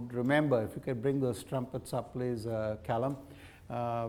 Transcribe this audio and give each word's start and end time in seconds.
would 0.00 0.14
remember, 0.14 0.62
if 0.62 0.74
you 0.74 0.80
could 0.80 1.02
bring 1.02 1.20
those 1.20 1.44
trumpets 1.44 1.92
up, 1.92 2.14
please, 2.14 2.46
uh, 2.46 2.76
Callum. 2.84 3.18
Uh, 3.68 4.08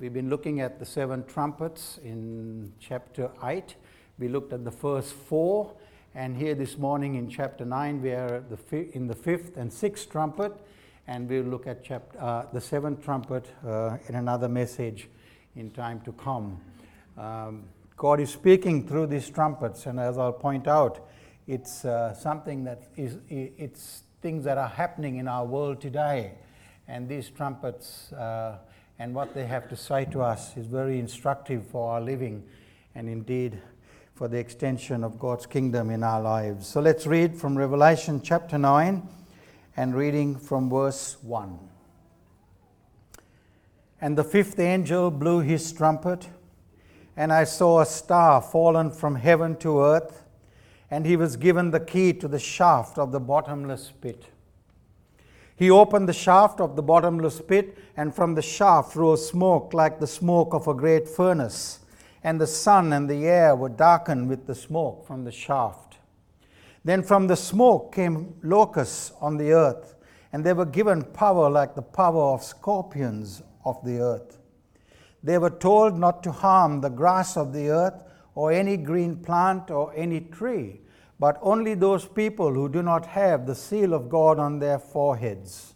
we've 0.00 0.12
been 0.12 0.28
looking 0.28 0.60
at 0.60 0.80
the 0.80 0.84
seven 0.84 1.24
trumpets 1.24 2.00
in 2.02 2.72
chapter 2.80 3.30
8. 3.42 3.76
We 4.18 4.26
looked 4.26 4.52
at 4.52 4.64
the 4.64 4.72
first 4.72 5.12
four, 5.12 5.72
and 6.16 6.36
here 6.36 6.56
this 6.56 6.78
morning 6.78 7.14
in 7.14 7.28
chapter 7.28 7.64
9, 7.64 8.02
we 8.02 8.10
are 8.10 8.40
the 8.50 8.56
fi- 8.56 8.88
in 8.92 9.06
the 9.06 9.14
fifth 9.14 9.56
and 9.56 9.72
sixth 9.72 10.10
trumpet, 10.10 10.52
and 11.06 11.28
we'll 11.28 11.44
look 11.44 11.68
at 11.68 11.84
chapter, 11.84 12.20
uh, 12.20 12.46
the 12.52 12.60
seventh 12.60 13.04
trumpet 13.04 13.46
uh, 13.64 13.98
in 14.08 14.16
another 14.16 14.48
message 14.48 15.08
in 15.54 15.70
time 15.70 16.00
to 16.00 16.12
come. 16.12 16.60
Um, 17.16 17.64
God 17.96 18.18
is 18.18 18.30
speaking 18.30 18.88
through 18.88 19.06
these 19.06 19.30
trumpets, 19.30 19.86
and 19.86 20.00
as 20.00 20.18
I'll 20.18 20.32
point 20.32 20.66
out, 20.66 21.06
it's 21.46 21.84
uh, 21.84 22.14
something 22.14 22.64
that 22.64 22.88
is 22.96 23.18
it's 23.28 24.03
things 24.24 24.44
that 24.44 24.56
are 24.56 24.70
happening 24.70 25.18
in 25.18 25.28
our 25.28 25.44
world 25.44 25.82
today, 25.82 26.32
and 26.88 27.06
these 27.06 27.28
trumpets 27.28 28.10
uh, 28.14 28.56
and 28.98 29.14
what 29.14 29.34
they 29.34 29.44
have 29.44 29.68
to 29.68 29.76
say 29.76 30.06
to 30.06 30.22
us 30.22 30.56
is 30.56 30.64
very 30.64 30.98
instructive 30.98 31.66
for 31.66 31.92
our 31.92 32.00
living, 32.00 32.42
and 32.94 33.06
indeed 33.06 33.60
for 34.14 34.26
the 34.26 34.38
extension 34.38 35.04
of 35.04 35.18
God's 35.18 35.44
kingdom 35.44 35.90
in 35.90 36.02
our 36.02 36.22
lives. 36.22 36.66
So 36.66 36.80
let's 36.80 37.06
read 37.06 37.36
from 37.36 37.58
Revelation 37.58 38.22
chapter 38.22 38.56
9 38.56 39.06
and 39.76 39.94
reading 39.94 40.38
from 40.38 40.70
verse 40.70 41.18
1. 41.20 41.58
And 44.00 44.16
the 44.16 44.24
fifth 44.24 44.58
angel 44.58 45.10
blew 45.10 45.40
his 45.40 45.70
trumpet, 45.70 46.30
and 47.14 47.30
I 47.30 47.44
saw 47.44 47.82
a 47.82 47.86
star 47.86 48.40
fallen 48.40 48.90
from 48.90 49.16
heaven 49.16 49.54
to 49.56 49.82
earth 49.82 50.23
and 50.94 51.06
he 51.06 51.16
was 51.16 51.34
given 51.36 51.72
the 51.72 51.80
key 51.80 52.12
to 52.12 52.28
the 52.28 52.38
shaft 52.38 52.98
of 52.98 53.10
the 53.10 53.18
bottomless 53.18 53.92
pit. 54.00 54.26
He 55.56 55.68
opened 55.68 56.08
the 56.08 56.12
shaft 56.12 56.60
of 56.60 56.76
the 56.76 56.84
bottomless 56.84 57.40
pit, 57.40 57.76
and 57.96 58.14
from 58.14 58.36
the 58.36 58.42
shaft 58.42 58.94
rose 58.94 59.28
smoke 59.28 59.74
like 59.74 59.98
the 59.98 60.06
smoke 60.06 60.54
of 60.54 60.68
a 60.68 60.72
great 60.72 61.08
furnace, 61.08 61.80
and 62.22 62.40
the 62.40 62.46
sun 62.46 62.92
and 62.92 63.10
the 63.10 63.26
air 63.26 63.56
were 63.56 63.70
darkened 63.70 64.28
with 64.28 64.46
the 64.46 64.54
smoke 64.54 65.04
from 65.04 65.24
the 65.24 65.32
shaft. 65.32 65.96
Then 66.84 67.02
from 67.02 67.26
the 67.26 67.34
smoke 67.34 67.92
came 67.92 68.36
locusts 68.44 69.10
on 69.20 69.36
the 69.36 69.50
earth, 69.50 69.96
and 70.32 70.46
they 70.46 70.52
were 70.52 70.64
given 70.64 71.02
power 71.02 71.50
like 71.50 71.74
the 71.74 71.82
power 71.82 72.34
of 72.34 72.44
scorpions 72.44 73.42
of 73.64 73.84
the 73.84 73.98
earth. 73.98 74.38
They 75.24 75.38
were 75.38 75.50
told 75.50 75.98
not 75.98 76.22
to 76.22 76.30
harm 76.30 76.82
the 76.82 76.88
grass 76.88 77.36
of 77.36 77.52
the 77.52 77.70
earth, 77.70 78.00
or 78.36 78.52
any 78.52 78.76
green 78.76 79.16
plant, 79.16 79.72
or 79.72 79.92
any 79.96 80.20
tree 80.20 80.82
but 81.18 81.38
only 81.42 81.74
those 81.74 82.06
people 82.06 82.52
who 82.52 82.68
do 82.68 82.82
not 82.82 83.06
have 83.06 83.46
the 83.46 83.54
seal 83.54 83.94
of 83.94 84.08
God 84.08 84.38
on 84.38 84.58
their 84.58 84.78
foreheads. 84.78 85.74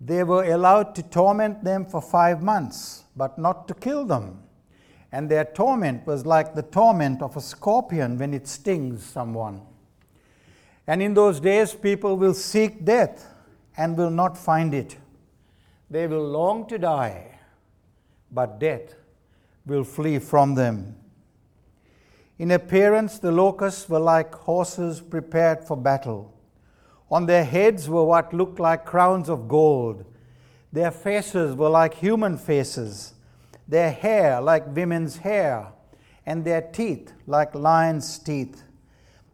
They 0.00 0.24
were 0.24 0.44
allowed 0.44 0.94
to 0.96 1.02
torment 1.02 1.62
them 1.62 1.86
for 1.86 2.02
five 2.02 2.42
months, 2.42 3.04
but 3.16 3.38
not 3.38 3.68
to 3.68 3.74
kill 3.74 4.04
them. 4.04 4.42
And 5.12 5.30
their 5.30 5.44
torment 5.44 6.06
was 6.06 6.26
like 6.26 6.54
the 6.54 6.62
torment 6.62 7.22
of 7.22 7.36
a 7.36 7.40
scorpion 7.40 8.18
when 8.18 8.34
it 8.34 8.48
stings 8.48 9.04
someone. 9.04 9.62
And 10.86 11.00
in 11.00 11.14
those 11.14 11.38
days, 11.38 11.74
people 11.74 12.16
will 12.16 12.34
seek 12.34 12.84
death 12.84 13.26
and 13.76 13.96
will 13.96 14.10
not 14.10 14.36
find 14.36 14.74
it. 14.74 14.96
They 15.88 16.06
will 16.06 16.26
long 16.26 16.66
to 16.68 16.78
die, 16.78 17.38
but 18.30 18.58
death 18.58 18.94
will 19.66 19.84
flee 19.84 20.18
from 20.18 20.54
them. 20.54 20.96
In 22.42 22.50
appearance, 22.50 23.20
the 23.20 23.30
locusts 23.30 23.88
were 23.88 24.00
like 24.00 24.34
horses 24.34 25.00
prepared 25.00 25.62
for 25.62 25.76
battle. 25.76 26.34
On 27.08 27.24
their 27.24 27.44
heads 27.44 27.88
were 27.88 28.02
what 28.02 28.34
looked 28.34 28.58
like 28.58 28.84
crowns 28.84 29.28
of 29.28 29.46
gold. 29.46 30.04
Their 30.72 30.90
faces 30.90 31.54
were 31.54 31.68
like 31.68 31.94
human 31.94 32.36
faces, 32.36 33.14
their 33.68 33.92
hair 33.92 34.40
like 34.40 34.74
women's 34.74 35.18
hair, 35.18 35.68
and 36.26 36.44
their 36.44 36.62
teeth 36.62 37.12
like 37.28 37.54
lions' 37.54 38.18
teeth. 38.18 38.64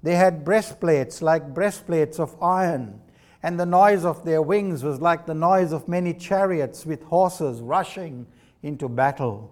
They 0.02 0.16
had 0.16 0.44
breastplates 0.44 1.22
like 1.22 1.54
breastplates 1.54 2.20
of 2.20 2.36
iron, 2.42 3.00
and 3.42 3.58
the 3.58 3.64
noise 3.64 4.04
of 4.04 4.22
their 4.26 4.42
wings 4.42 4.84
was 4.84 5.00
like 5.00 5.24
the 5.24 5.32
noise 5.32 5.72
of 5.72 5.88
many 5.88 6.12
chariots 6.12 6.84
with 6.84 7.02
horses 7.04 7.62
rushing 7.62 8.26
into 8.62 8.86
battle. 8.86 9.50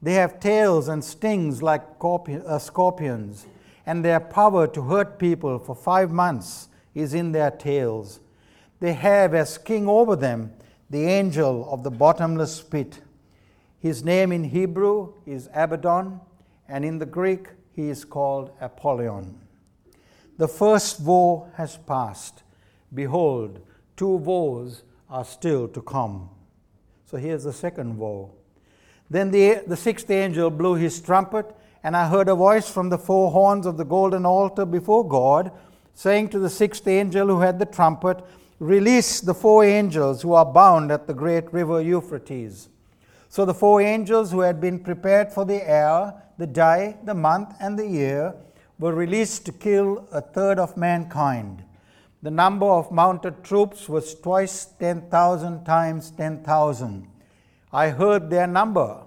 They 0.00 0.14
have 0.14 0.40
tails 0.40 0.88
and 0.88 1.02
stings 1.02 1.62
like 1.62 1.82
uh, 2.00 2.58
scorpions, 2.58 3.46
and 3.84 4.04
their 4.04 4.20
power 4.20 4.66
to 4.68 4.82
hurt 4.82 5.18
people 5.18 5.58
for 5.58 5.74
five 5.74 6.10
months 6.12 6.68
is 6.94 7.14
in 7.14 7.32
their 7.32 7.50
tails. 7.50 8.20
They 8.80 8.92
have 8.92 9.34
as 9.34 9.58
king 9.58 9.88
over 9.88 10.14
them 10.14 10.52
the 10.88 11.04
angel 11.04 11.68
of 11.70 11.82
the 11.82 11.90
bottomless 11.90 12.62
pit. 12.62 13.00
His 13.80 14.04
name 14.04 14.32
in 14.32 14.44
Hebrew 14.44 15.14
is 15.26 15.48
Abaddon, 15.52 16.20
and 16.68 16.84
in 16.84 16.98
the 16.98 17.06
Greek 17.06 17.48
he 17.72 17.88
is 17.88 18.04
called 18.04 18.50
Apollyon. 18.60 19.40
The 20.36 20.48
first 20.48 21.00
woe 21.00 21.48
has 21.54 21.76
passed. 21.76 22.44
Behold, 22.94 23.60
two 23.96 24.16
woes 24.16 24.84
are 25.10 25.24
still 25.24 25.66
to 25.68 25.82
come. 25.82 26.30
So 27.06 27.16
here's 27.16 27.44
the 27.44 27.52
second 27.52 27.98
woe. 27.98 28.37
Then 29.10 29.30
the, 29.30 29.62
the 29.66 29.76
sixth 29.76 30.10
angel 30.10 30.50
blew 30.50 30.74
his 30.74 31.00
trumpet, 31.00 31.54
and 31.82 31.96
I 31.96 32.08
heard 32.08 32.28
a 32.28 32.34
voice 32.34 32.68
from 32.68 32.90
the 32.90 32.98
four 32.98 33.30
horns 33.30 33.66
of 33.66 33.76
the 33.76 33.84
golden 33.84 34.26
altar 34.26 34.66
before 34.66 35.06
God, 35.06 35.50
saying 35.94 36.28
to 36.30 36.38
the 36.38 36.50
sixth 36.50 36.86
angel 36.86 37.28
who 37.28 37.40
had 37.40 37.58
the 37.58 37.66
trumpet, 37.66 38.22
Release 38.60 39.20
the 39.20 39.34
four 39.34 39.64
angels 39.64 40.22
who 40.22 40.32
are 40.32 40.44
bound 40.44 40.90
at 40.90 41.06
the 41.06 41.14
great 41.14 41.52
river 41.52 41.80
Euphrates. 41.80 42.68
So 43.28 43.44
the 43.44 43.54
four 43.54 43.80
angels 43.80 44.32
who 44.32 44.40
had 44.40 44.60
been 44.60 44.80
prepared 44.80 45.32
for 45.32 45.44
the 45.44 45.62
hour, 45.70 46.20
the 46.38 46.46
day, 46.46 46.96
the 47.04 47.14
month, 47.14 47.54
and 47.60 47.78
the 47.78 47.86
year 47.86 48.34
were 48.78 48.94
released 48.94 49.46
to 49.46 49.52
kill 49.52 50.08
a 50.10 50.20
third 50.20 50.58
of 50.58 50.76
mankind. 50.76 51.62
The 52.20 52.30
number 52.32 52.66
of 52.66 52.90
mounted 52.90 53.44
troops 53.44 53.88
was 53.88 54.14
twice 54.14 54.64
10,000 54.64 55.64
times 55.64 56.10
10,000. 56.10 57.06
I 57.72 57.90
heard 57.90 58.30
their 58.30 58.46
number, 58.46 59.02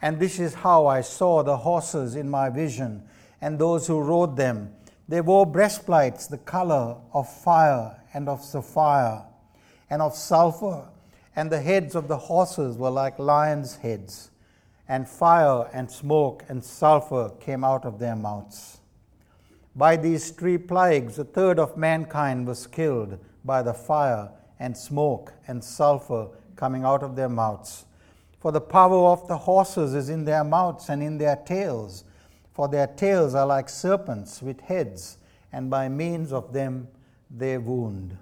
and 0.00 0.20
this 0.20 0.38
is 0.38 0.54
how 0.54 0.86
I 0.86 1.00
saw 1.00 1.42
the 1.42 1.56
horses 1.56 2.14
in 2.14 2.30
my 2.30 2.50
vision 2.50 3.02
and 3.40 3.58
those 3.58 3.86
who 3.86 4.00
rode 4.00 4.36
them. 4.36 4.72
They 5.08 5.20
wore 5.20 5.46
breastplates 5.46 6.26
the 6.26 6.38
color 6.38 6.96
of 7.12 7.28
fire 7.28 8.00
and 8.14 8.28
of 8.28 8.42
sapphire 8.42 9.24
and 9.90 10.02
of 10.02 10.14
sulfur, 10.14 10.88
and 11.34 11.50
the 11.50 11.60
heads 11.60 11.94
of 11.94 12.08
the 12.08 12.16
horses 12.16 12.76
were 12.76 12.90
like 12.90 13.18
lions' 13.18 13.76
heads, 13.76 14.30
and 14.88 15.08
fire 15.08 15.68
and 15.72 15.90
smoke 15.90 16.44
and 16.48 16.64
sulfur 16.64 17.30
came 17.40 17.64
out 17.64 17.84
of 17.84 17.98
their 17.98 18.16
mouths. 18.16 18.78
By 19.74 19.96
these 19.96 20.30
three 20.30 20.58
plagues, 20.58 21.18
a 21.18 21.24
third 21.24 21.58
of 21.58 21.76
mankind 21.76 22.46
was 22.46 22.66
killed 22.66 23.18
by 23.44 23.62
the 23.62 23.74
fire 23.74 24.30
and 24.58 24.76
smoke 24.76 25.32
and 25.46 25.62
sulfur 25.62 26.28
coming 26.54 26.84
out 26.84 27.02
of 27.02 27.14
their 27.14 27.28
mouths. 27.28 27.84
For 28.38 28.52
the 28.52 28.60
power 28.60 29.08
of 29.08 29.26
the 29.28 29.38
horses 29.38 29.94
is 29.94 30.08
in 30.08 30.24
their 30.24 30.44
mouths 30.44 30.88
and 30.88 31.02
in 31.02 31.18
their 31.18 31.36
tails, 31.36 32.04
for 32.52 32.68
their 32.68 32.86
tails 32.86 33.34
are 33.34 33.46
like 33.46 33.68
serpents 33.68 34.42
with 34.42 34.60
heads, 34.60 35.18
and 35.52 35.70
by 35.70 35.88
means 35.88 36.32
of 36.32 36.52
them 36.52 36.88
they 37.30 37.56
wound. 37.56 38.16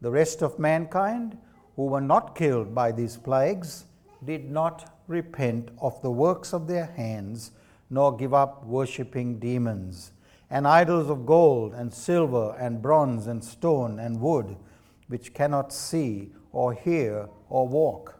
The 0.00 0.10
rest 0.10 0.42
of 0.42 0.58
mankind, 0.58 1.38
who 1.76 1.86
were 1.86 2.00
not 2.00 2.34
killed 2.34 2.74
by 2.74 2.90
these 2.90 3.16
plagues, 3.16 3.84
did 4.24 4.50
not 4.50 4.92
repent 5.06 5.70
of 5.80 6.00
the 6.02 6.10
works 6.10 6.52
of 6.52 6.66
their 6.66 6.86
hands, 6.86 7.52
nor 7.90 8.16
give 8.16 8.34
up 8.34 8.64
worshipping 8.64 9.38
demons, 9.38 10.12
and 10.50 10.66
idols 10.66 11.08
of 11.08 11.26
gold, 11.26 11.74
and 11.74 11.94
silver, 11.94 12.56
and 12.58 12.82
bronze, 12.82 13.28
and 13.28 13.44
stone, 13.44 13.98
and 14.00 14.20
wood, 14.20 14.56
which 15.06 15.32
cannot 15.32 15.72
see, 15.72 16.32
or 16.52 16.72
hear, 16.72 17.28
or 17.48 17.68
walk 17.68 18.18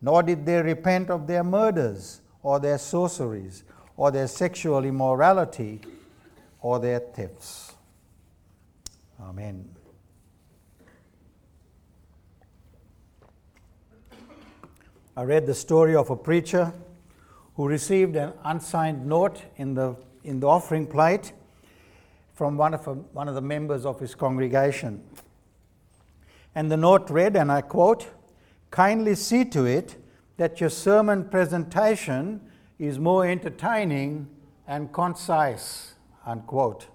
nor 0.00 0.22
did 0.22 0.46
they 0.46 0.62
repent 0.62 1.10
of 1.10 1.26
their 1.26 1.44
murders, 1.44 2.20
or 2.42 2.60
their 2.60 2.78
sorceries, 2.78 3.64
or 3.96 4.10
their 4.10 4.28
sexual 4.28 4.84
immorality, 4.84 5.80
or 6.60 6.78
their 6.78 7.00
thefts. 7.00 7.74
Amen. 9.20 9.68
I 15.16 15.22
read 15.24 15.46
the 15.46 15.54
story 15.54 15.96
of 15.96 16.10
a 16.10 16.16
preacher 16.16 16.72
who 17.56 17.66
received 17.66 18.14
an 18.14 18.32
unsigned 18.44 19.04
note 19.04 19.42
in 19.56 19.74
the, 19.74 19.96
in 20.22 20.38
the 20.38 20.46
offering 20.46 20.86
plate 20.86 21.32
from 22.34 22.56
one 22.56 22.72
of, 22.72 22.86
a, 22.86 22.94
one 22.94 23.26
of 23.26 23.34
the 23.34 23.40
members 23.40 23.84
of 23.84 23.98
his 23.98 24.14
congregation. 24.14 25.02
And 26.54 26.70
the 26.70 26.76
note 26.76 27.10
read, 27.10 27.34
and 27.34 27.50
I 27.50 27.62
quote, 27.62 28.06
kindly 28.70 29.14
see 29.14 29.44
to 29.46 29.64
it 29.64 29.96
that 30.36 30.60
your 30.60 30.70
sermon 30.70 31.24
presentation 31.28 32.40
is 32.78 32.98
more 32.98 33.26
entertaining 33.26 34.28
and 34.66 34.92
concise. 34.92 35.94
Unquote. 36.24 36.86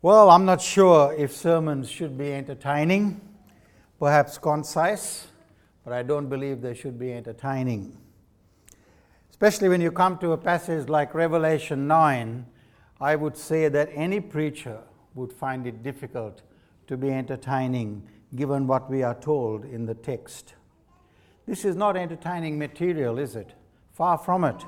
Well, 0.00 0.30
I'm 0.30 0.44
not 0.44 0.60
sure 0.60 1.14
if 1.14 1.32
sermons 1.32 1.88
should 1.88 2.18
be 2.18 2.32
entertaining, 2.32 3.20
perhaps 3.98 4.36
concise, 4.36 5.28
but 5.84 5.92
I 5.92 6.02
don't 6.02 6.28
believe 6.28 6.60
they 6.60 6.74
should 6.74 6.98
be 6.98 7.12
entertaining. 7.12 7.96
Especially 9.30 9.68
when 9.68 9.80
you 9.80 9.90
come 9.90 10.18
to 10.18 10.32
a 10.32 10.36
passage 10.36 10.88
like 10.88 11.14
Revelation 11.14 11.86
9, 11.86 12.46
I 13.00 13.16
would 13.16 13.36
say 13.36 13.68
that 13.68 13.90
any 13.94 14.20
preacher 14.20 14.78
would 15.14 15.32
find 15.32 15.66
it 15.66 15.82
difficult 15.82 16.42
to 16.86 16.96
be 16.96 17.10
entertaining 17.10 18.06
given 18.34 18.66
what 18.66 18.90
we 18.90 19.02
are 19.02 19.14
told 19.14 19.64
in 19.64 19.86
the 19.86 19.94
text. 19.94 20.54
This 21.46 21.64
is 21.64 21.76
not 21.76 21.96
entertaining 21.96 22.58
material, 22.58 23.18
is 23.18 23.36
it? 23.36 23.52
Far 23.92 24.16
from 24.16 24.44
it. 24.44 24.64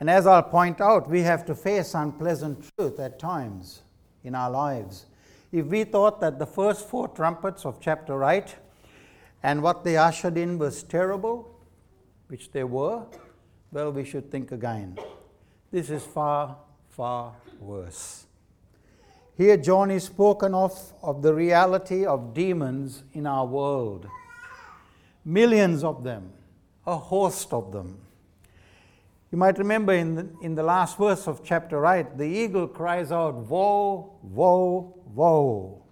And 0.00 0.08
as 0.08 0.26
I'll 0.26 0.42
point 0.42 0.80
out, 0.80 1.08
we 1.08 1.22
have 1.22 1.44
to 1.46 1.54
face 1.54 1.94
unpleasant 1.94 2.70
truth 2.76 2.98
at 3.00 3.18
times 3.18 3.82
in 4.24 4.34
our 4.34 4.50
lives. 4.50 5.06
If 5.50 5.66
we 5.66 5.84
thought 5.84 6.20
that 6.20 6.38
the 6.38 6.46
first 6.46 6.88
four 6.88 7.08
trumpets 7.08 7.64
of 7.64 7.80
chapter 7.80 8.24
8 8.24 8.56
and 9.42 9.62
what 9.62 9.84
they 9.84 9.96
ushered 9.96 10.36
in 10.36 10.58
was 10.58 10.82
terrible, 10.82 11.54
which 12.28 12.52
they 12.52 12.64
were, 12.64 13.06
well, 13.72 13.92
we 13.92 14.04
should 14.04 14.30
think 14.30 14.52
again. 14.52 14.98
This 15.70 15.90
is 15.90 16.04
far, 16.04 16.56
far 16.90 17.34
worse. 17.60 18.27
Here, 19.38 19.56
John 19.56 19.92
is 19.92 20.02
spoken 20.02 20.52
of, 20.52 20.76
of 21.00 21.22
the 21.22 21.32
reality 21.32 22.04
of 22.04 22.34
demons 22.34 23.04
in 23.12 23.24
our 23.24 23.46
world. 23.46 24.08
Millions 25.24 25.84
of 25.84 26.02
them, 26.02 26.32
a 26.84 26.96
host 26.96 27.52
of 27.52 27.70
them. 27.70 28.00
You 29.30 29.38
might 29.38 29.56
remember 29.58 29.92
in 29.92 30.16
the, 30.16 30.28
in 30.42 30.56
the 30.56 30.64
last 30.64 30.98
verse 30.98 31.28
of 31.28 31.44
chapter 31.44 31.86
8, 31.86 32.18
the 32.18 32.24
eagle 32.24 32.66
cries 32.66 33.12
out, 33.12 33.36
Woe, 33.36 34.18
woe, 34.22 35.00
woe. 35.14 35.84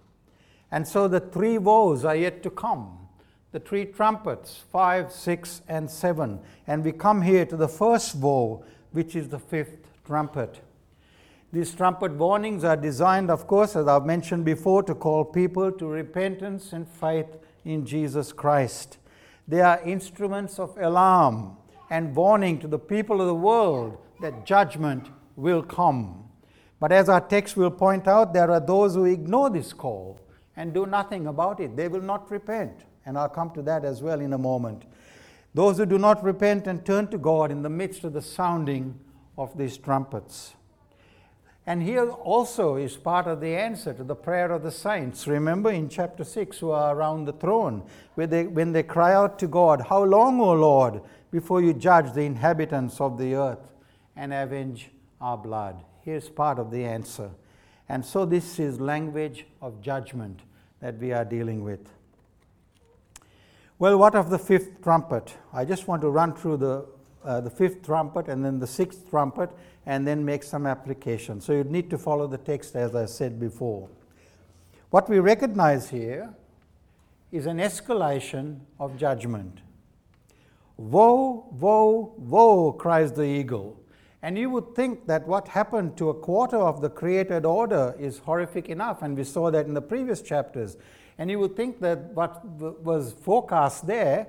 And 0.69 0.85
so 0.85 1.07
the 1.07 1.21
three 1.21 1.57
woes 1.57 2.03
are 2.03 2.17
yet 2.17 2.43
to 2.43 2.49
come. 2.49 3.07
The 3.53 3.61
three 3.61 3.85
trumpets, 3.85 4.65
5, 4.73 5.09
6, 5.09 5.61
and 5.69 5.89
7. 5.89 6.41
And 6.67 6.83
we 6.83 6.91
come 6.91 7.21
here 7.21 7.45
to 7.45 7.55
the 7.55 7.69
first 7.69 8.17
woe, 8.17 8.65
which 8.91 9.15
is 9.15 9.29
the 9.29 9.39
fifth 9.39 9.87
trumpet. 10.05 10.59
These 11.53 11.75
trumpet 11.75 12.11
warnings 12.11 12.65
are 12.65 12.75
designed, 12.75 13.31
of 13.31 13.47
course, 13.47 13.75
as 13.75 13.87
I've 13.87 14.05
mentioned 14.05 14.43
before, 14.43 14.83
to 14.83 14.93
call 14.93 15.23
people 15.23 15.71
to 15.71 15.87
repentance 15.87 16.73
and 16.73 16.87
faith 16.87 17.37
in 17.63 17.85
Jesus 17.85 18.33
Christ. 18.33 18.97
They 19.47 19.61
are 19.61 19.81
instruments 19.83 20.59
of 20.59 20.77
alarm 20.77 21.55
and 21.89 22.13
warning 22.13 22.59
to 22.59 22.67
the 22.67 22.79
people 22.79 23.21
of 23.21 23.27
the 23.27 23.35
world 23.35 23.97
that 24.21 24.45
judgment 24.45 25.07
will 25.37 25.63
come. 25.63 26.25
But 26.81 26.91
as 26.91 27.07
our 27.07 27.21
text 27.21 27.55
will 27.55 27.71
point 27.71 28.09
out, 28.09 28.33
there 28.33 28.51
are 28.51 28.59
those 28.59 28.95
who 28.95 29.05
ignore 29.05 29.49
this 29.49 29.71
call 29.71 30.19
and 30.57 30.73
do 30.73 30.85
nothing 30.85 31.27
about 31.27 31.61
it. 31.61 31.77
They 31.77 31.87
will 31.87 32.01
not 32.01 32.29
repent. 32.29 32.83
And 33.05 33.17
I'll 33.17 33.29
come 33.29 33.51
to 33.51 33.61
that 33.61 33.85
as 33.85 34.01
well 34.01 34.19
in 34.19 34.33
a 34.33 34.37
moment. 34.37 34.83
Those 35.53 35.77
who 35.77 35.85
do 35.85 35.97
not 35.97 36.21
repent 36.23 36.67
and 36.67 36.85
turn 36.85 37.07
to 37.07 37.17
God 37.17 37.51
in 37.51 37.61
the 37.61 37.69
midst 37.69 38.03
of 38.03 38.11
the 38.11 38.21
sounding 38.21 38.99
of 39.37 39.57
these 39.57 39.77
trumpets. 39.77 40.55
And 41.67 41.83
here 41.83 42.09
also 42.09 42.77
is 42.77 42.95
part 42.95 43.27
of 43.27 43.41
the 43.41 43.53
answer 43.53 43.93
to 43.93 44.03
the 44.05 44.15
prayer 44.15 44.53
of 44.53 44.63
the 44.63 44.71
saints. 44.71 45.27
Remember 45.27 45.69
in 45.69 45.89
chapter 45.89 46.23
6, 46.23 46.59
who 46.59 46.71
are 46.71 46.95
around 46.95 47.25
the 47.25 47.33
throne, 47.33 47.83
where 48.15 48.25
they, 48.25 48.47
when 48.47 48.71
they 48.71 48.83
cry 48.83 49.13
out 49.13 49.37
to 49.39 49.47
God, 49.47 49.81
How 49.89 50.01
long, 50.01 50.39
O 50.39 50.53
Lord, 50.53 51.01
before 51.29 51.61
you 51.61 51.73
judge 51.73 52.13
the 52.13 52.21
inhabitants 52.21 53.01
of 53.01 53.17
the 53.17 53.35
earth 53.35 53.73
and 54.15 54.33
avenge 54.33 54.91
our 55.19 55.37
blood? 55.37 55.83
Here's 56.03 56.29
part 56.29 56.57
of 56.57 56.71
the 56.71 56.85
answer. 56.85 57.31
And 57.89 58.05
so 58.05 58.23
this 58.23 58.59
is 58.59 58.79
language 58.79 59.45
of 59.61 59.81
judgment 59.81 60.39
that 60.79 60.97
we 60.97 61.11
are 61.11 61.25
dealing 61.25 61.65
with. 61.65 61.91
Well, 63.77 63.97
what 63.97 64.15
of 64.15 64.29
the 64.29 64.39
fifth 64.39 64.81
trumpet? 64.81 65.33
I 65.51 65.65
just 65.65 65.85
want 65.85 66.01
to 66.01 66.09
run 66.09 66.33
through 66.33 66.57
the, 66.57 66.85
uh, 67.25 67.41
the 67.41 67.49
fifth 67.49 67.83
trumpet 67.83 68.29
and 68.29 68.43
then 68.45 68.59
the 68.59 68.67
sixth 68.67 69.09
trumpet 69.09 69.49
and 69.87 70.05
then 70.05 70.23
make 70.23 70.43
some 70.43 70.67
application. 70.67 71.39
So 71.39 71.53
you 71.53 71.63
need 71.63 71.89
to 71.91 71.97
follow 71.97 72.27
the 72.27 72.37
text 72.37 72.75
as 72.75 72.93
I 72.93 73.05
said 73.05 73.39
before. 73.39 73.87
What 74.89 75.09
we 75.09 75.19
recognize 75.19 75.89
here 75.89 76.33
is 77.31 77.45
an 77.45 77.57
escalation 77.57 78.59
of 78.81 78.97
judgment. 78.97 79.59
Woe, 80.75 81.47
woe, 81.51 82.13
woe, 82.17 82.73
cries 82.73 83.13
the 83.13 83.23
eagle. 83.23 83.81
And 84.21 84.37
you 84.37 84.49
would 84.49 84.75
think 84.75 85.07
that 85.07 85.25
what 85.25 85.47
happened 85.47 85.95
to 85.97 86.09
a 86.09 86.13
quarter 86.13 86.57
of 86.57 86.81
the 86.81 86.89
created 86.89 87.45
order 87.45 87.95
is 87.97 88.17
horrific 88.17 88.67
enough, 88.67 89.03
and 89.03 89.15
we 89.15 89.23
saw 89.23 89.49
that 89.51 89.67
in 89.67 89.73
the 89.73 89.81
previous 89.81 90.21
chapters. 90.21 90.75
And 91.17 91.31
you 91.31 91.39
would 91.39 91.55
think 91.55 91.79
that 91.79 92.11
what 92.13 92.43
was 92.45 93.13
forecast 93.13 93.87
there, 93.87 94.27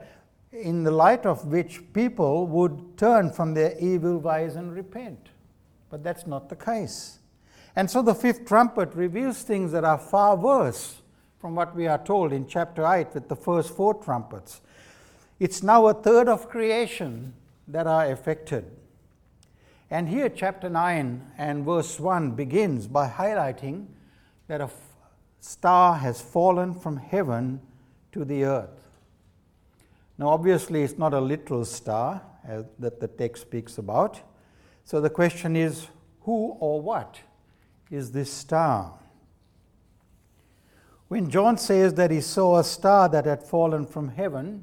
in 0.52 0.84
the 0.84 0.92
light 0.92 1.26
of 1.26 1.46
which 1.46 1.82
people 1.92 2.46
would 2.46 2.96
turn 2.96 3.32
from 3.32 3.54
their 3.54 3.76
evil 3.80 4.18
ways 4.18 4.54
and 4.54 4.72
repent. 4.72 5.30
But 5.90 6.02
that's 6.02 6.26
not 6.26 6.48
the 6.48 6.56
case. 6.56 7.18
And 7.74 7.90
so 7.90 8.02
the 8.02 8.14
fifth 8.14 8.46
trumpet 8.46 8.94
reveals 8.94 9.42
things 9.42 9.72
that 9.72 9.84
are 9.84 9.98
far 9.98 10.36
worse 10.36 10.96
from 11.38 11.54
what 11.54 11.74
we 11.74 11.86
are 11.86 12.02
told 12.02 12.32
in 12.32 12.46
chapter 12.46 12.84
8 12.84 13.14
with 13.14 13.28
the 13.28 13.36
first 13.36 13.74
four 13.74 13.94
trumpets. 13.94 14.60
It's 15.38 15.62
now 15.62 15.86
a 15.86 15.94
third 15.94 16.28
of 16.28 16.48
creation 16.48 17.34
that 17.68 17.86
are 17.86 18.10
affected. 18.10 18.64
And 19.90 20.08
here, 20.08 20.28
chapter 20.28 20.68
9 20.68 21.32
and 21.38 21.64
verse 21.64 21.98
1 21.98 22.32
begins 22.32 22.86
by 22.86 23.08
highlighting 23.08 23.86
that 24.48 24.60
a 24.60 24.68
star 25.40 25.94
has 25.94 26.20
fallen 26.20 26.74
from 26.74 26.96
heaven 26.96 27.60
to 28.12 28.24
the 28.24 28.44
earth. 28.44 28.88
Now, 30.18 30.28
obviously, 30.30 30.82
it's 30.82 30.98
not 30.98 31.14
a 31.14 31.20
literal 31.20 31.64
star 31.64 32.22
that 32.78 32.98
the 32.98 33.08
text 33.08 33.42
speaks 33.42 33.78
about. 33.78 34.20
So 34.88 35.02
the 35.02 35.10
question 35.10 35.54
is 35.54 35.88
who 36.22 36.56
or 36.60 36.80
what 36.80 37.20
is 37.90 38.10
this 38.10 38.32
star? 38.32 38.94
When 41.08 41.28
John 41.28 41.58
says 41.58 41.92
that 41.92 42.10
he 42.10 42.22
saw 42.22 42.58
a 42.58 42.64
star 42.64 43.06
that 43.10 43.26
had 43.26 43.42
fallen 43.42 43.84
from 43.84 44.08
heaven, 44.08 44.62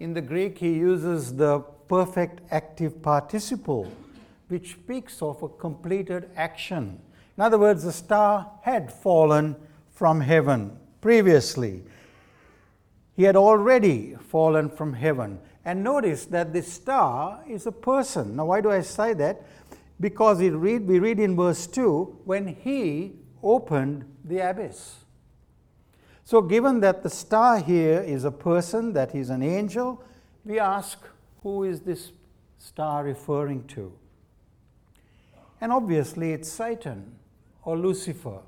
in 0.00 0.12
the 0.12 0.20
Greek 0.20 0.58
he 0.58 0.74
uses 0.74 1.34
the 1.36 1.60
perfect 1.88 2.42
active 2.50 3.00
participle, 3.00 3.90
which 4.48 4.72
speaks 4.72 5.22
of 5.22 5.42
a 5.42 5.48
completed 5.48 6.28
action. 6.36 7.00
In 7.38 7.42
other 7.42 7.56
words, 7.56 7.84
the 7.84 7.92
star 7.92 8.50
had 8.60 8.92
fallen 8.92 9.56
from 9.88 10.20
heaven 10.20 10.78
previously. 11.00 11.84
He 13.16 13.22
had 13.22 13.34
already 13.34 14.14
fallen 14.28 14.68
from 14.68 14.92
heaven. 14.92 15.40
And 15.64 15.84
notice 15.84 16.26
that 16.26 16.52
the 16.52 16.62
star 16.62 17.44
is 17.46 17.66
a 17.66 17.72
person. 17.72 18.36
Now, 18.36 18.46
why 18.46 18.60
do 18.60 18.70
I 18.70 18.80
say 18.80 19.14
that? 19.14 19.42
Because 20.00 20.38
we 20.38 20.50
read, 20.50 20.86
we 20.86 20.98
read 20.98 21.18
in 21.18 21.36
verse 21.36 21.66
2 21.66 22.20
when 22.24 22.46
he 22.46 23.12
opened 23.42 24.04
the 24.24 24.38
abyss. 24.38 24.96
So, 26.24 26.42
given 26.42 26.80
that 26.80 27.02
the 27.02 27.10
star 27.10 27.58
here 27.58 28.00
is 28.00 28.24
a 28.24 28.30
person, 28.30 28.92
that 28.92 29.14
is 29.14 29.30
an 29.30 29.42
angel, 29.42 30.04
we 30.44 30.58
ask, 30.58 30.98
who 31.42 31.64
is 31.64 31.80
this 31.80 32.12
star 32.58 33.02
referring 33.04 33.66
to? 33.68 33.92
And 35.60 35.72
obviously, 35.72 36.32
it's 36.32 36.50
Satan 36.50 37.16
or 37.64 37.76
Lucifer. 37.76 38.40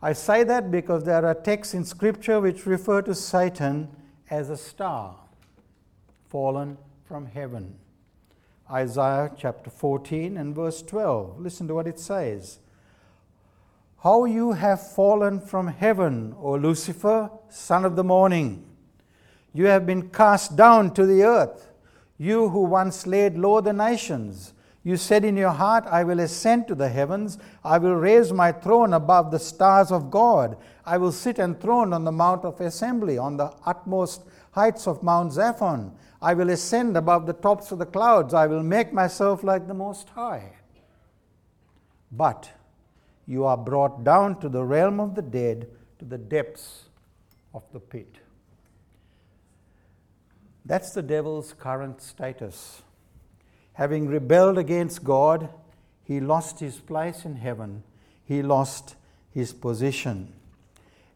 I 0.00 0.12
say 0.12 0.44
that 0.44 0.70
because 0.70 1.04
there 1.04 1.24
are 1.24 1.34
texts 1.34 1.74
in 1.74 1.84
Scripture 1.84 2.40
which 2.40 2.66
refer 2.66 3.02
to 3.02 3.14
Satan 3.14 3.88
as 4.30 4.48
a 4.50 4.56
star 4.56 5.16
fallen 6.28 6.76
from 7.04 7.26
heaven. 7.26 7.74
Isaiah 8.70 9.32
chapter 9.36 9.70
14 9.70 10.36
and 10.36 10.54
verse 10.54 10.82
12. 10.82 11.40
Listen 11.40 11.66
to 11.68 11.74
what 11.74 11.86
it 11.86 11.98
says. 11.98 12.58
How 14.02 14.26
you 14.26 14.52
have 14.52 14.92
fallen 14.92 15.40
from 15.40 15.68
heaven, 15.68 16.34
O 16.38 16.54
Lucifer, 16.54 17.30
son 17.48 17.84
of 17.84 17.96
the 17.96 18.04
morning. 18.04 18.64
You 19.54 19.66
have 19.66 19.86
been 19.86 20.10
cast 20.10 20.54
down 20.54 20.92
to 20.94 21.06
the 21.06 21.22
earth, 21.22 21.68
you 22.18 22.50
who 22.50 22.64
once 22.64 23.06
laid 23.06 23.38
low 23.38 23.60
the 23.60 23.72
nations. 23.72 24.52
You 24.84 24.96
said 24.96 25.24
in 25.24 25.36
your 25.36 25.50
heart, 25.50 25.84
I 25.86 26.04
will 26.04 26.20
ascend 26.20 26.68
to 26.68 26.74
the 26.74 26.88
heavens. 26.88 27.38
I 27.64 27.78
will 27.78 27.96
raise 27.96 28.32
my 28.32 28.52
throne 28.52 28.92
above 28.92 29.30
the 29.30 29.38
stars 29.38 29.90
of 29.90 30.10
God. 30.10 30.56
I 30.86 30.98
will 30.98 31.12
sit 31.12 31.38
enthroned 31.38 31.92
on 31.92 32.04
the 32.04 32.12
mount 32.12 32.44
of 32.44 32.60
assembly, 32.60 33.18
on 33.18 33.36
the 33.36 33.52
utmost 33.66 34.22
heights 34.52 34.86
of 34.86 35.02
Mount 35.02 35.32
Zaphon. 35.32 35.92
I 36.20 36.34
will 36.34 36.50
ascend 36.50 36.96
above 36.96 37.26
the 37.26 37.32
tops 37.32 37.70
of 37.70 37.78
the 37.78 37.86
clouds. 37.86 38.34
I 38.34 38.46
will 38.46 38.62
make 38.62 38.92
myself 38.92 39.44
like 39.44 39.68
the 39.68 39.74
Most 39.74 40.08
High. 40.10 40.52
But 42.10 42.50
you 43.26 43.44
are 43.44 43.56
brought 43.56 44.02
down 44.04 44.40
to 44.40 44.48
the 44.48 44.64
realm 44.64 44.98
of 44.98 45.14
the 45.14 45.22
dead, 45.22 45.68
to 45.98 46.04
the 46.04 46.18
depths 46.18 46.86
of 47.54 47.62
the 47.72 47.80
pit. 47.80 48.16
That's 50.64 50.90
the 50.90 51.02
devil's 51.02 51.52
current 51.52 52.02
status. 52.02 52.82
Having 53.74 54.08
rebelled 54.08 54.58
against 54.58 55.04
God, 55.04 55.48
he 56.02 56.20
lost 56.20 56.58
his 56.58 56.78
place 56.80 57.24
in 57.24 57.36
heaven, 57.36 57.84
he 58.24 58.42
lost 58.42 58.96
his 59.30 59.52
position. 59.52 60.32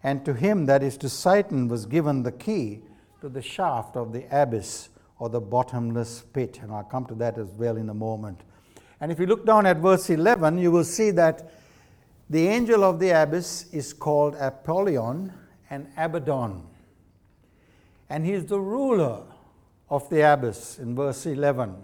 And 0.02 0.25
to 0.25 0.35
him, 0.35 0.66
that 0.66 0.82
is 0.82 0.97
to 0.99 1.09
Satan, 1.09 1.68
was 1.68 1.87
given 1.87 2.23
the 2.23 2.32
key 2.32 2.82
to 3.21 3.28
the 3.28 3.42
shaft 3.42 3.97
of 3.97 4.12
the 4.12 4.26
abyss 4.30 4.88
or 5.23 5.29
the 5.29 5.41
bottomless 5.41 6.23
pit. 6.33 6.59
And 6.64 6.73
I'll 6.73 6.83
come 6.83 7.07
to 7.07 7.14
that 7.14 7.38
as 7.38 7.47
well 7.52 7.76
in 7.76 7.88
a 7.91 7.95
moment. 7.95 8.41
And 9.00 9.12
if 9.12 9.21
you 9.21 9.26
look 9.26 9.47
down 9.47 9.67
at 9.67 9.76
verse 9.76 10.11
11, 10.11 10.59
you 10.59 10.73
will 10.73 10.83
see 10.83 11.12
that 11.12 11.52
the 12.29 12.49
angel 12.49 12.83
of 12.83 12.99
the 12.99 13.11
abyss 13.11 13.73
is 13.73 13.93
called 13.93 14.35
Apollyon 14.35 15.33
and 15.71 15.87
Abaddon. 15.97 16.64
And 18.11 18.26
he 18.26 18.33
is 18.33 18.47
the 18.47 18.59
ruler 18.59 19.23
of 19.88 20.11
the 20.11 20.23
abyss 20.23 20.81
in 20.81 20.97
verse 20.97 21.25
11. 21.25 21.76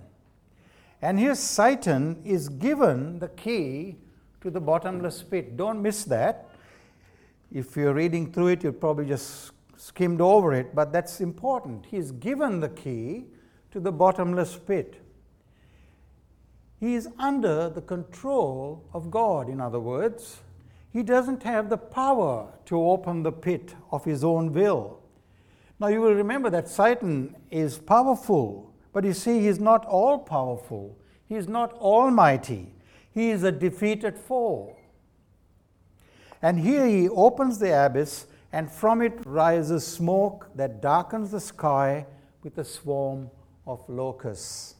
And 1.00 1.16
here 1.16 1.36
Satan 1.36 2.20
is 2.24 2.48
given 2.48 3.20
the 3.20 3.28
key 3.28 3.98
to 4.40 4.50
the 4.50 4.60
bottomless 4.60 5.22
pit. 5.22 5.56
Don't 5.56 5.80
miss 5.80 6.02
that. 6.06 6.48
If 7.52 7.76
you're 7.76 7.94
reading 7.94 8.32
through 8.32 8.48
it, 8.48 8.64
you 8.64 8.72
probably 8.72 9.06
just 9.06 9.52
skimmed 9.78 10.20
over 10.20 10.52
it, 10.52 10.74
but 10.74 10.92
that's 10.92 11.20
important. 11.20 11.86
He's 11.86 12.10
given 12.10 12.60
the 12.60 12.68
key 12.68 13.24
to 13.70 13.80
the 13.80 13.92
bottomless 13.92 14.56
pit. 14.56 15.00
He 16.80 16.94
is 16.94 17.08
under 17.18 17.70
the 17.70 17.80
control 17.80 18.84
of 18.92 19.10
God, 19.10 19.48
in 19.48 19.60
other 19.60 19.80
words. 19.80 20.40
He 20.92 21.02
doesn't 21.02 21.42
have 21.44 21.70
the 21.70 21.76
power 21.76 22.52
to 22.66 22.82
open 22.82 23.22
the 23.22 23.32
pit 23.32 23.74
of 23.90 24.04
his 24.04 24.24
own 24.24 24.52
will. 24.52 25.00
Now, 25.80 25.88
you 25.88 26.00
will 26.00 26.14
remember 26.14 26.50
that 26.50 26.68
Satan 26.68 27.36
is 27.50 27.78
powerful, 27.78 28.72
but 28.92 29.04
you 29.04 29.12
see, 29.12 29.40
he's 29.40 29.60
not 29.60 29.84
all 29.86 30.18
powerful. 30.18 30.98
He 31.28 31.36
is 31.36 31.46
not 31.46 31.72
almighty. 31.74 32.72
He 33.12 33.30
is 33.30 33.44
a 33.44 33.52
defeated 33.52 34.18
foe. 34.18 34.76
And 36.42 36.58
here 36.60 36.86
he 36.86 37.08
opens 37.08 37.58
the 37.58 37.86
abyss, 37.86 38.26
and 38.52 38.70
from 38.70 39.02
it 39.02 39.18
rises 39.26 39.86
smoke 39.86 40.50
that 40.54 40.80
darkens 40.80 41.30
the 41.30 41.40
sky 41.40 42.06
with 42.42 42.56
a 42.58 42.64
swarm 42.64 43.30
of 43.66 43.86
locusts. 43.88 44.76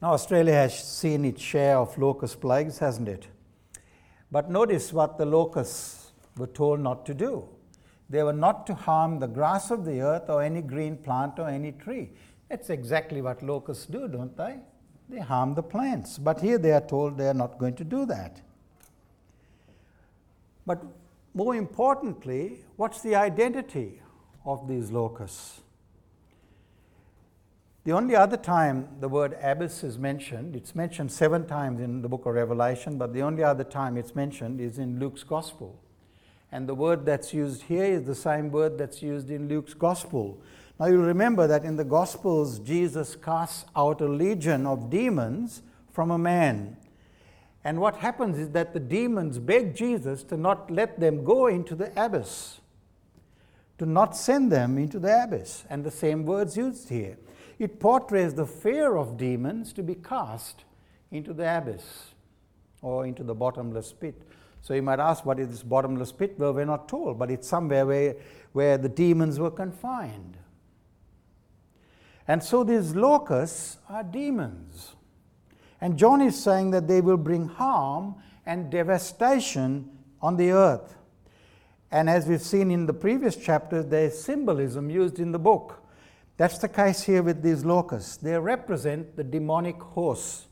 Now, 0.00 0.12
Australia 0.12 0.52
has 0.52 0.78
seen 0.78 1.24
its 1.24 1.40
share 1.40 1.78
of 1.78 1.96
locust 1.98 2.40
plagues, 2.40 2.78
hasn't 2.78 3.08
it? 3.08 3.26
But 4.30 4.50
notice 4.50 4.92
what 4.92 5.16
the 5.16 5.24
locusts 5.24 6.12
were 6.36 6.46
told 6.46 6.80
not 6.80 7.06
to 7.06 7.14
do. 7.14 7.48
They 8.10 8.22
were 8.22 8.32
not 8.32 8.66
to 8.66 8.74
harm 8.74 9.18
the 9.18 9.26
grass 9.26 9.70
of 9.70 9.84
the 9.84 10.00
earth 10.00 10.28
or 10.28 10.42
any 10.42 10.60
green 10.60 10.96
plant 10.96 11.38
or 11.38 11.48
any 11.48 11.72
tree. 11.72 12.10
That's 12.48 12.70
exactly 12.70 13.22
what 13.22 13.42
locusts 13.42 13.86
do, 13.86 14.06
don't 14.06 14.36
they? 14.36 14.58
They 15.08 15.20
harm 15.20 15.54
the 15.54 15.62
plants. 15.62 16.18
But 16.18 16.40
here 16.40 16.58
they 16.58 16.72
are 16.72 16.80
told 16.80 17.16
they 17.16 17.28
are 17.28 17.34
not 17.34 17.58
going 17.58 17.74
to 17.76 17.84
do 17.84 18.06
that. 18.06 18.40
But 20.66 20.82
more 21.34 21.56
importantly, 21.56 22.60
what's 22.76 23.02
the 23.02 23.16
identity 23.16 24.00
of 24.46 24.68
these 24.68 24.90
locusts? 24.90 25.60
The 27.84 27.92
only 27.92 28.16
other 28.16 28.38
time 28.38 28.88
the 29.00 29.10
word 29.10 29.36
abyss 29.42 29.84
is 29.84 29.98
mentioned, 29.98 30.56
it's 30.56 30.74
mentioned 30.74 31.12
seven 31.12 31.46
times 31.46 31.80
in 31.80 32.00
the 32.00 32.08
book 32.08 32.24
of 32.24 32.34
Revelation, 32.34 32.96
but 32.96 33.12
the 33.12 33.20
only 33.20 33.42
other 33.42 33.64
time 33.64 33.98
it's 33.98 34.14
mentioned 34.14 34.60
is 34.60 34.78
in 34.78 34.98
Luke's 34.98 35.22
Gospel. 35.22 35.78
And 36.50 36.68
the 36.68 36.74
word 36.74 37.04
that's 37.04 37.34
used 37.34 37.64
here 37.64 37.84
is 37.84 38.04
the 38.04 38.14
same 38.14 38.50
word 38.50 38.78
that's 38.78 39.02
used 39.02 39.28
in 39.28 39.48
Luke's 39.48 39.74
Gospel. 39.74 40.40
Now 40.78 40.86
you'll 40.86 41.02
remember 41.04 41.46
that 41.46 41.64
in 41.64 41.76
the 41.76 41.84
Gospels, 41.84 42.58
Jesus 42.60 43.16
casts 43.16 43.66
out 43.76 44.00
a 44.00 44.08
legion 44.08 44.66
of 44.66 44.88
demons 44.88 45.62
from 45.92 46.10
a 46.10 46.18
man. 46.18 46.76
And 47.64 47.80
what 47.80 47.96
happens 47.96 48.38
is 48.38 48.50
that 48.50 48.74
the 48.74 48.80
demons 48.80 49.38
beg 49.38 49.74
Jesus 49.74 50.22
to 50.24 50.36
not 50.36 50.70
let 50.70 51.00
them 51.00 51.24
go 51.24 51.46
into 51.46 51.74
the 51.74 51.90
abyss, 51.96 52.60
to 53.78 53.86
not 53.86 54.14
send 54.14 54.52
them 54.52 54.76
into 54.76 54.98
the 54.98 55.24
abyss. 55.24 55.64
And 55.70 55.82
the 55.82 55.90
same 55.90 56.26
words 56.26 56.56
used 56.58 56.90
here. 56.90 57.16
It 57.58 57.80
portrays 57.80 58.34
the 58.34 58.46
fear 58.46 58.96
of 58.96 59.16
demons 59.16 59.72
to 59.74 59.82
be 59.82 59.94
cast 59.94 60.64
into 61.10 61.32
the 61.32 61.56
abyss 61.56 62.14
or 62.82 63.06
into 63.06 63.22
the 63.22 63.34
bottomless 63.34 63.92
pit. 63.92 64.20
So 64.60 64.74
you 64.74 64.82
might 64.82 65.00
ask, 65.00 65.24
what 65.24 65.38
is 65.38 65.48
this 65.48 65.62
bottomless 65.62 66.12
pit? 66.12 66.34
Well, 66.38 66.52
we're 66.52 66.64
not 66.64 66.88
told, 66.88 67.18
but 67.18 67.30
it's 67.30 67.48
somewhere 67.48 67.86
where, 67.86 68.16
where 68.52 68.76
the 68.76 68.88
demons 68.88 69.38
were 69.38 69.50
confined. 69.50 70.36
And 72.26 72.42
so 72.42 72.64
these 72.64 72.94
locusts 72.94 73.78
are 73.88 74.02
demons. 74.02 74.96
And 75.84 75.98
John 75.98 76.22
is 76.22 76.42
saying 76.42 76.70
that 76.70 76.88
they 76.88 77.02
will 77.02 77.18
bring 77.18 77.46
harm 77.46 78.14
and 78.46 78.70
devastation 78.70 79.90
on 80.22 80.38
the 80.38 80.50
earth. 80.50 80.96
And 81.90 82.08
as 82.08 82.26
we've 82.26 82.40
seen 82.40 82.70
in 82.70 82.86
the 82.86 82.94
previous 82.94 83.36
chapters, 83.36 83.84
there's 83.84 84.18
symbolism 84.18 84.88
used 84.88 85.18
in 85.18 85.30
the 85.30 85.38
book. 85.38 85.82
That's 86.38 86.56
the 86.56 86.70
case 86.70 87.02
here 87.02 87.22
with 87.22 87.42
these 87.42 87.66
locusts. 87.66 88.16
They 88.16 88.38
represent 88.38 89.14
the 89.14 89.24
demonic 89.24 89.78
hosts. 89.78 90.46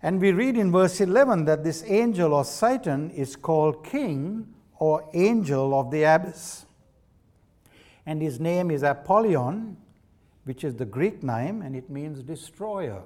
And 0.00 0.20
we 0.20 0.30
read 0.30 0.56
in 0.56 0.70
verse 0.70 1.00
11 1.00 1.46
that 1.46 1.64
this 1.64 1.82
angel 1.88 2.34
or 2.34 2.44
Satan 2.44 3.10
is 3.10 3.34
called 3.34 3.82
king 3.84 4.46
or 4.78 5.10
angel 5.12 5.76
of 5.76 5.90
the 5.90 6.04
abyss. 6.04 6.66
And 8.06 8.22
his 8.22 8.38
name 8.38 8.70
is 8.70 8.84
Apollyon, 8.84 9.76
which 10.44 10.62
is 10.62 10.76
the 10.76 10.84
Greek 10.84 11.24
name, 11.24 11.62
and 11.62 11.74
it 11.74 11.90
means 11.90 12.22
destroyer. 12.22 13.02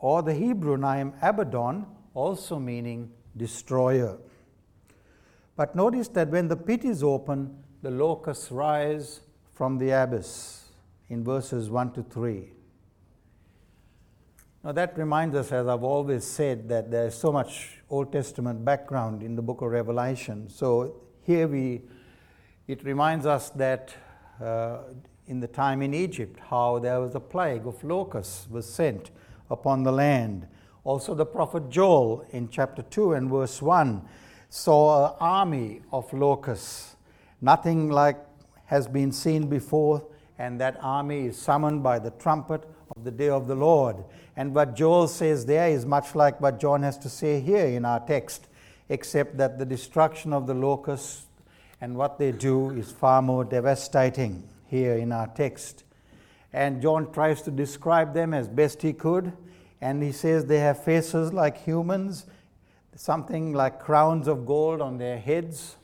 Or 0.00 0.22
the 0.22 0.34
Hebrew 0.34 0.76
name 0.76 1.12
Abaddon, 1.20 1.86
also 2.14 2.58
meaning 2.58 3.10
destroyer. 3.36 4.18
But 5.56 5.74
notice 5.74 6.08
that 6.08 6.28
when 6.28 6.48
the 6.48 6.56
pit 6.56 6.84
is 6.84 7.02
open, 7.02 7.64
the 7.82 7.90
locusts 7.90 8.50
rise 8.52 9.20
from 9.52 9.78
the 9.78 9.90
abyss 9.90 10.64
in 11.08 11.24
verses 11.24 11.68
1 11.70 11.92
to 11.92 12.02
3. 12.02 12.52
Now, 14.64 14.72
that 14.72 14.98
reminds 14.98 15.34
us, 15.36 15.52
as 15.52 15.66
I've 15.66 15.84
always 15.84 16.24
said, 16.24 16.68
that 16.68 16.90
there's 16.90 17.14
so 17.14 17.32
much 17.32 17.78
Old 17.90 18.12
Testament 18.12 18.64
background 18.64 19.22
in 19.22 19.34
the 19.34 19.42
book 19.42 19.62
of 19.62 19.70
Revelation. 19.70 20.48
So, 20.48 21.00
here 21.22 21.46
we, 21.46 21.82
it 22.66 22.84
reminds 22.84 23.24
us 23.24 23.50
that 23.50 23.94
uh, 24.40 24.78
in 25.26 25.40
the 25.40 25.46
time 25.46 25.82
in 25.82 25.94
Egypt, 25.94 26.38
how 26.50 26.78
there 26.78 27.00
was 27.00 27.14
a 27.14 27.20
plague 27.20 27.66
of 27.66 27.82
locusts 27.84 28.48
was 28.50 28.66
sent 28.72 29.10
upon 29.50 29.82
the 29.82 29.92
land. 29.92 30.46
Also, 30.84 31.14
the 31.14 31.26
prophet 31.26 31.68
Joel 31.70 32.24
in 32.30 32.48
chapter 32.48 32.82
2 32.82 33.12
and 33.12 33.30
verse 33.30 33.60
1 33.60 34.02
saw 34.48 35.08
an 35.08 35.16
army 35.20 35.82
of 35.92 36.10
locusts, 36.12 36.96
nothing 37.40 37.90
like 37.90 38.18
has 38.66 38.86
been 38.86 39.12
seen 39.12 39.48
before, 39.48 40.06
and 40.38 40.60
that 40.60 40.78
army 40.80 41.26
is 41.26 41.36
summoned 41.36 41.82
by 41.82 41.98
the 41.98 42.10
trumpet 42.12 42.64
of 42.96 43.04
the 43.04 43.10
day 43.10 43.28
of 43.28 43.46
the 43.46 43.54
Lord. 43.54 43.96
And 44.36 44.54
what 44.54 44.76
Joel 44.76 45.08
says 45.08 45.44
there 45.44 45.68
is 45.68 45.84
much 45.84 46.14
like 46.14 46.40
what 46.40 46.60
John 46.60 46.82
has 46.82 46.96
to 46.98 47.08
say 47.08 47.40
here 47.40 47.66
in 47.66 47.84
our 47.84 48.00
text, 48.00 48.48
except 48.88 49.36
that 49.36 49.58
the 49.58 49.66
destruction 49.66 50.32
of 50.32 50.46
the 50.46 50.54
locusts 50.54 51.26
and 51.80 51.96
what 51.96 52.18
they 52.18 52.32
do 52.32 52.70
is 52.70 52.90
far 52.90 53.20
more 53.20 53.44
devastating 53.44 54.48
here 54.66 54.94
in 54.94 55.12
our 55.12 55.26
text. 55.28 55.84
And 56.52 56.80
John 56.80 57.12
tries 57.12 57.42
to 57.42 57.50
describe 57.50 58.14
them 58.14 58.32
as 58.32 58.48
best 58.48 58.82
he 58.82 58.92
could, 58.92 59.32
and 59.80 60.02
he 60.02 60.12
says 60.12 60.46
they 60.46 60.58
have 60.58 60.82
faces 60.82 61.32
like 61.32 61.64
humans, 61.64 62.26
something 62.96 63.52
like 63.52 63.80
crowns 63.80 64.26
of 64.28 64.46
gold 64.46 64.80
on 64.80 64.98
their 64.98 65.18
heads 65.18 65.76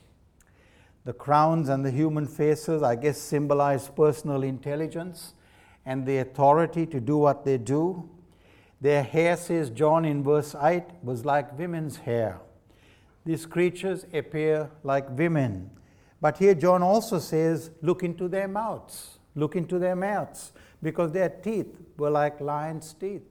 the 1.05 1.13
crowns 1.13 1.69
and 1.69 1.85
the 1.85 1.91
human 1.91 2.25
faces, 2.25 2.81
I 2.81 2.95
guess, 2.95 3.19
symbolize 3.19 3.87
personal 3.87 4.43
intelligence 4.43 5.35
and 5.85 6.05
the 6.05 6.17
authority 6.17 6.87
to 6.87 6.99
do 6.99 7.17
what 7.17 7.45
they 7.45 7.59
do. 7.59 8.09
Their 8.81 9.03
hair, 9.03 9.37
says 9.37 9.69
John 9.69 10.03
in 10.03 10.23
verse 10.23 10.55
8, 10.59 10.83
was 11.03 11.23
like 11.23 11.57
women's 11.57 11.97
hair. 11.97 12.39
These 13.23 13.45
creatures 13.45 14.05
appear 14.13 14.71
like 14.83 15.07
women. 15.15 15.69
But 16.19 16.39
here 16.39 16.55
John 16.55 16.81
also 16.81 17.19
says, 17.19 17.69
look 17.83 18.01
into 18.03 18.27
their 18.27 18.47
mouths. 18.47 19.19
Look 19.35 19.55
into 19.55 19.77
their 19.77 19.95
mouths. 19.95 20.53
Because 20.81 21.11
their 21.11 21.29
teeth 21.29 21.77
were 21.97 22.09
like 22.09 22.39
lions' 22.41 22.93
teeth. 22.93 23.23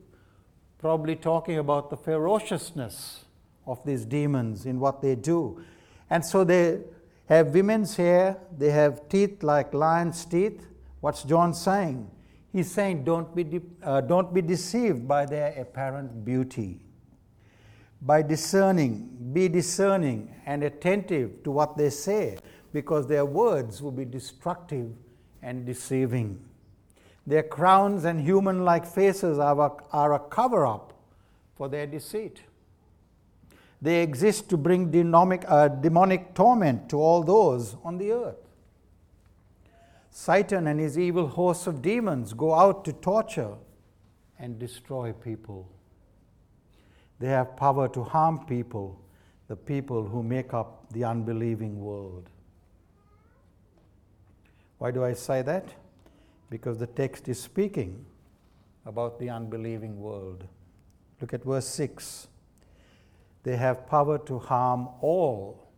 Probably 0.79 1.17
talking 1.17 1.59
about 1.59 1.91
the 1.91 1.97
ferociousness 1.97 3.25
of 3.67 3.85
these 3.85 4.05
demons 4.05 4.67
in 4.67 4.79
what 4.79 5.01
they 5.01 5.15
do. 5.15 5.63
And 6.11 6.25
so 6.25 6.45
they 6.45 6.81
have 7.29 7.55
women's 7.55 7.97
hair, 7.97 8.37
they 8.57 8.71
have 8.71 9.09
teeth 9.09 9.43
like 9.43 9.73
lion's 9.73 10.25
teeth. 10.25 10.67
What's 11.01 11.23
John 11.23 11.55
saying? 11.55 12.11
He's 12.53 12.71
saying, 12.71 13.05
don't 13.05 13.35
be, 13.35 13.45
de- 13.45 13.63
uh, 13.83 14.01
don't 14.03 14.33
be 14.33 14.43
deceived 14.43 15.09
by 15.09 15.27
their 15.27 15.59
apparent 15.59 16.25
beauty. 16.25 16.81
By 18.01 18.23
discerning, 18.23 19.11
be 19.33 19.49
discerning 19.49 20.35
and 20.45 20.63
attentive 20.63 21.43
to 21.45 21.51
what 21.51 21.77
they 21.77 21.91
say, 21.91 22.39
because 22.73 23.07
their 23.07 23.25
words 23.25 23.81
will 23.81 23.91
be 23.91 24.05
destructive 24.05 24.93
and 25.45 25.67
deceiving. 25.67 26.43
Their 27.27 27.43
crowns 27.43 28.05
and 28.05 28.21
human 28.21 28.65
like 28.65 28.87
faces 28.87 29.39
are 29.39 29.61
a, 29.61 29.73
are 29.93 30.15
a 30.15 30.19
cover 30.19 30.67
up 30.67 30.93
for 31.55 31.69
their 31.69 31.87
deceit. 31.87 32.41
They 33.81 34.03
exist 34.03 34.49
to 34.49 34.57
bring 34.57 34.91
demonic, 34.91 35.45
uh, 35.47 35.69
demonic 35.69 36.35
torment 36.35 36.89
to 36.89 36.97
all 36.97 37.23
those 37.23 37.77
on 37.85 37.99
the 37.99 38.13
earth. 38.13 38.37
Satan 40.11 40.67
and 40.67 40.81
his 40.81 40.99
evil 40.99 41.27
hosts 41.27 41.67
of 41.67 41.83
demons 41.83 42.33
go 42.33 42.55
out 42.55 42.85
to 42.87 42.93
torture 42.93 43.55
and 44.39 44.59
destroy 44.59 45.13
people. 45.13 45.69
They 47.19 47.29
have 47.29 47.57
power 47.57 47.89
to 47.89 48.03
harm 48.03 48.47
people, 48.47 49.01
the 49.49 49.57
people 49.57 50.05
who 50.05 50.23
make 50.23 50.55
up 50.55 50.91
the 50.93 51.05
unbelieving 51.05 51.81
world. 51.81 52.31
Why 54.79 54.91
do 54.91 55.05
I 55.05 55.15
say 55.15 55.43
that? 55.43 55.69
Because 56.51 56.79
the 56.79 56.87
text 56.87 57.29
is 57.29 57.41
speaking 57.41 58.05
about 58.87 59.19
the 59.19 59.31
unbelieving 59.31 60.01
world. 60.01 60.45
Look 61.21 61.33
at 61.33 61.45
verse 61.45 61.67
6. 61.67 62.29
They 63.45 63.57
have 63.57 63.87
power 63.87 64.19
to 64.19 64.39
harm 64.39 64.89
all, 65.01 65.69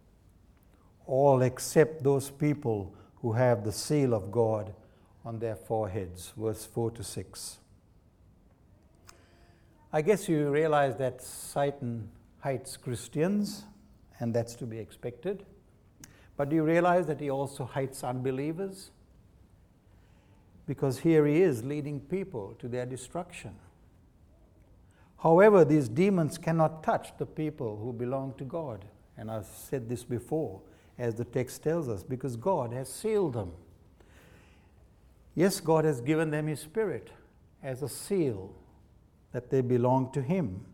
all 1.06 1.42
except 1.42 2.02
those 2.02 2.30
people 2.30 2.94
who 3.16 3.32
have 3.32 3.64
the 3.64 3.72
seal 3.72 4.14
of 4.14 4.30
God 4.30 4.74
on 5.24 5.38
their 5.38 5.56
foreheads. 5.56 6.32
Verse 6.36 6.64
4 6.64 6.92
to 6.92 7.04
6. 7.04 7.58
I 9.92 10.02
guess 10.02 10.28
you 10.28 10.50
realize 10.50 10.96
that 10.96 11.22
Satan 11.22 12.08
hates 12.42 12.76
Christians, 12.76 13.64
and 14.20 14.34
that's 14.34 14.54
to 14.56 14.66
be 14.66 14.78
expected. 14.78 15.44
But 16.36 16.50
do 16.50 16.56
you 16.56 16.62
realize 16.62 17.06
that 17.06 17.20
he 17.20 17.30
also 17.30 17.64
hates 17.64 18.04
unbelievers? 18.04 18.90
Because 20.66 20.98
here 20.98 21.26
he 21.26 21.42
is 21.42 21.64
leading 21.64 22.00
people 22.00 22.54
to 22.58 22.68
their 22.68 22.84
destruction. 22.84 23.54
However, 25.18 25.64
these 25.64 25.88
demons 25.88 26.36
cannot 26.38 26.82
touch 26.82 27.16
the 27.18 27.26
people 27.26 27.76
who 27.76 27.92
belong 27.92 28.34
to 28.38 28.44
God. 28.44 28.84
And 29.16 29.30
I've 29.30 29.46
said 29.46 29.88
this 29.88 30.04
before 30.04 30.60
as 30.98 31.14
the 31.14 31.24
text 31.24 31.62
tells 31.62 31.88
us, 31.88 32.02
because 32.02 32.36
God 32.36 32.72
has 32.72 32.88
sealed 32.88 33.34
them. 33.34 33.52
Yes, 35.34 35.60
God 35.60 35.84
has 35.84 36.00
given 36.00 36.30
them 36.30 36.46
His 36.46 36.60
Spirit 36.60 37.10
as 37.62 37.82
a 37.82 37.88
seal 37.88 38.54
that 39.32 39.50
they 39.50 39.60
belong 39.60 40.10
to 40.12 40.22
Him. 40.22 40.64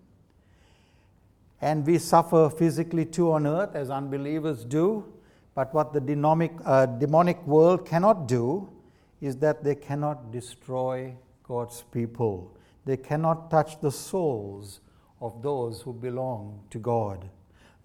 And 1.60 1.86
we 1.86 1.98
suffer 1.98 2.50
physically 2.50 3.04
too 3.04 3.32
on 3.32 3.46
earth 3.46 3.74
as 3.74 3.90
unbelievers 3.90 4.64
do, 4.64 5.12
but 5.54 5.72
what 5.74 5.92
the 5.92 6.00
demonic, 6.00 6.52
uh, 6.64 6.86
demonic 6.86 7.44
world 7.46 7.86
cannot 7.86 8.26
do 8.26 8.70
is 9.20 9.36
that 9.38 9.62
they 9.62 9.74
cannot 9.74 10.32
destroy 10.32 11.14
God's 11.44 11.84
people. 11.92 12.56
They 12.84 12.96
cannot 12.96 13.50
touch 13.50 13.80
the 13.80 13.92
souls 13.92 14.80
of 15.20 15.42
those 15.42 15.82
who 15.82 15.92
belong 15.92 16.60
to 16.70 16.78
God. 16.78 17.28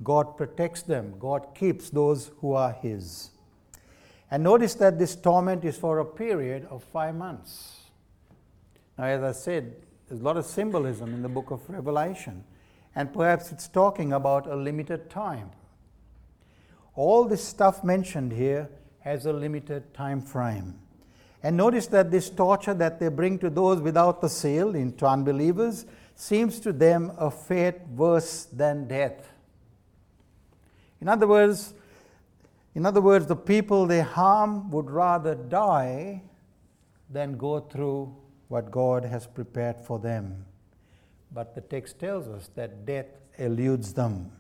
God 0.04 0.38
protects 0.38 0.82
them, 0.82 1.16
God 1.20 1.56
keeps 1.56 1.90
those 1.90 2.32
who 2.40 2.54
are 2.54 2.72
His. 2.72 3.32
And 4.30 4.44
notice 4.44 4.74
that 4.76 5.00
this 5.00 5.16
torment 5.16 5.64
is 5.64 5.78
for 5.78 6.00
a 6.00 6.06
period 6.06 6.68
of 6.70 6.84
five 6.84 7.16
months. 7.16 7.82
Now, 8.98 9.06
as 9.06 9.24
I 9.24 9.32
said, 9.32 9.76
there's 10.08 10.22
a 10.22 10.24
lot 10.24 10.38
of 10.38 10.46
symbolism 10.46 11.14
in 11.14 11.22
the 11.22 11.30
book 11.30 11.52
of 11.52 11.70
Revelation, 11.70 12.44
and 12.96 13.14
perhaps 13.14 13.52
it's 13.52 13.68
talking 13.68 14.14
about 14.14 14.48
a 14.48 14.56
limited 14.56 15.10
time. 15.10 15.52
All 16.98 17.26
this 17.26 17.44
stuff 17.44 17.84
mentioned 17.84 18.32
here 18.32 18.70
has 19.02 19.28
a 19.28 19.32
limited 19.32 19.94
time 19.94 20.20
frame. 20.20 20.80
And 21.44 21.56
notice 21.56 21.86
that 21.88 22.10
this 22.10 22.28
torture 22.32 22.74
that 22.74 23.00
they 23.00 23.10
bring 23.10 23.38
to 23.40 23.52
those 23.52 23.80
without 23.80 24.20
the 24.20 24.28
seal, 24.28 24.74
into 24.76 25.06
unbelievers, 25.06 25.86
seems 26.16 26.60
to 26.62 26.74
them 26.74 27.12
a 27.20 27.30
fate 27.30 27.82
worse 27.96 28.46
than 28.46 28.88
death. 28.88 29.32
In 31.00 31.08
other 31.08 31.28
words, 31.28 31.76
in 32.74 32.84
other 32.84 33.02
words, 33.02 33.28
the 33.28 33.36
people 33.36 33.86
they 33.86 34.02
harm 34.02 34.72
would 34.72 34.90
rather 34.90 35.36
die 35.36 36.24
than 37.12 37.38
go 37.38 37.60
through 37.60 38.16
what 38.48 38.72
God 38.72 39.06
has 39.06 39.28
prepared 39.28 39.80
for 39.80 40.00
them. 40.00 40.46
But 41.32 41.54
the 41.54 41.62
text 41.62 42.00
tells 42.00 42.28
us 42.28 42.50
that 42.56 42.88
death 42.88 43.06
eludes 43.38 43.94
them. 43.94 44.32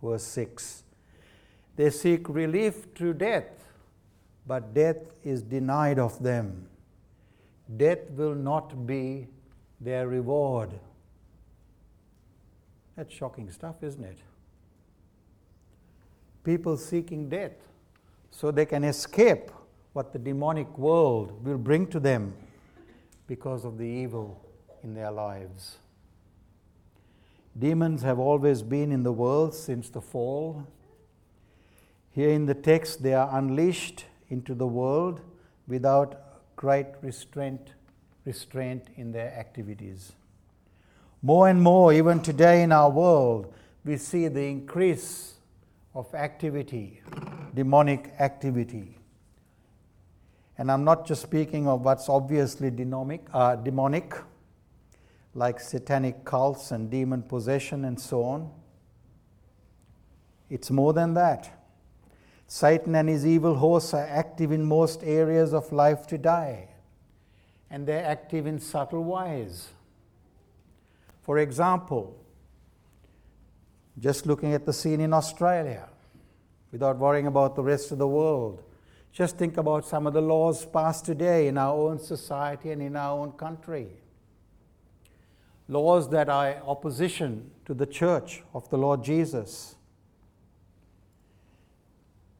Verse 0.00 0.22
6 0.22 0.84
They 1.76 1.90
seek 1.90 2.28
relief 2.28 2.86
through 2.94 3.14
death, 3.14 3.68
but 4.46 4.74
death 4.74 5.10
is 5.22 5.42
denied 5.42 5.98
of 5.98 6.22
them. 6.22 6.68
Death 7.76 8.10
will 8.10 8.34
not 8.34 8.86
be 8.86 9.28
their 9.80 10.08
reward. 10.08 10.70
That's 12.96 13.12
shocking 13.12 13.50
stuff, 13.50 13.82
isn't 13.82 14.04
it? 14.04 14.18
people 16.46 16.76
seeking 16.76 17.28
death 17.28 17.56
so 18.30 18.52
they 18.52 18.64
can 18.64 18.84
escape 18.84 19.50
what 19.92 20.12
the 20.12 20.18
demonic 20.18 20.78
world 20.78 21.44
will 21.44 21.58
bring 21.58 21.88
to 21.88 21.98
them 21.98 22.32
because 23.26 23.64
of 23.64 23.78
the 23.78 23.84
evil 23.84 24.40
in 24.84 24.94
their 24.94 25.10
lives. 25.10 25.78
Demons 27.58 28.02
have 28.02 28.20
always 28.20 28.62
been 28.62 28.92
in 28.92 29.02
the 29.02 29.10
world 29.10 29.54
since 29.54 29.90
the 29.90 30.00
fall. 30.00 30.64
Here 32.16 32.30
in 32.30 32.46
the 32.46 32.54
text, 32.54 33.02
they 33.02 33.12
are 33.12 33.28
unleashed 33.36 34.06
into 34.30 34.54
the 34.54 34.66
world 34.66 35.20
without 35.68 36.56
great 36.56 36.86
restraint, 37.02 37.74
restraint 38.24 38.88
in 38.96 39.12
their 39.12 39.34
activities. 39.34 40.12
More 41.20 41.46
and 41.50 41.60
more, 41.60 41.92
even 41.92 42.20
today 42.20 42.62
in 42.62 42.72
our 42.72 42.88
world, 42.88 43.52
we 43.84 43.98
see 43.98 44.28
the 44.28 44.40
increase 44.40 45.34
of 45.94 46.14
activity, 46.14 47.02
demonic 47.54 48.14
activity. 48.18 48.98
And 50.56 50.72
I'm 50.72 50.84
not 50.84 51.06
just 51.06 51.20
speaking 51.20 51.68
of 51.68 51.82
what's 51.82 52.08
obviously 52.08 52.70
demonic, 52.70 53.26
uh, 53.34 53.56
demonic, 53.56 54.14
like 55.34 55.60
satanic 55.60 56.24
cults 56.24 56.70
and 56.70 56.90
demon 56.90 57.24
possession 57.24 57.84
and 57.84 58.00
so 58.00 58.22
on. 58.22 58.50
It's 60.48 60.70
more 60.70 60.94
than 60.94 61.12
that. 61.12 61.55
Satan 62.46 62.94
and 62.94 63.08
his 63.08 63.26
evil 63.26 63.56
hosts 63.56 63.92
are 63.94 64.06
active 64.06 64.52
in 64.52 64.64
most 64.64 65.02
areas 65.02 65.52
of 65.52 65.72
life 65.72 66.06
today, 66.06 66.68
and 67.70 67.86
they're 67.86 68.04
active 68.04 68.46
in 68.46 68.60
subtle 68.60 69.04
ways. 69.04 69.68
For 71.22 71.38
example, 71.38 72.16
just 73.98 74.26
looking 74.26 74.52
at 74.52 74.64
the 74.64 74.72
scene 74.72 75.00
in 75.00 75.12
Australia, 75.12 75.88
without 76.70 76.98
worrying 76.98 77.26
about 77.26 77.56
the 77.56 77.62
rest 77.62 77.90
of 77.90 77.98
the 77.98 78.06
world. 78.06 78.62
Just 79.10 79.38
think 79.38 79.56
about 79.56 79.86
some 79.86 80.06
of 80.06 80.12
the 80.12 80.20
laws 80.20 80.66
passed 80.66 81.06
today 81.06 81.48
in 81.48 81.56
our 81.56 81.74
own 81.74 81.98
society 81.98 82.70
and 82.70 82.82
in 82.82 82.96
our 82.96 83.18
own 83.18 83.32
country. 83.32 83.88
Laws 85.68 86.10
that 86.10 86.28
are 86.28 86.56
opposition 86.66 87.50
to 87.64 87.72
the 87.72 87.86
church 87.86 88.42
of 88.52 88.68
the 88.68 88.76
Lord 88.76 89.02
Jesus. 89.02 89.75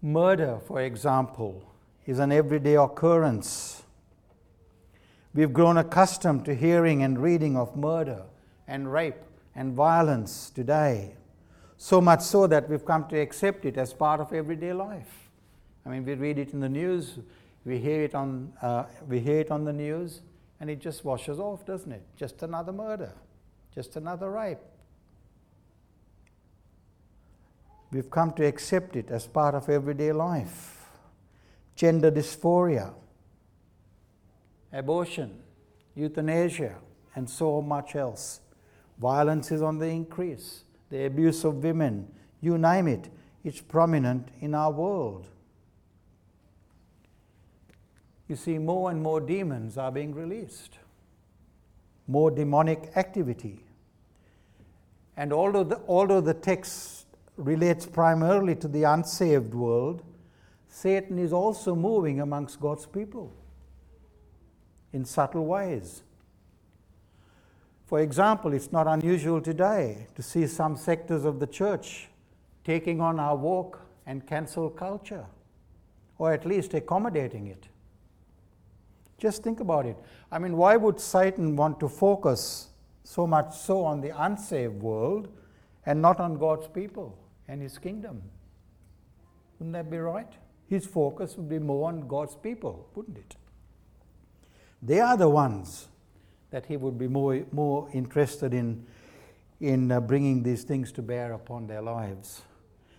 Murder, 0.03 0.59
for 0.67 0.81
example, 0.81 1.63
is 2.05 2.19
an 2.19 2.31
everyday 2.31 2.77
occurrence. 2.77 3.83
We've 5.35 5.53
grown 5.53 5.77
accustomed 5.77 6.45
to 6.45 6.55
hearing 6.55 7.03
and 7.03 7.19
reading 7.19 7.57
of 7.57 7.77
murder 7.77 8.23
and 8.69 8.93
rape 8.93 9.23
and 9.55 9.73
violence 9.73 10.51
today. 10.51 11.15
So 11.79 12.01
much 12.01 12.23
so 12.23 12.47
that 12.47 12.69
we've 12.69 12.85
come 12.85 13.07
to 13.09 13.19
accept 13.19 13.65
it 13.65 13.77
as 13.77 13.93
part 13.93 14.21
of 14.21 14.33
everyday 14.33 14.73
life. 14.73 15.31
I 15.85 15.91
mean, 15.91 16.05
we 16.05 16.15
read 16.15 16.39
it 16.39 16.53
in 16.53 16.61
the 16.61 16.69
news, 16.69 17.19
we 17.65 17.79
hear 17.79 18.03
it 18.03 18.15
on, 18.15 18.53
uh, 18.63 18.85
we 19.09 19.21
hear 19.21 19.41
it 19.41 19.51
on 19.51 19.65
the 19.65 19.73
news, 19.73 20.21
and 20.61 20.71
it 20.71 20.81
just 20.81 21.05
washes 21.05 21.39
off, 21.39 21.67
doesn't 21.67 21.93
it? 21.93 22.03
Just 22.17 22.43
another 22.43 22.73
murder, 22.73 23.13
just 23.75 23.97
another 23.97 24.31
rape. 24.31 24.59
We've 27.91 28.11
come 28.11 28.33
to 28.33 28.45
accept 28.45 28.97
it 28.97 29.11
as 29.11 29.27
part 29.27 29.55
of 29.55 29.69
everyday 29.69 30.13
life. 30.13 30.89
Gender 31.77 32.11
dysphoria, 32.11 32.95
abortion, 34.73 35.39
euthanasia, 35.95 36.77
and 37.15 37.29
so 37.29 37.63
much 37.63 37.95
else. 37.95 38.41
Violence 38.99 39.53
is 39.53 39.63
on 39.63 39.79
the 39.79 39.87
increase 39.87 40.65
the 40.91 41.05
abuse 41.05 41.45
of 41.45 41.63
women, 41.63 42.09
you 42.41 42.59
name 42.59 42.87
it, 42.89 43.09
it's 43.45 43.61
prominent 43.61 44.29
in 44.41 44.55
our 44.55 44.71
world. 44.71 45.27
You 48.29 48.37
see, 48.37 48.59
more 48.59 48.91
and 48.91 49.03
more 49.03 49.21
demons 49.21 49.79
are 49.79 49.93
being 49.93 50.15
released, 50.15 50.79
more 52.07 52.31
demonic 52.31 52.93
activity. 52.97 53.65
And 55.17 55.33
although 55.33 55.65
the, 55.65 55.81
although 55.89 56.21
the 56.21 56.35
text 56.35 56.96
relates 57.37 57.87
primarily 57.87 58.55
to 58.57 58.69
the 58.69 58.85
unsaved 58.85 59.55
world, 59.55 60.03
Satan 60.69 61.19
is 61.19 61.33
also 61.33 61.75
moving 61.75 62.21
amongst 62.21 62.61
God's 62.61 62.87
people 62.87 63.33
in 64.93 65.05
subtle 65.05 65.47
ways. 65.47 66.03
For 67.87 68.01
example, 68.01 68.53
it's 68.53 68.73
not 68.73 68.87
unusual 68.87 69.41
today 69.41 70.07
to 70.15 70.23
see 70.23 70.47
some 70.47 70.77
sectors 70.77 71.25
of 71.25 71.39
the 71.39 71.47
church 71.47 72.09
taking 72.65 73.01
on 73.01 73.21
our 73.21 73.37
woke 73.37 73.81
and 74.07 74.27
cancel 74.27 74.71
culture, 74.71 75.25
or 76.19 76.33
at 76.33 76.45
least 76.45 76.75
accommodating 76.75 77.47
it. 77.47 77.69
Just 79.19 79.43
think 79.43 79.61
about 79.61 79.87
it. 79.87 79.97
I 80.33 80.39
mean, 80.39 80.57
why 80.57 80.77
would 80.77 81.01
Satan 81.01 81.57
want 81.57 81.79
to 81.81 81.89
focus 81.89 82.69
so 83.05 83.27
much 83.27 83.55
so 83.55 83.85
on 83.85 84.01
the 84.01 84.11
unsaved 84.25 84.83
world 84.83 85.29
and 85.87 86.03
not 86.03 86.19
on 86.19 86.39
God's 86.39 86.67
people 86.69 87.17
and 87.49 87.63
his 87.63 87.79
kingdom? 87.79 88.23
Wouldn't 89.59 89.73
that 89.75 89.91
be 89.91 89.99
right? 89.99 90.33
His 90.69 90.87
focus 90.87 91.37
would 91.37 91.49
be 91.49 91.59
more 91.59 91.89
on 91.89 92.09
God's 92.09 92.37
people, 92.37 92.89
wouldn't 92.95 93.19
it? 93.19 93.37
They 94.83 95.01
are 95.01 95.17
the 95.17 95.29
ones 95.29 95.89
that 96.51 96.67
he 96.67 96.77
would 96.77 96.99
be 96.99 97.09
more, 97.09 97.45
more 97.53 97.89
interested 97.93 98.53
in, 98.53 98.87
in 99.61 99.91
uh, 99.91 100.01
bringing 100.01 100.43
these 100.43 100.65
things 100.65 100.93
to 100.93 101.03
bear 101.03 101.33
upon 101.33 101.67
their 101.67 101.83
lives, 101.83 102.43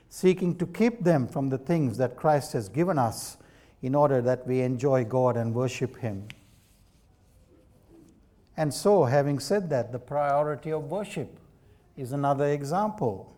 seeking 0.09 0.55
to 0.57 0.65
keep 0.65 1.03
them 1.03 1.27
from 1.27 1.49
the 1.49 1.57
things 1.57 1.97
that 1.97 2.15
Christ 2.15 2.53
has 2.53 2.69
given 2.69 2.97
us 2.97 3.37
in 3.81 3.93
order 3.95 4.21
that 4.21 4.47
we 4.47 4.61
enjoy 4.61 5.05
God 5.05 5.37
and 5.37 5.53
worship 5.53 5.97
Him. 5.97 6.27
And 8.55 8.73
so, 8.73 9.03
having 9.03 9.37
said 9.37 9.69
that, 9.69 9.91
the 9.91 9.99
priority 9.99 10.71
of 10.71 10.89
worship 10.89 11.37
is 11.95 12.11
another 12.11 12.47
example 12.47 13.36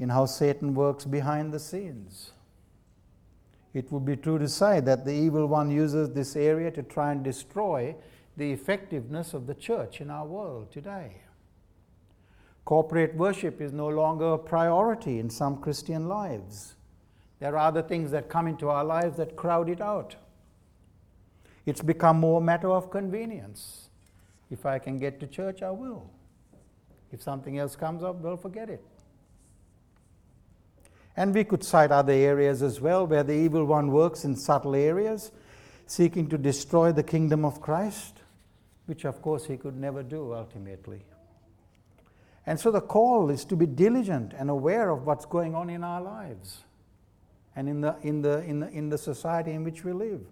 in 0.00 0.08
how 0.08 0.24
Satan 0.24 0.74
works 0.74 1.04
behind 1.04 1.52
the 1.52 1.60
scenes. 1.60 2.32
It 3.72 3.92
would 3.92 4.04
be 4.04 4.16
true 4.16 4.38
to 4.38 4.48
say 4.48 4.80
that 4.80 5.04
the 5.04 5.12
evil 5.12 5.46
one 5.46 5.70
uses 5.70 6.10
this 6.10 6.34
area 6.34 6.70
to 6.72 6.82
try 6.82 7.12
and 7.12 7.22
destroy 7.22 7.94
the 8.36 8.50
effectiveness 8.50 9.34
of 9.34 9.46
the 9.46 9.54
church 9.54 10.00
in 10.00 10.10
our 10.10 10.26
world 10.26 10.72
today. 10.72 11.18
Corporate 12.64 13.14
worship 13.14 13.60
is 13.60 13.72
no 13.72 13.88
longer 13.88 14.32
a 14.32 14.38
priority 14.38 15.18
in 15.18 15.28
some 15.28 15.58
Christian 15.60 16.08
lives. 16.08 16.74
There 17.38 17.54
are 17.56 17.68
other 17.68 17.82
things 17.82 18.10
that 18.10 18.28
come 18.28 18.46
into 18.46 18.68
our 18.68 18.84
lives 18.84 19.18
that 19.18 19.36
crowd 19.36 19.68
it 19.68 19.80
out. 19.80 20.16
It's 21.66 21.82
become 21.82 22.18
more 22.18 22.40
a 22.40 22.44
matter 22.44 22.70
of 22.70 22.90
convenience. 22.90 23.88
If 24.50 24.66
I 24.66 24.78
can 24.78 24.98
get 24.98 25.20
to 25.20 25.26
church, 25.26 25.62
I 25.62 25.70
will. 25.70 26.10
If 27.12 27.22
something 27.22 27.58
else 27.58 27.76
comes 27.76 28.02
up, 28.02 28.16
well, 28.16 28.36
forget 28.36 28.70
it. 28.70 28.82
And 31.16 31.34
we 31.34 31.44
could 31.44 31.64
cite 31.64 31.90
other 31.90 32.12
areas 32.12 32.62
as 32.62 32.80
well 32.80 33.06
where 33.06 33.22
the 33.22 33.34
evil 33.34 33.64
one 33.64 33.90
works 33.90 34.24
in 34.24 34.36
subtle 34.36 34.74
areas, 34.74 35.32
seeking 35.86 36.28
to 36.28 36.38
destroy 36.38 36.92
the 36.92 37.02
kingdom 37.02 37.44
of 37.44 37.60
Christ, 37.60 38.20
which 38.86 39.04
of 39.04 39.20
course 39.20 39.44
he 39.44 39.56
could 39.56 39.76
never 39.76 40.02
do 40.02 40.32
ultimately. 40.34 41.02
And 42.46 42.58
so 42.58 42.70
the 42.70 42.80
call 42.80 43.30
is 43.30 43.44
to 43.46 43.56
be 43.56 43.66
diligent 43.66 44.32
and 44.36 44.50
aware 44.50 44.90
of 44.90 45.06
what's 45.06 45.26
going 45.26 45.54
on 45.54 45.68
in 45.68 45.84
our 45.84 46.00
lives 46.00 46.64
and 47.54 47.68
in 47.68 47.80
the, 47.80 47.96
in 48.02 48.22
the, 48.22 48.42
in 48.42 48.60
the, 48.60 48.68
in 48.68 48.88
the 48.88 48.98
society 48.98 49.52
in 49.52 49.64
which 49.64 49.84
we 49.84 49.92
live. 49.92 50.22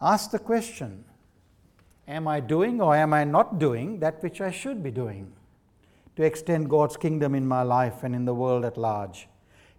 Ask 0.00 0.30
the 0.30 0.38
question 0.38 1.04
Am 2.06 2.26
I 2.26 2.40
doing 2.40 2.80
or 2.80 2.96
am 2.96 3.12
I 3.12 3.24
not 3.24 3.58
doing 3.58 4.00
that 4.00 4.22
which 4.22 4.40
I 4.40 4.50
should 4.50 4.82
be 4.82 4.90
doing? 4.90 5.30
To 6.18 6.24
extend 6.24 6.68
God's 6.68 6.96
kingdom 6.96 7.36
in 7.36 7.46
my 7.46 7.62
life 7.62 8.02
and 8.02 8.12
in 8.12 8.24
the 8.24 8.34
world 8.34 8.64
at 8.64 8.76
large? 8.76 9.28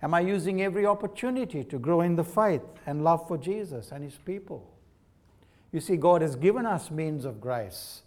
Am 0.01 0.13
I 0.13 0.21
using 0.21 0.61
every 0.61 0.85
opportunity 0.85 1.65
to 1.65 1.77
grow 1.77 1.99
in 1.99 2.15
the 2.15 2.23
faith 2.23 2.61
and 2.85 3.03
love 3.03 3.27
for 3.27 3.37
Jesus 3.37 3.91
and 3.91 4.05
His 4.05 4.15
people? 4.23 4.65
You 5.73 5.81
see, 5.81 5.97
God 5.97 6.21
has 6.21 6.37
given 6.37 6.65
us 6.65 6.91
means 6.91 7.25
of 7.25 7.41
grace 7.41 8.03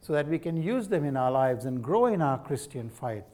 so 0.00 0.12
that 0.12 0.28
we 0.28 0.38
can 0.38 0.62
use 0.62 0.86
them 0.86 1.04
in 1.04 1.16
our 1.16 1.32
lives 1.32 1.64
and 1.64 1.82
grow 1.82 2.06
in 2.06 2.22
our 2.22 2.38
Christian 2.38 2.88
faith. 2.88 3.24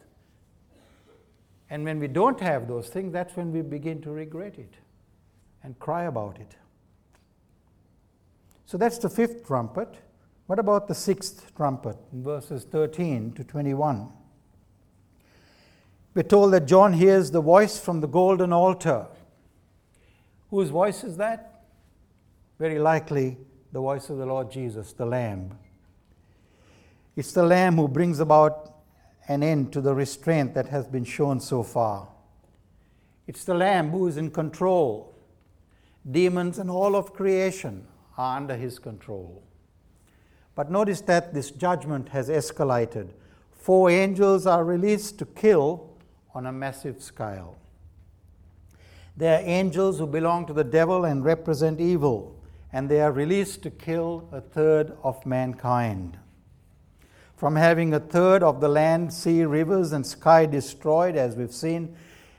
And 1.68 1.84
when 1.84 1.98
we 1.98 2.08
don't 2.08 2.40
have 2.40 2.68
those 2.68 2.88
things, 2.88 3.12
that's 3.12 3.36
when 3.36 3.52
we 3.52 3.60
begin 3.60 4.00
to 4.00 4.10
regret 4.12 4.54
it 4.56 4.76
and 5.62 5.78
cry 5.78 6.04
about 6.04 6.38
it. 6.40 6.56
So 8.64 8.78
that's 8.78 8.96
the 8.96 9.10
fifth 9.10 9.46
trumpet. 9.46 9.94
What 10.46 10.60
about 10.60 10.86
the 10.86 10.94
sixth 10.94 11.52
trumpet 11.56 11.96
in 12.12 12.22
verses 12.22 12.64
13 12.64 13.32
to 13.32 13.42
21? 13.42 14.08
We're 16.14 16.22
told 16.22 16.52
that 16.52 16.66
John 16.66 16.92
hears 16.92 17.32
the 17.32 17.40
voice 17.40 17.80
from 17.80 18.00
the 18.00 18.06
golden 18.06 18.52
altar. 18.52 19.06
Whose 20.50 20.68
voice 20.68 21.02
is 21.02 21.16
that? 21.16 21.64
Very 22.60 22.78
likely 22.78 23.36
the 23.72 23.80
voice 23.80 24.08
of 24.08 24.18
the 24.18 24.26
Lord 24.26 24.50
Jesus, 24.50 24.92
the 24.92 25.04
Lamb. 25.04 25.58
It's 27.16 27.32
the 27.32 27.42
Lamb 27.42 27.76
who 27.76 27.88
brings 27.88 28.20
about 28.20 28.72
an 29.26 29.42
end 29.42 29.72
to 29.72 29.80
the 29.80 29.94
restraint 29.94 30.54
that 30.54 30.68
has 30.68 30.86
been 30.86 31.04
shown 31.04 31.40
so 31.40 31.64
far. 31.64 32.08
It's 33.26 33.42
the 33.42 33.54
Lamb 33.54 33.90
who 33.90 34.06
is 34.06 34.16
in 34.16 34.30
control. 34.30 35.12
Demons 36.08 36.58
and 36.60 36.70
all 36.70 36.94
of 36.94 37.12
creation 37.12 37.88
are 38.16 38.36
under 38.36 38.56
his 38.56 38.78
control. 38.78 39.42
But 40.56 40.70
notice 40.70 41.02
that 41.02 41.34
this 41.34 41.50
judgment 41.50 42.08
has 42.08 42.30
escalated. 42.30 43.10
Four 43.52 43.90
angels 43.90 44.46
are 44.46 44.64
released 44.64 45.18
to 45.18 45.26
kill 45.26 45.90
on 46.34 46.46
a 46.46 46.52
massive 46.52 47.02
scale. 47.02 47.58
They 49.16 49.34
are 49.34 49.42
angels 49.44 49.98
who 49.98 50.06
belong 50.06 50.46
to 50.46 50.54
the 50.54 50.64
devil 50.64 51.04
and 51.04 51.24
represent 51.24 51.78
evil, 51.78 52.42
and 52.72 52.88
they 52.88 53.02
are 53.02 53.12
released 53.12 53.62
to 53.64 53.70
kill 53.70 54.28
a 54.32 54.40
third 54.40 54.96
of 55.02 55.24
mankind. 55.26 56.18
From 57.36 57.56
having 57.56 57.92
a 57.92 58.00
third 58.00 58.42
of 58.42 58.62
the 58.62 58.68
land, 58.68 59.12
sea, 59.12 59.44
rivers, 59.44 59.92
and 59.92 60.06
sky 60.06 60.46
destroyed, 60.46 61.16
as 61.16 61.36
we've 61.36 61.52
seen, 61.52 61.94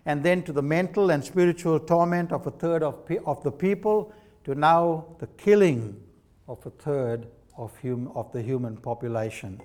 and 0.07 0.23
then 0.23 0.41
to 0.43 0.51
the 0.51 0.63
mental 0.63 1.11
and 1.11 1.23
spiritual 1.23 1.79
torment 1.79 2.31
of 2.31 2.47
a 2.47 2.51
third 2.51 2.81
of, 2.81 3.05
pe- 3.05 3.19
of 3.25 3.43
the 3.43 3.51
people, 3.51 4.11
to 4.43 4.55
now 4.55 5.05
the 5.19 5.27
killing 5.27 6.01
of 6.47 6.65
a 6.65 6.71
third 6.71 7.27
of, 7.57 7.73
hum, 7.81 8.11
of 8.15 8.31
the 8.31 8.41
human 8.41 8.77
population. 8.77 9.61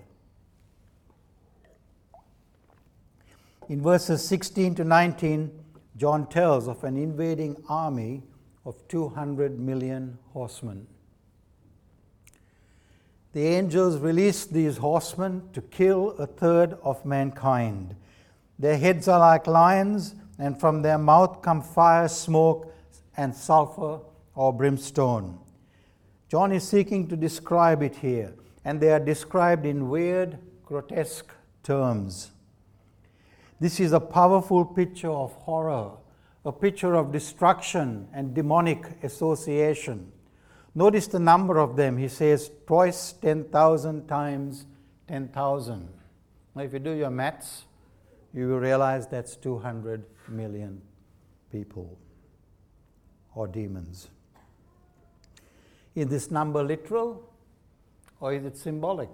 In 3.68 3.80
verses 3.80 4.26
16 4.26 4.74
to 4.76 4.84
19, 4.84 5.50
John 5.96 6.26
tells 6.26 6.66
of 6.66 6.82
an 6.84 6.96
invading 6.96 7.62
army 7.68 8.22
of 8.64 8.76
200 8.88 9.58
million 9.58 10.18
horsemen. 10.32 10.86
The 13.32 13.46
angels 13.46 13.98
release 13.98 14.44
these 14.44 14.76
horsemen 14.78 15.48
to 15.52 15.62
kill 15.62 16.10
a 16.18 16.26
third 16.26 16.74
of 16.82 17.04
mankind. 17.04 17.96
Their 18.58 18.76
heads 18.76 19.08
are 19.08 19.18
like 19.18 19.46
lions, 19.46 20.14
and 20.38 20.58
from 20.58 20.82
their 20.82 20.98
mouth 20.98 21.40
come 21.40 21.62
fire, 21.62 22.08
smoke, 22.08 22.74
and 23.16 23.34
sulfur 23.34 24.00
or 24.34 24.52
brimstone. 24.52 25.38
John 26.32 26.50
is 26.50 26.66
seeking 26.66 27.08
to 27.08 27.14
describe 27.14 27.82
it 27.82 27.96
here, 27.96 28.32
and 28.64 28.80
they 28.80 28.90
are 28.90 28.98
described 28.98 29.66
in 29.66 29.90
weird, 29.90 30.38
grotesque 30.64 31.30
terms. 31.62 32.30
This 33.60 33.78
is 33.78 33.92
a 33.92 34.00
powerful 34.00 34.64
picture 34.64 35.10
of 35.10 35.34
horror, 35.34 35.90
a 36.46 36.50
picture 36.50 36.94
of 36.94 37.12
destruction 37.12 38.08
and 38.14 38.32
demonic 38.32 38.82
association. 39.02 40.10
Notice 40.74 41.06
the 41.06 41.20
number 41.20 41.58
of 41.58 41.76
them. 41.76 41.98
He 41.98 42.08
says 42.08 42.50
twice 42.66 43.12
10,000 43.12 44.08
times 44.08 44.64
10,000. 45.08 45.86
Now, 46.54 46.62
if 46.62 46.72
you 46.72 46.78
do 46.78 46.92
your 46.92 47.10
maths, 47.10 47.64
you 48.32 48.48
will 48.48 48.58
realize 48.58 49.06
that's 49.06 49.36
200 49.36 50.02
million 50.28 50.80
people 51.50 51.98
or 53.34 53.46
demons. 53.46 54.08
Is 55.94 56.06
this 56.06 56.30
number 56.30 56.62
literal 56.62 57.28
or 58.20 58.32
is 58.32 58.44
it 58.44 58.56
symbolic? 58.56 59.10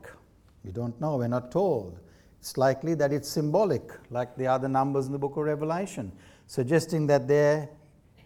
We 0.64 0.70
don't 0.70 0.98
know, 1.00 1.16
we're 1.16 1.28
not 1.28 1.50
told. 1.50 1.98
It's 2.40 2.56
likely 2.56 2.94
that 2.94 3.12
it's 3.12 3.28
symbolic, 3.28 3.90
like 4.10 4.36
the 4.36 4.46
other 4.46 4.68
numbers 4.68 5.06
in 5.06 5.12
the 5.12 5.18
book 5.18 5.36
of 5.36 5.44
Revelation, 5.44 6.12
suggesting 6.46 7.06
that 7.08 7.26
there 7.26 7.68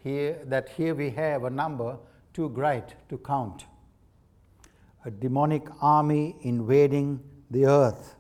here 0.03 0.39
that 0.47 0.69
here 0.71 0.95
we 0.95 1.11
have 1.11 1.45
a 1.45 1.51
number 1.51 1.97
too 2.35 2.49
great 2.49 2.95
to 3.09 3.19
count. 3.19 3.65
A 5.05 5.11
demonic 5.11 5.67
army 5.81 6.37
invading 6.43 7.21
the 7.51 7.67
earth. 7.67 8.17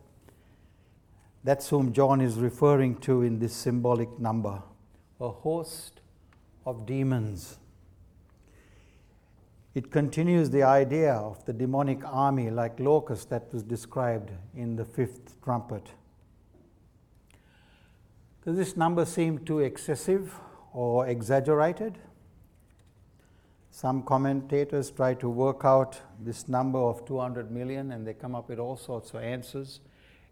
That's 1.44 1.68
whom 1.68 1.92
John 1.92 2.20
is 2.20 2.36
referring 2.36 2.96
to 2.98 3.22
in 3.22 3.38
this 3.38 3.52
symbolic 3.52 4.18
number. 4.18 4.62
A 5.20 5.28
host 5.28 6.00
of 6.64 6.86
demons 6.86 7.58
it 9.74 9.90
continues 9.90 10.50
the 10.50 10.62
idea 10.62 11.14
of 11.14 11.44
the 11.46 11.52
demonic 11.52 12.04
army 12.04 12.50
like 12.50 12.78
locusts 12.78 13.24
that 13.26 13.52
was 13.52 13.62
described 13.62 14.30
in 14.54 14.76
the 14.76 14.84
fifth 14.84 15.40
trumpet. 15.42 15.90
Does 18.44 18.56
this 18.56 18.76
number 18.76 19.04
seem 19.04 19.38
too 19.38 19.60
excessive 19.60 20.34
or 20.72 21.06
exaggerated? 21.06 21.96
Some 23.70 24.02
commentators 24.02 24.90
try 24.90 25.14
to 25.14 25.28
work 25.30 25.64
out 25.64 25.98
this 26.20 26.48
number 26.48 26.78
of 26.78 27.06
200 27.06 27.50
million 27.50 27.92
and 27.92 28.06
they 28.06 28.12
come 28.12 28.34
up 28.34 28.50
with 28.50 28.58
all 28.58 28.76
sorts 28.76 29.14
of 29.14 29.22
answers. 29.22 29.80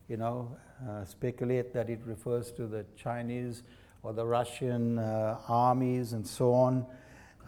You 0.08 0.18
know, 0.18 0.54
uh, 0.86 1.06
speculate 1.06 1.72
that 1.72 1.88
it 1.88 2.00
refers 2.04 2.50
to 2.52 2.66
the 2.66 2.84
Chinese 2.96 3.62
or 4.02 4.12
the 4.12 4.26
Russian 4.26 4.98
uh, 4.98 5.38
armies 5.48 6.12
and 6.12 6.26
so 6.26 6.52
on. 6.52 6.84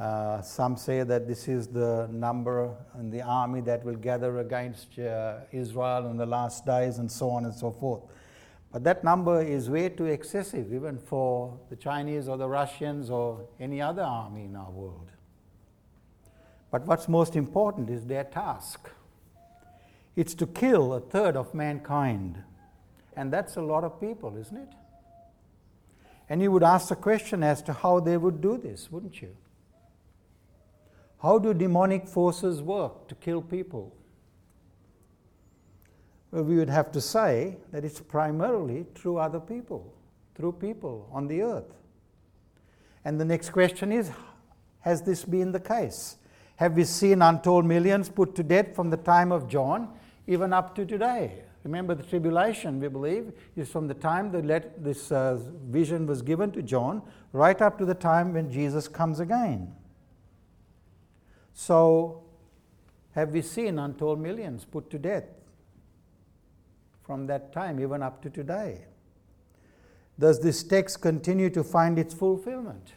Uh, 0.02 0.42
some 0.42 0.76
say 0.76 1.04
that 1.04 1.28
this 1.28 1.46
is 1.46 1.68
the 1.68 2.08
number 2.10 2.74
in 2.98 3.08
the 3.08 3.22
army 3.22 3.60
that 3.60 3.84
will 3.84 3.94
gather 3.94 4.38
against 4.40 4.98
uh, 4.98 5.36
Israel 5.52 6.10
in 6.10 6.16
the 6.16 6.26
last 6.26 6.66
days 6.66 6.98
and 6.98 7.08
so 7.08 7.30
on 7.30 7.44
and 7.44 7.54
so 7.54 7.70
forth. 7.70 8.02
But 8.72 8.82
that 8.82 9.04
number 9.04 9.40
is 9.40 9.70
way 9.70 9.90
too 9.90 10.06
excessive, 10.06 10.72
even 10.74 10.98
for 10.98 11.56
the 11.70 11.76
Chinese 11.76 12.26
or 12.26 12.36
the 12.36 12.48
Russians 12.48 13.10
or 13.10 13.46
any 13.60 13.80
other 13.80 14.02
army 14.02 14.46
in 14.46 14.56
our 14.56 14.72
world. 14.72 15.08
But 16.72 16.84
what's 16.84 17.06
most 17.06 17.36
important 17.36 17.88
is 17.88 18.04
their 18.04 18.24
task 18.24 18.90
it's 20.16 20.34
to 20.34 20.48
kill 20.48 20.94
a 20.94 21.00
third 21.00 21.36
of 21.36 21.54
mankind. 21.54 22.42
And 23.16 23.32
that's 23.32 23.54
a 23.54 23.62
lot 23.62 23.84
of 23.84 24.00
people, 24.00 24.36
isn't 24.36 24.56
it? 24.56 24.68
And 26.28 26.42
you 26.42 26.50
would 26.50 26.64
ask 26.64 26.88
the 26.88 26.96
question 26.96 27.44
as 27.44 27.62
to 27.62 27.72
how 27.72 28.00
they 28.00 28.16
would 28.16 28.40
do 28.40 28.58
this, 28.58 28.90
wouldn't 28.90 29.22
you? 29.22 29.36
How 31.22 31.38
do 31.38 31.54
demonic 31.54 32.08
forces 32.08 32.60
work 32.60 33.06
to 33.06 33.14
kill 33.14 33.42
people? 33.42 33.94
Well, 36.32 36.42
we 36.42 36.56
would 36.56 36.70
have 36.70 36.90
to 36.92 37.00
say 37.00 37.58
that 37.70 37.84
it's 37.84 38.00
primarily 38.00 38.86
through 38.96 39.18
other 39.18 39.38
people, 39.38 39.94
through 40.34 40.52
people 40.52 41.08
on 41.12 41.28
the 41.28 41.42
earth. 41.42 41.74
And 43.04 43.20
the 43.20 43.24
next 43.24 43.50
question 43.50 43.92
is 43.92 44.10
Has 44.80 45.02
this 45.02 45.24
been 45.24 45.52
the 45.52 45.60
case? 45.60 46.16
Have 46.56 46.74
we 46.74 46.84
seen 46.84 47.22
untold 47.22 47.66
millions 47.66 48.08
put 48.08 48.34
to 48.34 48.42
death 48.42 48.74
from 48.74 48.90
the 48.90 48.96
time 48.96 49.30
of 49.30 49.48
John 49.48 49.90
even 50.26 50.52
up 50.52 50.74
to 50.74 50.84
today? 50.84 51.44
Remember, 51.62 51.94
the 51.94 52.02
tribulation, 52.02 52.80
we 52.80 52.88
believe, 52.88 53.32
is 53.54 53.68
from 53.68 53.86
the 53.86 53.94
time 53.94 54.32
that 54.32 54.82
this 54.82 55.12
uh, 55.12 55.38
vision 55.68 56.06
was 56.06 56.20
given 56.20 56.50
to 56.50 56.62
John 56.62 57.02
right 57.32 57.60
up 57.62 57.78
to 57.78 57.84
the 57.84 57.94
time 57.94 58.32
when 58.34 58.50
Jesus 58.50 58.88
comes 58.88 59.20
again. 59.20 59.72
So, 61.54 62.22
have 63.14 63.30
we 63.30 63.42
seen 63.42 63.78
untold 63.78 64.20
millions 64.20 64.64
put 64.64 64.90
to 64.90 64.98
death 64.98 65.24
from 67.02 67.26
that 67.26 67.52
time, 67.52 67.78
even 67.80 68.02
up 68.02 68.22
to 68.22 68.30
today? 68.30 68.86
Does 70.18 70.40
this 70.40 70.62
text 70.62 71.00
continue 71.00 71.50
to 71.50 71.64
find 71.64 71.98
its 71.98 72.14
fulfillment 72.14 72.92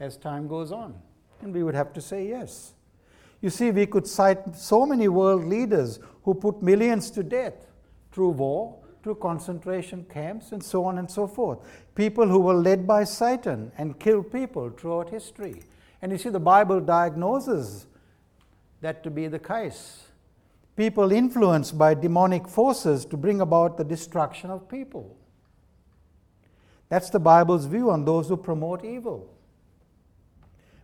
as 0.00 0.16
time 0.16 0.48
goes 0.48 0.72
on? 0.72 0.94
And 1.40 1.52
we 1.52 1.62
would 1.62 1.74
have 1.74 1.92
to 1.94 2.00
say 2.00 2.28
yes. 2.28 2.72
You 3.40 3.50
see, 3.50 3.72
we 3.72 3.86
could 3.86 4.06
cite 4.06 4.54
so 4.54 4.86
many 4.86 5.08
world 5.08 5.44
leaders 5.44 5.98
who 6.22 6.34
put 6.34 6.62
millions 6.62 7.10
to 7.10 7.24
death 7.24 7.66
through 8.12 8.30
war, 8.30 8.78
through 9.02 9.16
concentration 9.16 10.06
camps, 10.08 10.52
and 10.52 10.62
so 10.62 10.84
on 10.84 10.98
and 10.98 11.10
so 11.10 11.26
forth. 11.26 11.58
People 11.96 12.28
who 12.28 12.38
were 12.38 12.54
led 12.54 12.86
by 12.86 13.02
Satan 13.02 13.72
and 13.76 13.98
killed 13.98 14.30
people 14.30 14.70
throughout 14.70 15.10
history. 15.10 15.62
And 16.02 16.10
you 16.10 16.18
see, 16.18 16.28
the 16.28 16.40
Bible 16.40 16.80
diagnoses 16.80 17.86
that 18.80 19.04
to 19.04 19.10
be 19.10 19.28
the 19.28 19.38
case. 19.38 20.02
People 20.76 21.12
influenced 21.12 21.78
by 21.78 21.94
demonic 21.94 22.48
forces 22.48 23.04
to 23.06 23.16
bring 23.16 23.40
about 23.40 23.76
the 23.76 23.84
destruction 23.84 24.50
of 24.50 24.68
people. 24.68 25.16
That's 26.88 27.08
the 27.08 27.20
Bible's 27.20 27.66
view 27.66 27.90
on 27.90 28.04
those 28.04 28.28
who 28.28 28.36
promote 28.36 28.84
evil. 28.84 29.32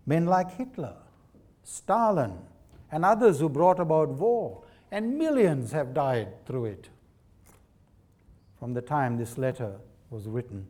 Men 0.06 0.26
like 0.26 0.56
Hitler, 0.56 0.94
Stalin, 1.64 2.38
and 2.90 3.04
others 3.04 3.40
who 3.40 3.48
brought 3.48 3.80
about 3.80 4.08
war, 4.08 4.62
and 4.90 5.18
millions 5.18 5.72
have 5.72 5.92
died 5.92 6.28
through 6.46 6.66
it 6.66 6.88
from 8.58 8.72
the 8.74 8.80
time 8.80 9.16
this 9.16 9.36
letter 9.36 9.74
was 10.10 10.26
written. 10.26 10.66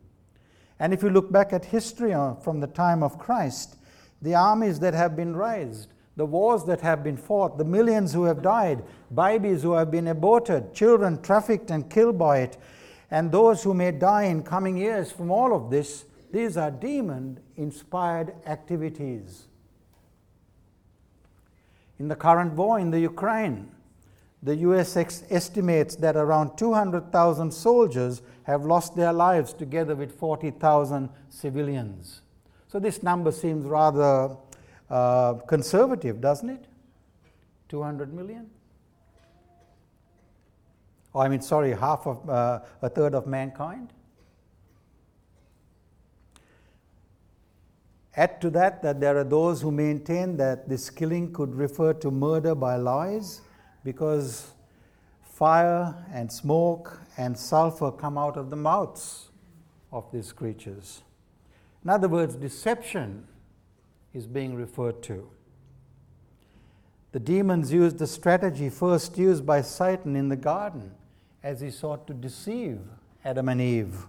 And 0.79 0.93
if 0.93 1.03
you 1.03 1.09
look 1.09 1.31
back 1.31 1.53
at 1.53 1.65
history 1.65 2.13
uh, 2.13 2.35
from 2.35 2.59
the 2.59 2.67
time 2.67 3.03
of 3.03 3.17
Christ, 3.17 3.75
the 4.21 4.35
armies 4.35 4.79
that 4.79 4.93
have 4.93 5.15
been 5.15 5.35
raised, 5.35 5.89
the 6.15 6.25
wars 6.25 6.65
that 6.65 6.81
have 6.81 7.03
been 7.03 7.17
fought, 7.17 7.57
the 7.57 7.63
millions 7.63 8.13
who 8.13 8.25
have 8.25 8.41
died, 8.41 8.83
babies 9.13 9.61
who 9.61 9.73
have 9.73 9.89
been 9.89 10.07
aborted, 10.07 10.73
children 10.73 11.21
trafficked 11.21 11.71
and 11.71 11.89
killed 11.89 12.17
by 12.17 12.39
it, 12.39 12.57
and 13.11 13.31
those 13.31 13.63
who 13.63 13.73
may 13.73 13.91
die 13.91 14.23
in 14.23 14.43
coming 14.43 14.77
years 14.77 15.11
from 15.11 15.31
all 15.31 15.55
of 15.55 15.71
this, 15.71 16.05
these 16.31 16.57
are 16.57 16.69
demon 16.69 17.39
inspired 17.57 18.33
activities. 18.45 19.47
In 21.97 22.07
the 22.07 22.15
current 22.15 22.53
war 22.53 22.79
in 22.79 22.91
the 22.91 22.99
Ukraine, 22.99 23.71
the 24.41 24.55
US 24.57 24.95
ex- 24.95 25.23
estimates 25.29 25.95
that 25.97 26.15
around 26.15 26.57
200,000 26.57 27.51
soldiers 27.51 28.21
have 28.43 28.65
lost 28.65 28.95
their 28.95 29.11
lives 29.11 29.53
together 29.53 29.95
with 29.95 30.17
40,000 30.17 31.09
civilians. 31.29 32.21
So 32.69 32.79
this 32.79 33.01
number 33.01 33.31
seems 33.31 33.65
rather 33.65 34.35
uh, 34.89 35.33
conservative, 35.47 36.21
doesn't 36.21 36.49
it? 36.49 36.65
200 37.67 38.13
million? 38.13 38.47
Oh, 41.13 41.21
I 41.21 41.29
mean, 41.29 41.41
sorry, 41.41 41.71
half 41.71 42.05
of 42.05 42.29
uh, 42.29 42.59
a 42.83 42.89
third 42.89 43.15
of 43.15 43.25
mankind. 43.25 43.91
Add 48.15 48.39
to 48.41 48.51
that 48.51 48.83
that 48.83 48.99
there 48.99 49.17
are 49.17 49.23
those 49.23 49.61
who 49.61 49.71
maintain 49.71 50.37
that 50.37 50.69
this 50.69 50.91
killing 50.91 51.33
could 51.33 51.55
refer 51.55 51.93
to 51.93 52.11
murder 52.11 52.53
by 52.53 52.75
lies 52.75 53.41
because 53.83 54.51
fire 55.23 55.95
and 56.13 56.31
smoke 56.31 56.99
and 57.17 57.35
sulfur 57.35 57.91
come 57.91 58.17
out 58.17 58.37
of 58.37 58.51
the 58.51 58.55
mouths 58.55 59.29
of 59.91 60.11
these 60.11 60.31
creatures. 60.31 61.01
In 61.83 61.89
other 61.89 62.07
words, 62.07 62.35
deception 62.35 63.27
is 64.13 64.27
being 64.27 64.55
referred 64.55 65.01
to. 65.03 65.29
The 67.11 67.19
demons 67.19 67.71
used 67.71 67.97
the 67.97 68.07
strategy 68.07 68.69
first 68.69 69.17
used 69.17 69.45
by 69.45 69.61
Satan 69.61 70.15
in 70.15 70.29
the 70.29 70.35
garden 70.35 70.91
as 71.41 71.61
he 71.61 71.71
sought 71.71 72.05
to 72.07 72.13
deceive 72.13 72.79
Adam 73.25 73.49
and 73.49 73.61
Eve 73.61 74.05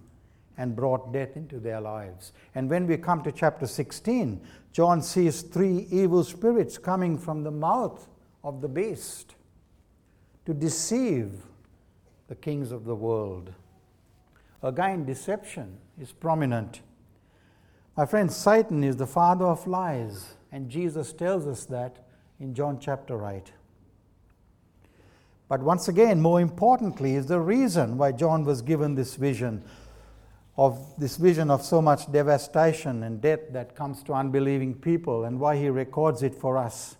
and 0.58 0.76
brought 0.76 1.12
death 1.12 1.36
into 1.36 1.58
their 1.58 1.80
lives. 1.80 2.32
And 2.54 2.68
when 2.68 2.86
we 2.86 2.98
come 2.98 3.22
to 3.22 3.32
chapter 3.32 3.66
16, 3.66 4.40
John 4.72 5.00
sees 5.00 5.40
three 5.40 5.86
evil 5.90 6.22
spirits 6.22 6.76
coming 6.76 7.16
from 7.16 7.44
the 7.44 7.50
mouth 7.50 8.08
of 8.44 8.60
the 8.60 8.68
beast 8.68 9.34
to 10.44 10.52
deceive 10.52 11.32
the 12.28 12.34
kings 12.34 12.72
of 12.72 12.84
the 12.84 12.94
world. 12.94 13.52
Again, 14.62 15.06
deception 15.06 15.78
is 15.98 16.12
prominent 16.12 16.82
my 18.00 18.06
friend, 18.06 18.32
Satan 18.32 18.82
is 18.82 18.96
the 18.96 19.06
father 19.06 19.44
of 19.44 19.66
lies, 19.66 20.32
and 20.50 20.70
Jesus 20.70 21.12
tells 21.12 21.46
us 21.46 21.66
that 21.66 21.98
in 22.38 22.54
John 22.54 22.78
chapter 22.80 23.28
8. 23.28 23.52
But 25.50 25.60
once 25.60 25.86
again, 25.86 26.18
more 26.18 26.40
importantly, 26.40 27.14
is 27.14 27.26
the 27.26 27.40
reason 27.40 27.98
why 27.98 28.12
John 28.12 28.46
was 28.46 28.62
given 28.62 28.94
this 28.94 29.16
vision 29.16 29.62
of 30.56 30.94
this 30.96 31.18
vision 31.18 31.50
of 31.50 31.62
so 31.62 31.82
much 31.82 32.10
devastation 32.10 33.02
and 33.02 33.20
death 33.20 33.40
that 33.50 33.76
comes 33.76 34.02
to 34.04 34.14
unbelieving 34.14 34.76
people 34.76 35.26
and 35.26 35.38
why 35.38 35.58
he 35.58 35.68
records 35.68 36.22
it 36.22 36.34
for 36.34 36.56
us. 36.56 36.96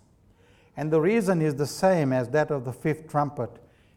And 0.76 0.90
the 0.90 1.00
reason 1.00 1.40
is 1.40 1.54
the 1.54 1.66
same 1.66 2.12
as 2.12 2.28
that 2.28 2.50
of 2.50 2.66
the 2.66 2.74
fifth 2.74 3.08
trumpet, 3.08 3.48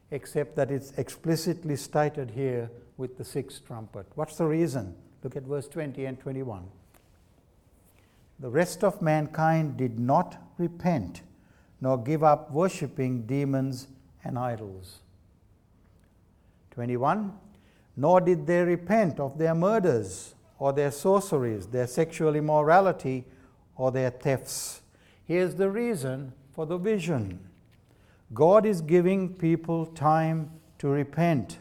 except 0.09 0.55
that 0.55 0.71
it's 0.71 0.93
explicitly 0.97 1.75
stated 1.75 2.31
here 2.31 2.71
with 2.95 3.17
the 3.17 3.25
sixth 3.25 3.67
trumpet. 3.67 4.05
What's 4.15 4.37
the 4.37 4.45
reason? 4.45 4.95
Look 5.21 5.35
at 5.35 5.43
verse 5.43 5.67
20 5.67 6.05
and 6.05 6.17
21 6.17 6.63
the 8.43 8.49
rest 8.49 8.83
of 8.83 9.01
mankind 9.01 9.77
did 9.77 9.97
not 9.97 10.35
repent 10.57 11.21
nor 11.79 11.97
give 11.97 12.25
up 12.25 12.51
worshipping 12.51 13.25
demons 13.25 13.87
and 14.21 14.37
idols. 14.37 14.99
21. 16.71 17.31
Nor 17.95 18.19
did 18.19 18.45
they 18.45 18.61
repent 18.63 19.17
of 19.17 19.37
their 19.37 19.55
murders 19.55 20.35
or 20.59 20.73
their 20.73 20.91
sorceries, 20.91 21.67
their 21.67 21.87
sexual 21.87 22.35
immorality, 22.35 23.23
or 23.77 23.93
their 23.93 24.09
thefts. 24.09 24.81
Here's 25.23 25.55
the 25.55 25.69
reason 25.69 26.33
for 26.53 26.65
the 26.65 26.77
vision 26.77 27.39
God 28.33 28.65
is 28.65 28.81
giving 28.81 29.35
people 29.35 29.85
time 29.85 30.51
to 30.79 30.89
repent. 30.89 31.59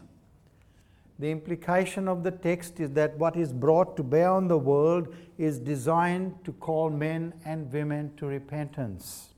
The 1.19 1.29
implication 1.29 2.07
of 2.07 2.23
the 2.23 2.31
text 2.31 2.79
is 2.79 2.91
that 2.91 3.17
what 3.17 3.35
is 3.35 3.53
brought 3.53 3.95
to 3.97 4.03
bear 4.03 4.31
on 4.31 4.47
the 4.47 4.57
world 4.57 5.13
is 5.37 5.59
designed 5.59 6.43
to 6.43 6.51
call 6.53 6.89
men 6.89 7.33
and 7.45 7.71
women 7.71 8.13
to 8.17 8.25
repentance. 8.25 9.29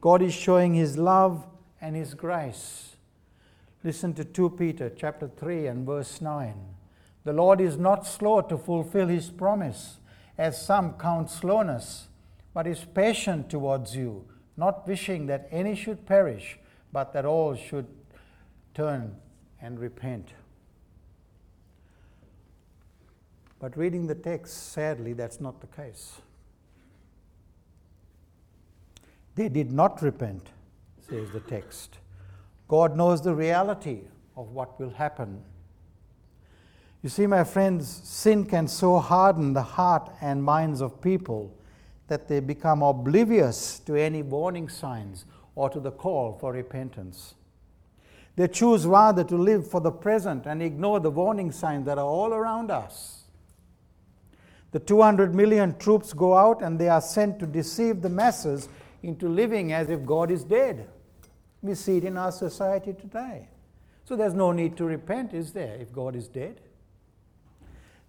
God 0.00 0.22
is 0.22 0.34
showing 0.34 0.74
his 0.74 0.98
love 0.98 1.46
and 1.80 1.94
his 1.94 2.14
grace. 2.14 2.96
Listen 3.84 4.12
to 4.14 4.24
2 4.24 4.50
Peter 4.50 4.90
chapter 4.90 5.28
3 5.28 5.68
and 5.68 5.86
verse 5.86 6.20
9. 6.20 6.54
The 7.24 7.32
Lord 7.32 7.60
is 7.60 7.76
not 7.76 8.06
slow 8.06 8.40
to 8.40 8.58
fulfill 8.58 9.06
his 9.06 9.30
promise, 9.30 9.98
as 10.36 10.64
some 10.64 10.94
count 10.94 11.30
slowness, 11.30 12.08
but 12.54 12.66
is 12.66 12.84
patient 12.84 13.50
towards 13.50 13.94
you, 13.94 14.24
not 14.56 14.86
wishing 14.86 15.26
that 15.26 15.48
any 15.50 15.74
should 15.74 16.06
perish, 16.06 16.58
but 16.92 17.12
that 17.12 17.24
all 17.24 17.54
should 17.54 17.86
turn 18.74 19.16
and 19.60 19.78
repent. 19.78 20.32
But 23.60 23.76
reading 23.76 24.06
the 24.06 24.14
text, 24.14 24.72
sadly, 24.72 25.12
that's 25.12 25.40
not 25.40 25.60
the 25.60 25.66
case. 25.66 26.20
They 29.34 29.48
did 29.48 29.72
not 29.72 30.02
repent, 30.02 30.48
says 31.08 31.30
the 31.30 31.40
text. 31.40 31.98
God 32.66 32.96
knows 32.96 33.22
the 33.22 33.34
reality 33.34 34.00
of 34.36 34.50
what 34.50 34.78
will 34.78 34.90
happen. 34.90 35.42
You 37.02 37.08
see, 37.08 37.26
my 37.26 37.44
friends, 37.44 37.88
sin 37.88 38.44
can 38.44 38.66
so 38.68 38.98
harden 38.98 39.52
the 39.52 39.62
heart 39.62 40.10
and 40.20 40.42
minds 40.42 40.80
of 40.80 41.00
people 41.00 41.54
that 42.08 42.26
they 42.26 42.40
become 42.40 42.82
oblivious 42.82 43.78
to 43.80 43.94
any 43.94 44.22
warning 44.22 44.68
signs 44.68 45.24
or 45.54 45.70
to 45.70 45.80
the 45.80 45.92
call 45.92 46.36
for 46.40 46.52
repentance. 46.52 47.34
They 48.36 48.48
choose 48.48 48.86
rather 48.86 49.24
to 49.24 49.36
live 49.36 49.68
for 49.68 49.80
the 49.80 49.90
present 49.90 50.46
and 50.46 50.62
ignore 50.62 51.00
the 51.00 51.10
warning 51.10 51.52
signs 51.52 51.86
that 51.86 51.98
are 51.98 52.06
all 52.06 52.32
around 52.32 52.70
us. 52.70 53.17
The 54.78 54.84
200 54.84 55.34
million 55.34 55.76
troops 55.76 56.12
go 56.12 56.36
out 56.36 56.62
and 56.62 56.78
they 56.78 56.88
are 56.88 57.00
sent 57.00 57.40
to 57.40 57.46
deceive 57.46 58.00
the 58.00 58.08
masses 58.08 58.68
into 59.02 59.28
living 59.28 59.72
as 59.72 59.90
if 59.90 60.06
God 60.06 60.30
is 60.30 60.44
dead. 60.44 60.88
We 61.62 61.74
see 61.74 61.96
it 61.96 62.04
in 62.04 62.16
our 62.16 62.30
society 62.30 62.92
today. 62.92 63.48
So 64.04 64.14
there's 64.14 64.34
no 64.34 64.52
need 64.52 64.76
to 64.76 64.84
repent, 64.84 65.34
is 65.34 65.52
there, 65.52 65.74
if 65.80 65.92
God 65.92 66.14
is 66.14 66.28
dead? 66.28 66.60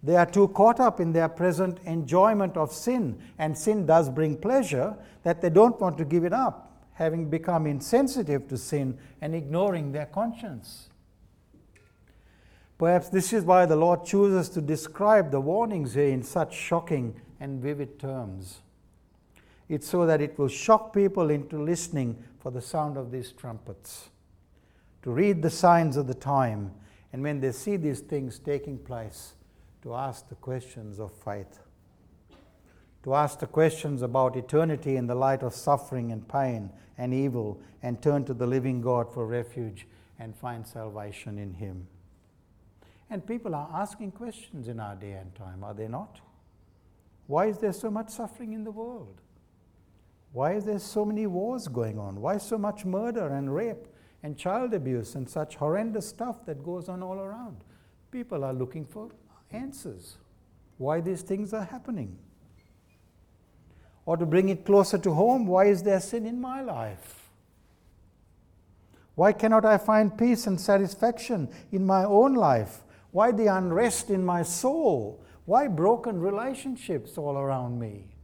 They 0.04 0.14
are 0.14 0.26
too 0.26 0.46
caught 0.46 0.78
up 0.78 1.00
in 1.00 1.12
their 1.12 1.28
present 1.28 1.80
enjoyment 1.86 2.56
of 2.56 2.70
sin, 2.70 3.20
and 3.36 3.58
sin 3.58 3.84
does 3.84 4.08
bring 4.08 4.36
pleasure, 4.36 4.96
that 5.24 5.40
they 5.40 5.50
don't 5.50 5.80
want 5.80 5.98
to 5.98 6.04
give 6.04 6.22
it 6.22 6.32
up, 6.32 6.86
having 6.92 7.28
become 7.28 7.66
insensitive 7.66 8.46
to 8.46 8.56
sin 8.56 8.96
and 9.20 9.34
ignoring 9.34 9.90
their 9.90 10.06
conscience. 10.06 10.88
Perhaps 12.80 13.10
this 13.10 13.34
is 13.34 13.44
why 13.44 13.66
the 13.66 13.76
Lord 13.76 14.06
chooses 14.06 14.48
to 14.48 14.62
describe 14.62 15.30
the 15.30 15.40
warnings 15.42 15.92
here 15.92 16.08
in 16.08 16.22
such 16.22 16.54
shocking 16.54 17.20
and 17.38 17.60
vivid 17.60 17.98
terms. 17.98 18.60
It's 19.68 19.86
so 19.86 20.06
that 20.06 20.22
it 20.22 20.38
will 20.38 20.48
shock 20.48 20.94
people 20.94 21.28
into 21.28 21.62
listening 21.62 22.24
for 22.38 22.50
the 22.50 22.62
sound 22.62 22.96
of 22.96 23.10
these 23.10 23.32
trumpets, 23.32 24.08
to 25.02 25.10
read 25.10 25.42
the 25.42 25.50
signs 25.50 25.98
of 25.98 26.06
the 26.06 26.14
time, 26.14 26.72
and 27.12 27.22
when 27.22 27.40
they 27.40 27.52
see 27.52 27.76
these 27.76 28.00
things 28.00 28.38
taking 28.38 28.78
place, 28.78 29.34
to 29.82 29.94
ask 29.94 30.30
the 30.30 30.34
questions 30.36 30.98
of 30.98 31.12
faith, 31.12 31.58
to 33.02 33.14
ask 33.14 33.40
the 33.40 33.46
questions 33.46 34.00
about 34.00 34.36
eternity 34.36 34.96
in 34.96 35.06
the 35.06 35.14
light 35.14 35.42
of 35.42 35.52
suffering 35.52 36.12
and 36.12 36.26
pain 36.28 36.70
and 36.96 37.12
evil, 37.12 37.60
and 37.82 38.00
turn 38.00 38.24
to 38.24 38.32
the 38.32 38.46
living 38.46 38.80
God 38.80 39.12
for 39.12 39.26
refuge 39.26 39.86
and 40.18 40.34
find 40.34 40.66
salvation 40.66 41.38
in 41.38 41.52
Him. 41.52 41.86
And 43.10 43.26
people 43.26 43.54
are 43.54 43.68
asking 43.74 44.12
questions 44.12 44.68
in 44.68 44.78
our 44.78 44.94
day 44.94 45.12
and 45.12 45.34
time, 45.34 45.64
are 45.64 45.74
they 45.74 45.88
not? 45.88 46.20
Why 47.26 47.46
is 47.46 47.58
there 47.58 47.72
so 47.72 47.90
much 47.90 48.10
suffering 48.10 48.52
in 48.52 48.64
the 48.64 48.70
world? 48.70 49.20
Why 50.32 50.54
is 50.54 50.64
there 50.64 50.78
so 50.78 51.04
many 51.04 51.26
wars 51.26 51.66
going 51.66 51.98
on? 51.98 52.20
Why 52.20 52.38
so 52.38 52.56
much 52.56 52.84
murder 52.84 53.26
and 53.28 53.52
rape 53.52 53.88
and 54.22 54.36
child 54.36 54.74
abuse 54.74 55.16
and 55.16 55.28
such 55.28 55.56
horrendous 55.56 56.08
stuff 56.08 56.46
that 56.46 56.62
goes 56.62 56.88
on 56.88 57.02
all 57.02 57.18
around? 57.18 57.64
People 58.12 58.44
are 58.44 58.52
looking 58.52 58.84
for 58.84 59.10
answers 59.50 60.16
why 60.78 61.00
these 61.00 61.22
things 61.22 61.52
are 61.52 61.64
happening. 61.64 62.16
Or 64.06 64.16
to 64.16 64.24
bring 64.24 64.48
it 64.48 64.64
closer 64.64 64.98
to 64.98 65.12
home, 65.12 65.46
why 65.46 65.66
is 65.66 65.82
there 65.82 66.00
sin 66.00 66.26
in 66.26 66.40
my 66.40 66.62
life? 66.62 67.28
Why 69.14 69.32
cannot 69.32 69.64
I 69.64 69.78
find 69.78 70.16
peace 70.16 70.46
and 70.46 70.60
satisfaction 70.60 71.48
in 71.70 71.84
my 71.84 72.04
own 72.04 72.34
life? 72.34 72.82
Why 73.12 73.32
the 73.32 73.46
unrest 73.46 74.10
in 74.10 74.24
my 74.24 74.42
soul? 74.42 75.22
Why 75.44 75.66
broken 75.66 76.20
relationships 76.20 77.18
all 77.18 77.36
around 77.36 77.78
me? 77.78 78.14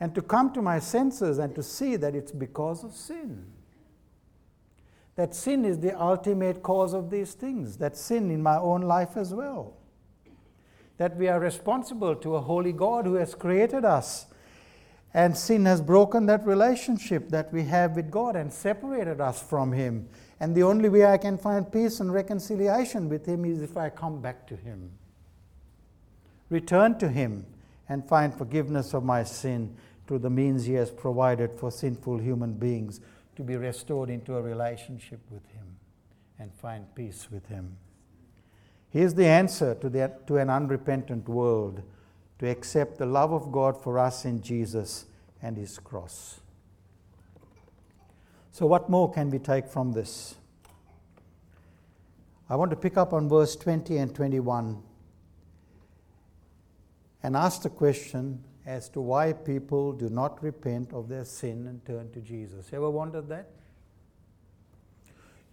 And 0.00 0.14
to 0.14 0.22
come 0.22 0.52
to 0.54 0.62
my 0.62 0.78
senses 0.78 1.38
and 1.38 1.54
to 1.54 1.62
see 1.62 1.96
that 1.96 2.14
it's 2.14 2.32
because 2.32 2.82
of 2.84 2.94
sin 2.94 3.46
that 5.14 5.34
sin 5.34 5.66
is 5.66 5.78
the 5.78 5.92
ultimate 6.00 6.62
cause 6.62 6.94
of 6.94 7.10
these 7.10 7.34
things, 7.34 7.76
that 7.76 7.98
sin 7.98 8.30
in 8.30 8.42
my 8.42 8.56
own 8.56 8.80
life 8.80 9.14
as 9.14 9.34
well 9.34 9.76
that 11.02 11.16
we 11.16 11.26
are 11.26 11.40
responsible 11.40 12.14
to 12.14 12.36
a 12.36 12.40
holy 12.40 12.72
God 12.72 13.06
who 13.06 13.14
has 13.14 13.34
created 13.34 13.84
us. 13.84 14.26
And 15.14 15.36
sin 15.36 15.66
has 15.66 15.80
broken 15.80 16.26
that 16.26 16.46
relationship 16.46 17.28
that 17.28 17.52
we 17.52 17.64
have 17.64 17.96
with 17.96 18.10
God 18.10 18.34
and 18.34 18.52
separated 18.52 19.20
us 19.20 19.42
from 19.42 19.72
Him. 19.72 20.08
And 20.40 20.54
the 20.54 20.62
only 20.62 20.88
way 20.88 21.04
I 21.04 21.18
can 21.18 21.36
find 21.36 21.70
peace 21.70 22.00
and 22.00 22.12
reconciliation 22.12 23.08
with 23.08 23.26
Him 23.26 23.44
is 23.44 23.60
if 23.60 23.76
I 23.76 23.90
come 23.90 24.22
back 24.22 24.46
to 24.48 24.56
Him. 24.56 24.90
Return 26.48 26.98
to 26.98 27.08
Him 27.08 27.46
and 27.88 28.08
find 28.08 28.34
forgiveness 28.34 28.94
of 28.94 29.04
my 29.04 29.22
sin 29.22 29.76
through 30.06 30.20
the 30.20 30.30
means 30.30 30.64
He 30.64 30.74
has 30.74 30.90
provided 30.90 31.58
for 31.58 31.70
sinful 31.70 32.18
human 32.18 32.54
beings 32.54 33.00
to 33.36 33.42
be 33.42 33.56
restored 33.56 34.08
into 34.08 34.36
a 34.36 34.42
relationship 34.42 35.20
with 35.30 35.46
Him 35.52 35.76
and 36.38 36.52
find 36.54 36.94
peace 36.94 37.28
with 37.30 37.46
Him. 37.46 37.76
Here's 38.88 39.14
the 39.14 39.26
answer 39.26 39.74
to, 39.76 39.88
the, 39.88 40.12
to 40.26 40.36
an 40.36 40.50
unrepentant 40.50 41.28
world 41.28 41.82
to 42.42 42.50
accept 42.50 42.98
the 42.98 43.06
love 43.06 43.32
of 43.32 43.52
God 43.52 43.80
for 43.80 44.00
us 44.00 44.24
in 44.24 44.42
Jesus 44.42 45.04
and 45.40 45.56
His 45.56 45.78
cross. 45.78 46.40
So, 48.50 48.66
what 48.66 48.90
more 48.90 49.12
can 49.12 49.30
we 49.30 49.38
take 49.38 49.68
from 49.68 49.92
this? 49.92 50.34
I 52.50 52.56
want 52.56 52.72
to 52.72 52.76
pick 52.76 52.96
up 52.96 53.12
on 53.12 53.28
verse 53.28 53.54
20 53.54 53.96
and 53.96 54.12
21 54.12 54.82
and 57.22 57.36
ask 57.36 57.62
the 57.62 57.70
question 57.70 58.42
as 58.66 58.88
to 58.88 59.00
why 59.00 59.34
people 59.34 59.92
do 59.92 60.08
not 60.08 60.42
repent 60.42 60.92
of 60.92 61.08
their 61.08 61.24
sin 61.24 61.68
and 61.68 61.86
turn 61.86 62.10
to 62.10 62.20
Jesus. 62.20 62.72
Ever 62.72 62.90
wondered 62.90 63.28
that? 63.28 63.46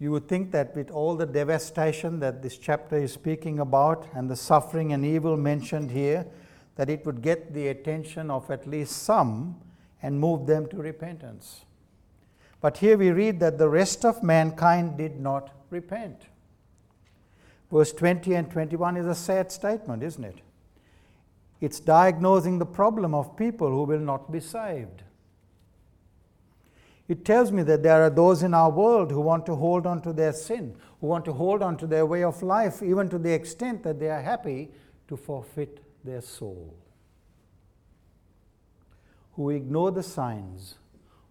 you 0.00 0.10
would 0.10 0.26
think 0.26 0.50
that 0.50 0.74
with 0.74 0.90
all 0.90 1.14
the 1.14 1.26
devastation 1.26 2.20
that 2.20 2.42
this 2.42 2.56
chapter 2.56 2.96
is 2.96 3.12
speaking 3.12 3.60
about 3.60 4.08
and 4.14 4.30
the 4.30 4.34
suffering 4.34 4.94
and 4.94 5.04
evil 5.04 5.36
mentioned 5.36 5.90
here, 5.90 6.26
that 6.80 6.88
it 6.88 7.04
would 7.04 7.20
get 7.20 7.52
the 7.52 7.68
attention 7.68 8.30
of 8.30 8.50
at 8.50 8.66
least 8.66 9.02
some 9.02 9.54
and 10.02 10.18
move 10.18 10.46
them 10.46 10.66
to 10.66 10.78
repentance. 10.78 11.66
But 12.62 12.78
here 12.78 12.96
we 12.96 13.10
read 13.10 13.38
that 13.40 13.58
the 13.58 13.68
rest 13.68 14.02
of 14.02 14.22
mankind 14.22 14.96
did 14.96 15.20
not 15.20 15.50
repent. 15.68 16.22
Verse 17.70 17.92
20 17.92 18.32
and 18.32 18.50
21 18.50 18.96
is 18.96 19.06
a 19.06 19.14
sad 19.14 19.52
statement, 19.52 20.02
isn't 20.02 20.24
it? 20.24 20.38
It's 21.60 21.80
diagnosing 21.80 22.58
the 22.58 22.64
problem 22.64 23.14
of 23.14 23.36
people 23.36 23.68
who 23.68 23.82
will 23.82 24.00
not 24.00 24.32
be 24.32 24.40
saved. 24.40 25.02
It 27.08 27.26
tells 27.26 27.52
me 27.52 27.62
that 27.64 27.82
there 27.82 28.02
are 28.02 28.08
those 28.08 28.42
in 28.42 28.54
our 28.54 28.70
world 28.70 29.10
who 29.10 29.20
want 29.20 29.44
to 29.44 29.54
hold 29.54 29.84
on 29.84 30.00
to 30.00 30.14
their 30.14 30.32
sin, 30.32 30.74
who 31.02 31.08
want 31.08 31.26
to 31.26 31.34
hold 31.34 31.60
on 31.60 31.76
to 31.76 31.86
their 31.86 32.06
way 32.06 32.24
of 32.24 32.42
life, 32.42 32.82
even 32.82 33.10
to 33.10 33.18
the 33.18 33.34
extent 33.34 33.82
that 33.82 34.00
they 34.00 34.08
are 34.08 34.22
happy 34.22 34.70
to 35.08 35.18
forfeit 35.18 35.80
their 36.04 36.20
soul. 36.20 36.74
Who 39.34 39.50
ignore 39.50 39.90
the 39.90 40.02
signs, 40.02 40.76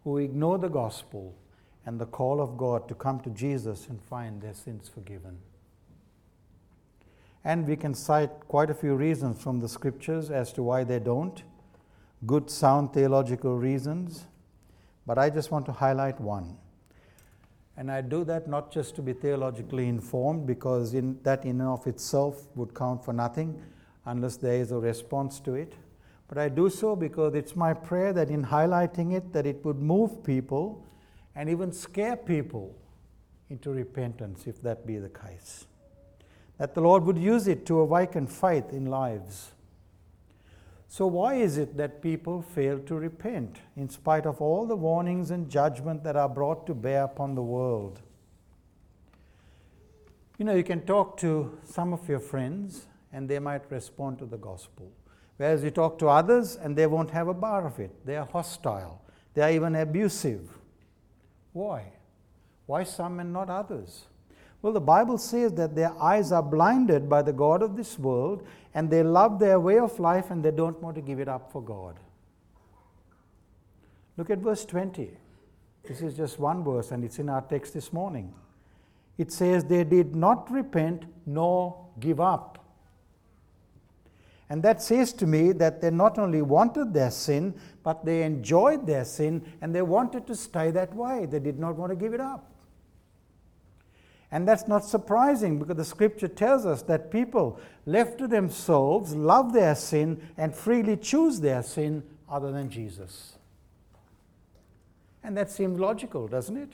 who 0.04 0.18
ignore 0.18 0.58
the 0.58 0.70
gospel 0.70 1.36
and 1.86 2.00
the 2.00 2.06
call 2.06 2.42
of 2.42 2.58
God 2.58 2.88
to 2.88 2.96
come 2.96 3.20
to 3.22 3.30
Jesus 3.30 3.88
and 3.88 4.02
find 4.02 4.42
their 4.42 4.54
sins 4.54 4.90
forgiven. 4.90 5.38
And 7.44 7.68
we 7.68 7.76
can 7.76 7.94
cite 7.94 8.48
quite 8.48 8.70
a 8.70 8.74
few 8.74 8.96
reasons 8.96 9.42
from 9.42 9.60
the 9.60 9.70
scriptures 9.70 10.30
as 10.30 10.52
to 10.54 10.64
why 10.64 10.84
they 10.84 11.00
don't. 11.00 11.42
Good, 12.26 12.50
sound 12.50 12.94
theological 12.94 13.58
reasons 13.58 14.26
but 15.10 15.18
I 15.18 15.32
just 15.32 15.50
want 15.50 15.66
to 15.66 15.72
highlight 15.72 16.22
one. 16.22 16.56
And 17.76 17.92
I 17.92 18.02
do 18.02 18.24
that 18.26 18.48
not 18.48 18.72
just 18.72 18.96
to 18.96 19.02
be 19.02 19.14
theologically 19.14 19.88
informed, 19.88 20.46
because 20.46 20.94
in, 20.94 21.18
that 21.24 21.46
in 21.46 21.62
and 21.62 21.70
of 21.70 21.88
itself 21.88 22.46
would 22.56 22.76
count 22.76 23.04
for 23.04 23.12
nothing 23.12 23.60
unless 24.10 24.38
there 24.38 24.56
is 24.56 24.72
a 24.72 24.78
response 24.80 25.40
to 25.42 25.54
it. 25.54 25.74
But 26.28 26.38
I 26.38 26.50
do 26.50 26.70
so 26.70 26.96
because 26.96 27.36
it's 27.36 27.56
my 27.56 27.74
prayer 27.74 28.12
that 28.14 28.30
in 28.30 28.46
highlighting 28.46 29.14
it, 29.14 29.34
that 29.34 29.46
it 29.46 29.64
would 29.64 29.80
move 29.80 30.24
people 30.24 30.86
and 31.36 31.50
even 31.50 31.72
scare 31.72 32.16
people 32.16 32.76
into 33.50 33.72
repentance, 33.72 34.46
if 34.46 34.62
that 34.62 34.86
be 34.86 34.98
the 34.98 35.10
case. 35.10 35.66
That 36.58 36.74
the 36.74 36.82
Lord 36.82 37.04
would 37.04 37.18
use 37.18 37.48
it 37.48 37.66
to 37.68 37.80
awaken 37.80 38.28
faith 38.28 38.72
in 38.72 38.88
lives. 38.88 39.52
So, 40.88 41.06
why 41.06 41.36
is 41.36 41.58
it 41.58 41.78
that 41.78 42.02
people 42.02 42.42
fail 42.42 42.80
to 42.80 42.96
repent 42.96 43.58
in 43.76 43.90
spite 43.90 44.26
of 44.26 44.42
all 44.42 44.66
the 44.66 44.76
warnings 44.76 45.30
and 45.30 45.50
judgment 45.50 46.04
that 46.04 46.16
are 46.16 46.30
brought 46.30 46.66
to 46.68 46.74
bear 46.74 47.04
upon 47.04 47.36
the 47.36 47.44
world? 47.44 48.02
You 50.38 50.46
know, 50.46 50.56
you 50.56 50.64
can 50.64 50.82
talk 50.86 51.18
to 51.18 51.60
some 51.64 51.94
of 51.94 52.08
your 52.10 52.20
friends 52.20 52.88
and 53.12 53.30
they 53.30 53.40
might 53.40 53.70
respond 53.72 54.20
to 54.20 54.26
the 54.26 54.38
gospel. 54.38 54.92
Whereas 55.38 55.64
you 55.64 55.72
talk 55.72 55.98
to 56.00 56.08
others 56.08 56.58
and 56.58 56.76
they 56.76 56.86
won't 56.86 57.12
have 57.12 57.28
a 57.28 57.34
bar 57.34 57.66
of 57.66 57.80
it. 57.80 58.06
They 58.06 58.18
are 58.18 58.26
hostile. 58.26 59.02
They 59.34 59.42
are 59.42 59.52
even 59.52 59.76
abusive. 59.76 60.50
Why? 61.54 61.94
Why 62.66 62.84
some 62.84 63.20
and 63.20 63.32
not 63.32 63.50
others? 63.50 64.06
Well, 64.62 64.74
the 64.74 64.82
Bible 64.82 65.18
says 65.18 65.54
that 65.54 65.76
their 65.76 65.94
eyes 66.02 66.32
are 66.32 66.44
blinded 66.44 67.08
by 67.08 67.22
the 67.22 67.32
God 67.32 67.62
of 67.64 67.78
this 67.78 67.98
world 67.98 68.46
and 68.74 68.90
they 68.90 69.04
love 69.04 69.40
their 69.40 69.60
way 69.60 69.80
of 69.80 69.98
life 70.00 70.30
and 70.30 70.44
they 70.44 70.52
don't 70.52 70.80
want 70.82 70.96
to 70.96 71.02
give 71.02 71.20
it 71.20 71.30
up 71.30 71.52
for 71.52 71.62
God. 71.62 71.96
Look 74.18 74.30
at 74.30 74.40
verse 74.40 74.66
20. 74.66 75.12
This 75.88 76.02
is 76.02 76.18
just 76.18 76.40
one 76.40 76.64
verse 76.64 76.92
and 76.92 77.06
it's 77.06 77.20
in 77.20 77.30
our 77.30 77.42
text 77.42 77.74
this 77.74 77.94
morning. 77.94 78.34
It 79.18 79.32
says, 79.32 79.64
They 79.64 79.86
did 79.86 80.16
not 80.16 80.52
repent 80.52 81.06
nor 81.26 81.88
give 82.00 82.20
up. 82.20 82.59
And 84.50 84.64
that 84.64 84.82
says 84.82 85.14
to 85.14 85.28
me 85.28 85.52
that 85.54 85.80
they 85.80 85.92
not 85.92 86.18
only 86.18 86.42
wanted 86.42 86.94
their 86.94 87.12
sin, 87.12 87.54
but 87.84 88.04
they 88.04 88.24
enjoyed 88.24 88.88
their 88.88 89.06
sin 89.06 89.44
and 89.62 89.74
they 89.76 89.84
wanted 89.84 90.26
to 90.28 90.36
stay 90.36 90.72
that 90.72 90.94
way. 90.96 91.28
They 91.28 91.40
did 91.40 91.60
not 91.60 91.76
want 91.76 91.92
to 91.92 91.96
give 91.96 92.14
it 92.14 92.20
up. 92.20 92.52
And 94.32 94.48
that's 94.48 94.68
not 94.68 94.86
surprising 94.86 95.60
because 95.60 95.76
the 95.76 95.86
scripture 95.86 96.28
tells 96.28 96.66
us 96.66 96.82
that 96.84 97.12
people 97.12 97.60
left 97.86 98.18
to 98.20 98.28
themselves 98.28 99.16
love 99.16 99.54
their 99.54 99.76
sin 99.76 100.22
and 100.38 100.56
freely 100.56 100.98
choose 100.98 101.40
their 101.40 101.64
sin 101.64 102.04
other 102.28 102.52
than 102.52 102.70
Jesus. 102.70 103.36
And 105.24 105.36
that 105.38 105.52
seems 105.52 105.80
logical, 105.80 106.28
doesn't 106.28 106.58
it? 106.58 106.72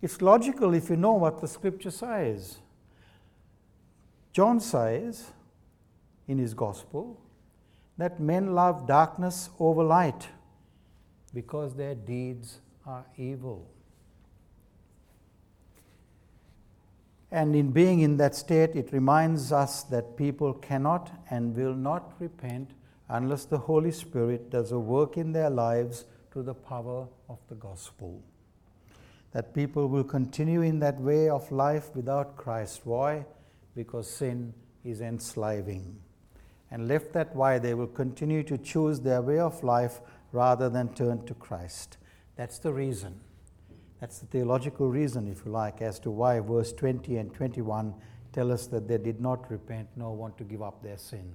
It's 0.00 0.20
logical 0.20 0.74
if 0.74 0.90
you 0.90 0.96
know 0.96 1.12
what 1.12 1.40
the 1.40 1.48
scripture 1.48 1.90
says. 1.90 2.58
John 4.32 4.58
says, 4.58 5.30
in 6.28 6.38
his 6.38 6.54
gospel 6.54 7.20
that 7.98 8.20
men 8.20 8.54
love 8.54 8.86
darkness 8.86 9.50
over 9.58 9.84
light 9.84 10.28
because 11.34 11.74
their 11.74 11.94
deeds 11.94 12.58
are 12.86 13.04
evil. 13.16 13.70
And 17.30 17.56
in 17.56 17.70
being 17.70 18.00
in 18.00 18.18
that 18.18 18.34
state, 18.34 18.76
it 18.76 18.92
reminds 18.92 19.52
us 19.52 19.84
that 19.84 20.16
people 20.16 20.52
cannot 20.52 21.10
and 21.30 21.56
will 21.56 21.74
not 21.74 22.12
repent 22.18 22.72
unless 23.08 23.46
the 23.46 23.58
Holy 23.58 23.90
Spirit 23.90 24.50
does 24.50 24.72
a 24.72 24.78
work 24.78 25.16
in 25.16 25.32
their 25.32 25.48
lives 25.48 26.04
through 26.30 26.42
the 26.42 26.54
power 26.54 27.06
of 27.28 27.38
the 27.48 27.54
gospel. 27.54 28.22
That 29.32 29.54
people 29.54 29.88
will 29.88 30.04
continue 30.04 30.60
in 30.60 30.78
that 30.80 31.00
way 31.00 31.30
of 31.30 31.50
life 31.50 31.94
without 31.94 32.36
Christ. 32.36 32.82
Why? 32.84 33.24
Because 33.74 34.10
sin 34.10 34.52
is 34.84 35.00
enslaving 35.00 36.01
and 36.72 36.88
left 36.88 37.12
that 37.12 37.36
way, 37.36 37.58
they 37.58 37.74
will 37.74 37.86
continue 37.86 38.42
to 38.44 38.56
choose 38.56 38.98
their 38.98 39.20
way 39.20 39.38
of 39.38 39.62
life 39.62 40.00
rather 40.32 40.70
than 40.70 40.88
turn 40.94 41.22
to 41.26 41.34
Christ. 41.34 41.98
That's 42.34 42.58
the 42.58 42.72
reason. 42.72 43.20
That's 44.00 44.20
the 44.20 44.26
theological 44.26 44.88
reason, 44.88 45.28
if 45.28 45.44
you 45.44 45.52
like, 45.52 45.82
as 45.82 45.98
to 46.00 46.10
why 46.10 46.40
verse 46.40 46.72
20 46.72 47.18
and 47.18 47.32
21 47.34 47.94
tell 48.32 48.50
us 48.50 48.66
that 48.68 48.88
they 48.88 48.96
did 48.96 49.20
not 49.20 49.50
repent 49.50 49.86
nor 49.96 50.16
want 50.16 50.38
to 50.38 50.44
give 50.44 50.62
up 50.62 50.82
their 50.82 50.96
sin. 50.96 51.34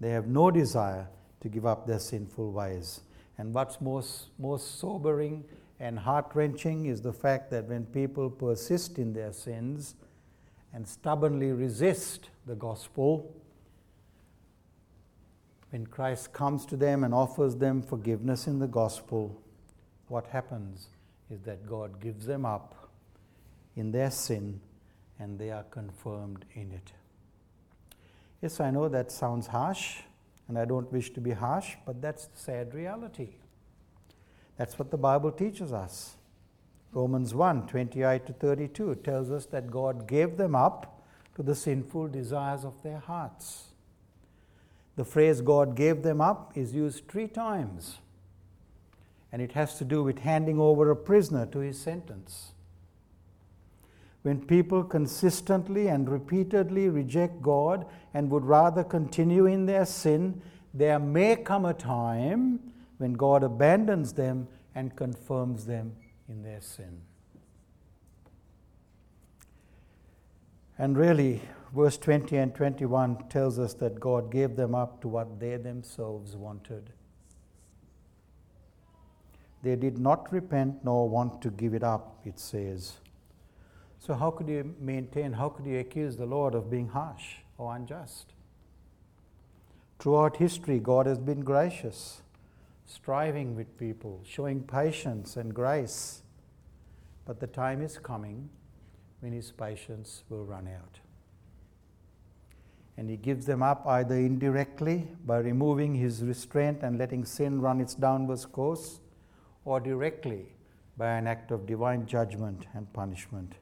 They 0.00 0.10
have 0.10 0.26
no 0.26 0.50
desire 0.50 1.08
to 1.40 1.48
give 1.48 1.64
up 1.64 1.86
their 1.86 1.98
sinful 1.98 2.52
ways. 2.52 3.00
And 3.38 3.54
what's 3.54 3.80
most, 3.80 4.26
most 4.38 4.78
sobering 4.78 5.44
and 5.80 5.98
heart 5.98 6.30
wrenching 6.34 6.86
is 6.86 7.00
the 7.00 7.12
fact 7.14 7.50
that 7.52 7.68
when 7.68 7.86
people 7.86 8.28
persist 8.28 8.98
in 8.98 9.14
their 9.14 9.32
sins 9.32 9.94
and 10.74 10.86
stubbornly 10.86 11.52
resist 11.52 12.28
the 12.46 12.54
gospel, 12.54 13.34
when 15.74 15.88
Christ 15.88 16.32
comes 16.32 16.64
to 16.66 16.76
them 16.76 17.02
and 17.02 17.12
offers 17.12 17.56
them 17.56 17.82
forgiveness 17.82 18.46
in 18.46 18.60
the 18.60 18.68
gospel, 18.68 19.42
what 20.06 20.24
happens 20.28 20.86
is 21.28 21.40
that 21.40 21.66
God 21.66 22.00
gives 22.00 22.26
them 22.26 22.46
up 22.46 22.88
in 23.74 23.90
their 23.90 24.12
sin 24.12 24.60
and 25.18 25.36
they 25.36 25.50
are 25.50 25.64
confirmed 25.64 26.44
in 26.54 26.70
it. 26.70 26.92
Yes, 28.40 28.60
I 28.60 28.70
know 28.70 28.88
that 28.88 29.10
sounds 29.10 29.48
harsh, 29.48 29.96
and 30.46 30.56
I 30.56 30.64
don't 30.64 30.92
wish 30.92 31.12
to 31.14 31.20
be 31.20 31.32
harsh, 31.32 31.74
but 31.84 32.00
that's 32.00 32.26
the 32.26 32.38
sad 32.38 32.72
reality. 32.72 33.30
That's 34.56 34.78
what 34.78 34.92
the 34.92 34.96
Bible 34.96 35.32
teaches 35.32 35.72
us. 35.72 36.14
Romans 36.92 37.34
1 37.34 37.66
28 37.66 38.26
to 38.26 38.32
32 38.32 38.94
tells 39.02 39.32
us 39.32 39.46
that 39.46 39.72
God 39.72 40.06
gave 40.06 40.36
them 40.36 40.54
up 40.54 41.02
to 41.34 41.42
the 41.42 41.56
sinful 41.56 42.06
desires 42.06 42.64
of 42.64 42.80
their 42.84 43.00
hearts. 43.00 43.73
The 44.96 45.04
phrase 45.04 45.40
God 45.40 45.74
gave 45.74 46.02
them 46.02 46.20
up 46.20 46.52
is 46.56 46.74
used 46.74 47.08
three 47.08 47.26
times, 47.26 47.98
and 49.32 49.42
it 49.42 49.52
has 49.52 49.76
to 49.78 49.84
do 49.84 50.02
with 50.02 50.20
handing 50.20 50.60
over 50.60 50.90
a 50.90 50.96
prisoner 50.96 51.46
to 51.46 51.58
his 51.58 51.78
sentence. 51.80 52.52
When 54.22 54.46
people 54.46 54.84
consistently 54.84 55.88
and 55.88 56.08
repeatedly 56.08 56.88
reject 56.88 57.42
God 57.42 57.86
and 58.14 58.30
would 58.30 58.44
rather 58.44 58.82
continue 58.82 59.46
in 59.46 59.66
their 59.66 59.84
sin, 59.84 60.40
there 60.72 60.98
may 60.98 61.36
come 61.36 61.64
a 61.64 61.74
time 61.74 62.72
when 62.98 63.12
God 63.12 63.42
abandons 63.42 64.12
them 64.14 64.48
and 64.74 64.96
confirms 64.96 65.66
them 65.66 65.94
in 66.28 66.42
their 66.42 66.60
sin. 66.60 67.02
And 70.78 70.96
really, 70.96 71.42
verse 71.74 71.98
20 71.98 72.36
and 72.36 72.54
21 72.54 73.28
tells 73.28 73.58
us 73.58 73.74
that 73.74 73.98
God 73.98 74.30
gave 74.30 74.54
them 74.54 74.74
up 74.74 75.00
to 75.00 75.08
what 75.08 75.40
they 75.40 75.56
themselves 75.56 76.36
wanted. 76.36 76.90
They 79.62 79.74
did 79.74 79.98
not 79.98 80.32
repent 80.32 80.84
nor 80.84 81.08
want 81.08 81.42
to 81.42 81.50
give 81.50 81.74
it 81.74 81.82
up, 81.82 82.20
it 82.24 82.38
says. 82.38 82.98
So, 83.98 84.14
how 84.14 84.30
could 84.30 84.48
you 84.48 84.74
maintain, 84.78 85.32
how 85.32 85.48
could 85.48 85.66
you 85.66 85.78
accuse 85.80 86.16
the 86.16 86.26
Lord 86.26 86.54
of 86.54 86.70
being 86.70 86.88
harsh 86.88 87.36
or 87.58 87.74
unjust? 87.74 88.34
Throughout 89.98 90.36
history, 90.36 90.78
God 90.78 91.06
has 91.06 91.18
been 91.18 91.40
gracious, 91.40 92.20
striving 92.84 93.56
with 93.56 93.78
people, 93.78 94.20
showing 94.24 94.62
patience 94.62 95.36
and 95.36 95.54
grace. 95.54 96.22
But 97.24 97.40
the 97.40 97.46
time 97.46 97.80
is 97.80 97.96
coming 97.96 98.50
when 99.20 99.32
his 99.32 99.50
patience 99.50 100.24
will 100.28 100.44
run 100.44 100.68
out 100.68 101.00
and 102.96 103.10
he 103.10 103.16
gives 103.16 103.46
them 103.46 103.62
up 103.62 103.86
either 103.86 104.14
indirectly 104.14 105.08
by 105.24 105.38
removing 105.38 105.94
his 105.94 106.22
restraint 106.22 106.82
and 106.82 106.98
letting 106.98 107.24
sin 107.24 107.60
run 107.60 107.80
its 107.80 107.94
downwards 107.94 108.46
course, 108.46 109.00
or 109.64 109.80
directly 109.80 110.46
by 110.96 111.08
an 111.08 111.26
act 111.26 111.50
of 111.50 111.66
divine 111.66 112.06
judgment 112.06 112.66
and 112.74 112.92
punishment. 112.92 113.54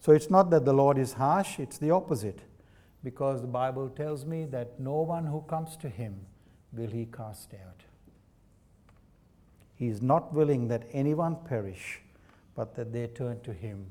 So 0.00 0.12
it's 0.12 0.30
not 0.30 0.50
that 0.50 0.64
the 0.64 0.72
Lord 0.72 0.98
is 0.98 1.14
harsh, 1.14 1.58
it's 1.58 1.78
the 1.78 1.90
opposite, 1.90 2.40
because 3.02 3.40
the 3.40 3.48
Bible 3.48 3.88
tells 3.88 4.24
me 4.24 4.44
that 4.46 4.78
no 4.78 5.00
one 5.00 5.26
who 5.26 5.42
comes 5.42 5.76
to 5.78 5.88
him 5.88 6.26
will 6.72 6.90
he 6.90 7.06
cast 7.06 7.52
out. 7.54 7.82
He 9.74 9.88
is 9.88 10.00
not 10.00 10.32
willing 10.32 10.68
that 10.68 10.86
anyone 10.92 11.36
perish, 11.48 12.00
but 12.54 12.74
that 12.76 12.92
they 12.92 13.08
turn 13.08 13.40
to 13.40 13.52
him 13.52 13.86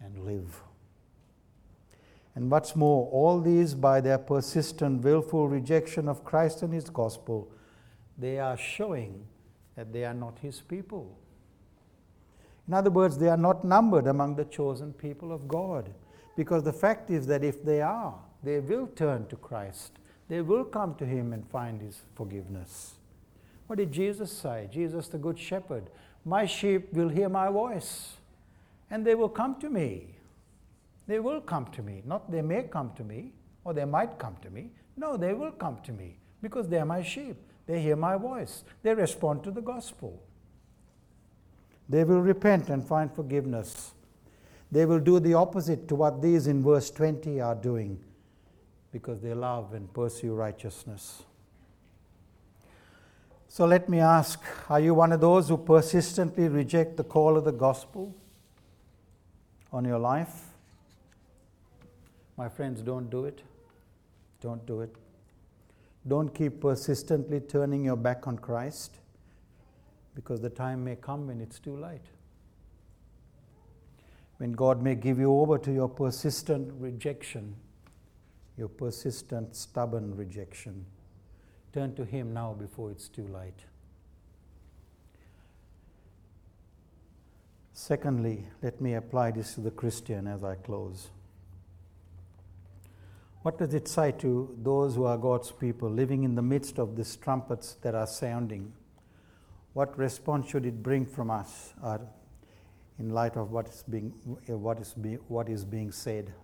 and 0.00 0.24
live. 0.24 0.62
And 2.36 2.50
what's 2.50 2.76
more, 2.76 3.08
all 3.10 3.40
these, 3.40 3.74
by 3.74 4.02
their 4.02 4.18
persistent, 4.18 5.02
willful 5.02 5.48
rejection 5.48 6.06
of 6.06 6.22
Christ 6.22 6.62
and 6.62 6.72
His 6.72 6.90
gospel, 6.90 7.50
they 8.18 8.38
are 8.38 8.58
showing 8.58 9.24
that 9.74 9.90
they 9.90 10.04
are 10.04 10.14
not 10.14 10.38
His 10.40 10.60
people. 10.60 11.16
In 12.68 12.74
other 12.74 12.90
words, 12.90 13.16
they 13.16 13.28
are 13.28 13.38
not 13.38 13.64
numbered 13.64 14.06
among 14.06 14.36
the 14.36 14.44
chosen 14.44 14.92
people 14.92 15.32
of 15.32 15.48
God. 15.48 15.90
Because 16.36 16.62
the 16.62 16.72
fact 16.72 17.10
is 17.10 17.26
that 17.26 17.42
if 17.42 17.64
they 17.64 17.80
are, 17.80 18.14
they 18.42 18.60
will 18.60 18.86
turn 18.88 19.26
to 19.28 19.36
Christ. 19.36 19.92
They 20.28 20.42
will 20.42 20.64
come 20.64 20.94
to 20.96 21.06
Him 21.06 21.32
and 21.32 21.48
find 21.48 21.80
His 21.80 22.00
forgiveness. 22.14 22.96
What 23.66 23.78
did 23.78 23.92
Jesus 23.92 24.30
say? 24.30 24.68
Jesus, 24.70 25.08
the 25.08 25.18
Good 25.18 25.38
Shepherd, 25.38 25.88
My 26.24 26.44
sheep 26.44 26.92
will 26.92 27.08
hear 27.08 27.30
my 27.30 27.48
voice, 27.48 28.16
and 28.90 29.06
they 29.06 29.14
will 29.14 29.30
come 29.30 29.58
to 29.60 29.70
me. 29.70 30.15
They 31.06 31.20
will 31.20 31.40
come 31.40 31.66
to 31.72 31.82
me. 31.82 32.02
Not 32.04 32.30
they 32.30 32.42
may 32.42 32.64
come 32.64 32.92
to 32.96 33.04
me 33.04 33.32
or 33.64 33.74
they 33.74 33.84
might 33.84 34.18
come 34.18 34.36
to 34.42 34.50
me. 34.50 34.70
No, 34.96 35.16
they 35.16 35.34
will 35.34 35.52
come 35.52 35.78
to 35.84 35.92
me 35.92 36.18
because 36.42 36.68
they 36.68 36.78
are 36.78 36.86
my 36.86 37.02
sheep. 37.02 37.36
They 37.66 37.80
hear 37.80 37.96
my 37.96 38.16
voice. 38.16 38.64
They 38.82 38.94
respond 38.94 39.42
to 39.44 39.50
the 39.50 39.60
gospel. 39.60 40.22
They 41.88 42.04
will 42.04 42.20
repent 42.20 42.68
and 42.68 42.86
find 42.86 43.12
forgiveness. 43.12 43.92
They 44.70 44.84
will 44.84 44.98
do 44.98 45.20
the 45.20 45.34
opposite 45.34 45.86
to 45.88 45.94
what 45.94 46.20
these 46.22 46.46
in 46.46 46.62
verse 46.62 46.90
20 46.90 47.40
are 47.40 47.54
doing 47.54 48.02
because 48.90 49.20
they 49.20 49.34
love 49.34 49.74
and 49.74 49.92
pursue 49.92 50.34
righteousness. 50.34 51.22
So 53.48 53.64
let 53.64 53.88
me 53.88 54.00
ask 54.00 54.42
are 54.68 54.80
you 54.80 54.94
one 54.94 55.12
of 55.12 55.20
those 55.20 55.48
who 55.48 55.56
persistently 55.56 56.48
reject 56.48 56.96
the 56.96 57.04
call 57.04 57.36
of 57.36 57.44
the 57.44 57.52
gospel 57.52 58.14
on 59.72 59.84
your 59.84 59.98
life? 59.98 60.45
My 62.36 62.48
friends, 62.48 62.82
don't 62.82 63.10
do 63.10 63.24
it. 63.24 63.42
Don't 64.40 64.64
do 64.66 64.82
it. 64.82 64.94
Don't 66.06 66.32
keep 66.34 66.60
persistently 66.60 67.40
turning 67.40 67.84
your 67.84 67.96
back 67.96 68.26
on 68.26 68.38
Christ 68.38 68.98
because 70.14 70.40
the 70.40 70.50
time 70.50 70.84
may 70.84 70.96
come 70.96 71.26
when 71.26 71.40
it's 71.40 71.58
too 71.58 71.76
late. 71.76 72.04
When 74.36 74.52
God 74.52 74.82
may 74.82 74.94
give 74.94 75.18
you 75.18 75.32
over 75.32 75.58
to 75.58 75.72
your 75.72 75.88
persistent 75.88 76.72
rejection, 76.78 77.56
your 78.56 78.68
persistent, 78.68 79.56
stubborn 79.56 80.16
rejection. 80.16 80.84
Turn 81.72 81.94
to 81.94 82.04
Him 82.04 82.32
now 82.32 82.52
before 82.52 82.90
it's 82.90 83.08
too 83.08 83.26
late. 83.26 83.64
Secondly, 87.72 88.46
let 88.62 88.80
me 88.80 88.94
apply 88.94 89.32
this 89.32 89.54
to 89.54 89.60
the 89.60 89.70
Christian 89.70 90.26
as 90.26 90.42
I 90.42 90.54
close. 90.54 91.08
What 93.46 93.58
does 93.58 93.74
it 93.74 93.86
say 93.86 94.10
to 94.18 94.52
those 94.60 94.96
who 94.96 95.04
are 95.04 95.16
God's 95.16 95.52
people 95.52 95.88
living 95.88 96.24
in 96.24 96.34
the 96.34 96.42
midst 96.42 96.80
of 96.80 96.96
these 96.96 97.14
trumpets 97.14 97.74
that 97.82 97.94
are 97.94 98.08
sounding? 98.08 98.72
What 99.72 99.96
response 99.96 100.50
should 100.50 100.66
it 100.66 100.82
bring 100.82 101.06
from 101.06 101.30
us 101.30 101.72
in 102.98 103.10
light 103.10 103.36
of 103.36 103.52
what 103.52 103.68
is 103.68 103.84
being, 103.88 104.12
eh, 104.48 104.52
what 104.52 104.80
is 104.80 104.94
be, 104.94 105.14
what 105.28 105.48
is 105.48 105.64
being 105.64 105.92
said? 105.92 106.34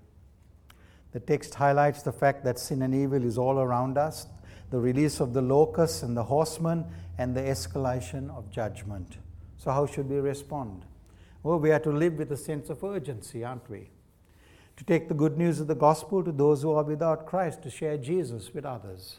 The 1.11 1.19
text 1.19 1.57
highlights 1.57 2.03
the 2.03 2.13
fact 2.13 2.45
that 2.45 2.61
sin 2.61 2.83
and 2.83 2.95
evil 2.95 3.25
is 3.25 3.37
all 3.37 3.59
around 3.59 3.99
us, 3.99 4.29
the 4.71 4.79
release 4.79 5.19
of 5.19 5.35
the 5.35 5.43
locusts 5.43 6.05
and 6.05 6.17
the 6.17 6.23
horsemen, 6.23 6.85
and 7.19 7.35
the 7.35 7.41
escalation 7.41 8.31
of 8.31 8.49
judgment. 8.49 9.19
So, 9.57 9.73
how 9.73 9.87
should 9.87 10.09
we 10.09 10.19
respond? 10.19 10.85
Well, 11.43 11.59
we 11.59 11.73
are 11.73 11.81
to 11.81 11.91
live 11.91 12.15
with 12.15 12.31
a 12.31 12.37
sense 12.37 12.71
of 12.71 12.85
urgency, 12.85 13.43
aren't 13.43 13.69
we? 13.69 13.91
To 14.77 14.85
take 14.85 15.09
the 15.09 15.14
good 15.14 15.37
news 15.37 15.61
of 15.61 15.66
the 15.66 15.75
gospel 15.75 16.25
to 16.25 16.33
those 16.33 16.62
who 16.62 16.73
are 16.73 16.83
without 16.83 17.27
Christ, 17.27 17.62
to 17.62 17.70
share 17.70 17.97
Jesus 17.99 18.53
with 18.55 18.64
others. 18.64 19.18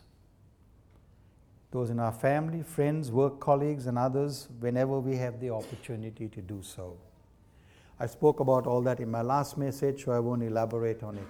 Those 1.72 1.90
in 1.90 2.00
our 2.00 2.12
family, 2.12 2.62
friends, 2.62 3.12
work 3.12 3.40
colleagues, 3.40 3.88
and 3.88 3.98
others, 3.98 4.48
whenever 4.60 5.00
we 5.00 5.16
have 5.18 5.40
the 5.40 5.52
opportunity 5.52 6.28
to 6.28 6.42
do 6.42 6.62
so. 6.62 6.98
I 8.00 8.08
spoke 8.08 8.40
about 8.40 8.68
all 8.68 8.82
that 8.82 9.00
in 9.00 9.10
my 9.10 9.22
last 9.22 9.58
message, 9.58 10.06
so 10.06 10.12
I 10.12 10.20
won't 10.20 10.44
elaborate 10.44 11.04
on 11.04 11.18
it. 11.18 11.28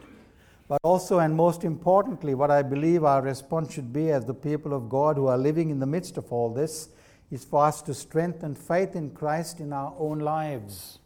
But 0.67 0.79
also, 0.83 1.19
and 1.19 1.35
most 1.35 1.63
importantly, 1.63 2.33
what 2.33 2.49
I 2.49 2.61
believe 2.61 3.03
our 3.03 3.21
response 3.21 3.73
should 3.73 3.93
be 3.93 4.09
as 4.11 4.25
the 4.25 4.33
people 4.33 4.73
of 4.73 4.89
God 4.89 5.17
who 5.17 5.27
are 5.27 5.37
living 5.37 5.69
in 5.69 5.79
the 5.79 5.85
midst 5.85 6.17
of 6.17 6.31
all 6.31 6.49
this 6.49 6.89
is 7.29 7.43
for 7.43 7.65
us 7.65 7.81
to 7.83 7.93
strengthen 7.93 8.55
faith 8.55 8.95
in 8.95 9.11
Christ 9.11 9.59
in 9.59 9.73
our 9.73 9.93
own 9.97 10.19
lives 10.19 10.99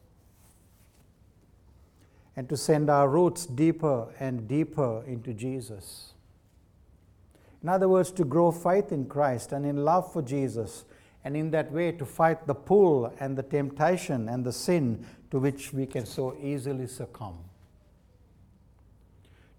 and 2.38 2.48
to 2.48 2.56
send 2.56 2.90
our 2.90 3.10
roots 3.10 3.46
deeper 3.48 4.14
and 4.20 4.48
deeper 4.48 5.04
into 5.06 5.34
Jesus. 5.34 6.14
In 7.64 7.68
other 7.68 7.90
words, 7.90 8.12
to 8.12 8.24
grow 8.24 8.52
faith 8.52 8.92
in 8.92 9.08
Christ 9.08 9.52
and 9.52 9.66
in 9.66 9.84
love 9.84 10.14
for 10.14 10.22
Jesus, 10.22 10.86
and 11.24 11.36
in 11.36 11.52
that 11.52 11.72
way 11.72 11.92
to 11.92 12.06
fight 12.06 12.46
the 12.48 12.56
pull 12.56 13.12
and 13.20 13.36
the 13.36 13.44
temptation 13.44 14.30
and 14.30 14.46
the 14.46 14.54
sin 14.54 15.06
to 15.32 15.40
which 15.40 15.74
we 15.74 15.86
can 15.86 16.06
so 16.06 16.38
easily 16.42 16.88
succumb. 16.88 17.40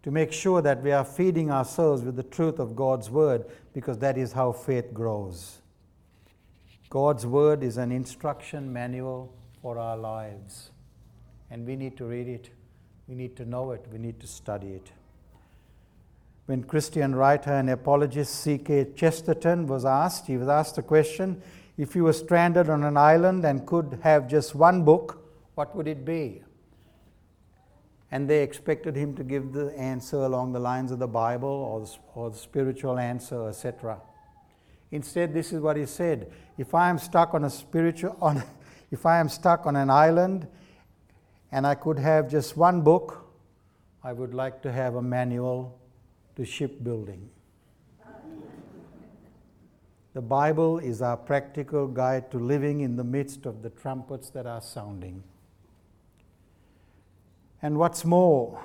To 0.04 0.10
make 0.12 0.32
sure 0.32 0.62
that 0.62 0.82
we 0.82 0.92
are 0.92 1.04
feeding 1.04 1.50
ourselves 1.50 2.02
with 2.02 2.16
the 2.16 2.22
truth 2.22 2.60
of 2.60 2.76
God's 2.76 3.10
Word, 3.10 3.44
because 3.74 3.98
that 3.98 4.16
is 4.16 4.32
how 4.32 4.52
faith 4.52 4.94
grows. 4.94 5.58
God's 6.88 7.26
Word 7.26 7.64
is 7.64 7.76
an 7.76 7.90
instruction 7.90 8.72
manual 8.72 9.34
for 9.60 9.78
our 9.78 9.96
lives. 9.96 10.70
And 11.50 11.66
we 11.66 11.76
need 11.76 11.96
to 11.98 12.04
read 12.04 12.28
it, 12.28 12.50
we 13.08 13.14
need 13.14 13.34
to 13.36 13.46
know 13.46 13.72
it, 13.72 13.84
we 13.90 13.98
need 13.98 14.20
to 14.20 14.26
study 14.26 14.68
it. 14.68 14.92
When 16.44 16.62
Christian 16.62 17.14
writer 17.14 17.52
and 17.52 17.70
apologist 17.70 18.44
G.K. 18.44 18.88
Chesterton 18.94 19.66
was 19.66 19.84
asked, 19.84 20.26
he 20.26 20.36
was 20.36 20.48
asked 20.48 20.76
the 20.76 20.82
question 20.82 21.42
if 21.78 21.96
you 21.96 22.04
were 22.04 22.12
stranded 22.12 22.68
on 22.68 22.84
an 22.84 22.96
island 22.96 23.44
and 23.44 23.66
could 23.66 23.98
have 24.02 24.28
just 24.28 24.54
one 24.54 24.84
book, 24.84 25.24
what 25.54 25.74
would 25.74 25.88
it 25.88 26.04
be? 26.04 26.42
And 28.10 28.28
they 28.28 28.42
expected 28.42 28.96
him 28.96 29.14
to 29.16 29.24
give 29.24 29.52
the 29.52 29.76
answer 29.78 30.16
along 30.16 30.52
the 30.52 30.60
lines 30.60 30.90
of 30.90 30.98
the 30.98 31.08
Bible 31.08 31.48
or 31.48 31.80
the, 31.80 31.96
or 32.14 32.30
the 32.30 32.38
spiritual 32.38 32.98
answer, 32.98 33.48
etc. 33.48 34.00
Instead, 34.90 35.34
this 35.34 35.52
is 35.52 35.60
what 35.60 35.76
he 35.76 35.86
said 35.86 36.32
if 36.56 36.74
I 36.74 36.90
am 36.90 36.98
stuck 36.98 37.34
on 37.34 37.44
a 37.44 37.50
spiritual 37.50 38.16
on 38.20 38.42
if 38.90 39.04
I 39.04 39.18
am 39.18 39.28
stuck 39.28 39.66
on 39.66 39.76
an 39.76 39.90
island 39.90 40.48
and 41.50 41.66
I 41.66 41.74
could 41.74 41.98
have 41.98 42.30
just 42.30 42.56
one 42.56 42.82
book, 42.82 43.24
I 44.02 44.12
would 44.12 44.34
like 44.34 44.62
to 44.62 44.72
have 44.72 44.94
a 44.94 45.02
manual 45.02 45.78
to 46.36 46.44
shipbuilding. 46.44 47.28
The 50.14 50.22
Bible 50.22 50.78
is 50.78 51.02
our 51.02 51.16
practical 51.16 51.86
guide 51.86 52.30
to 52.32 52.38
living 52.38 52.80
in 52.80 52.96
the 52.96 53.04
midst 53.04 53.46
of 53.46 53.62
the 53.62 53.70
trumpets 53.70 54.30
that 54.30 54.46
are 54.46 54.60
sounding. 54.60 55.22
And 57.62 57.78
what's 57.78 58.04
more, 58.04 58.60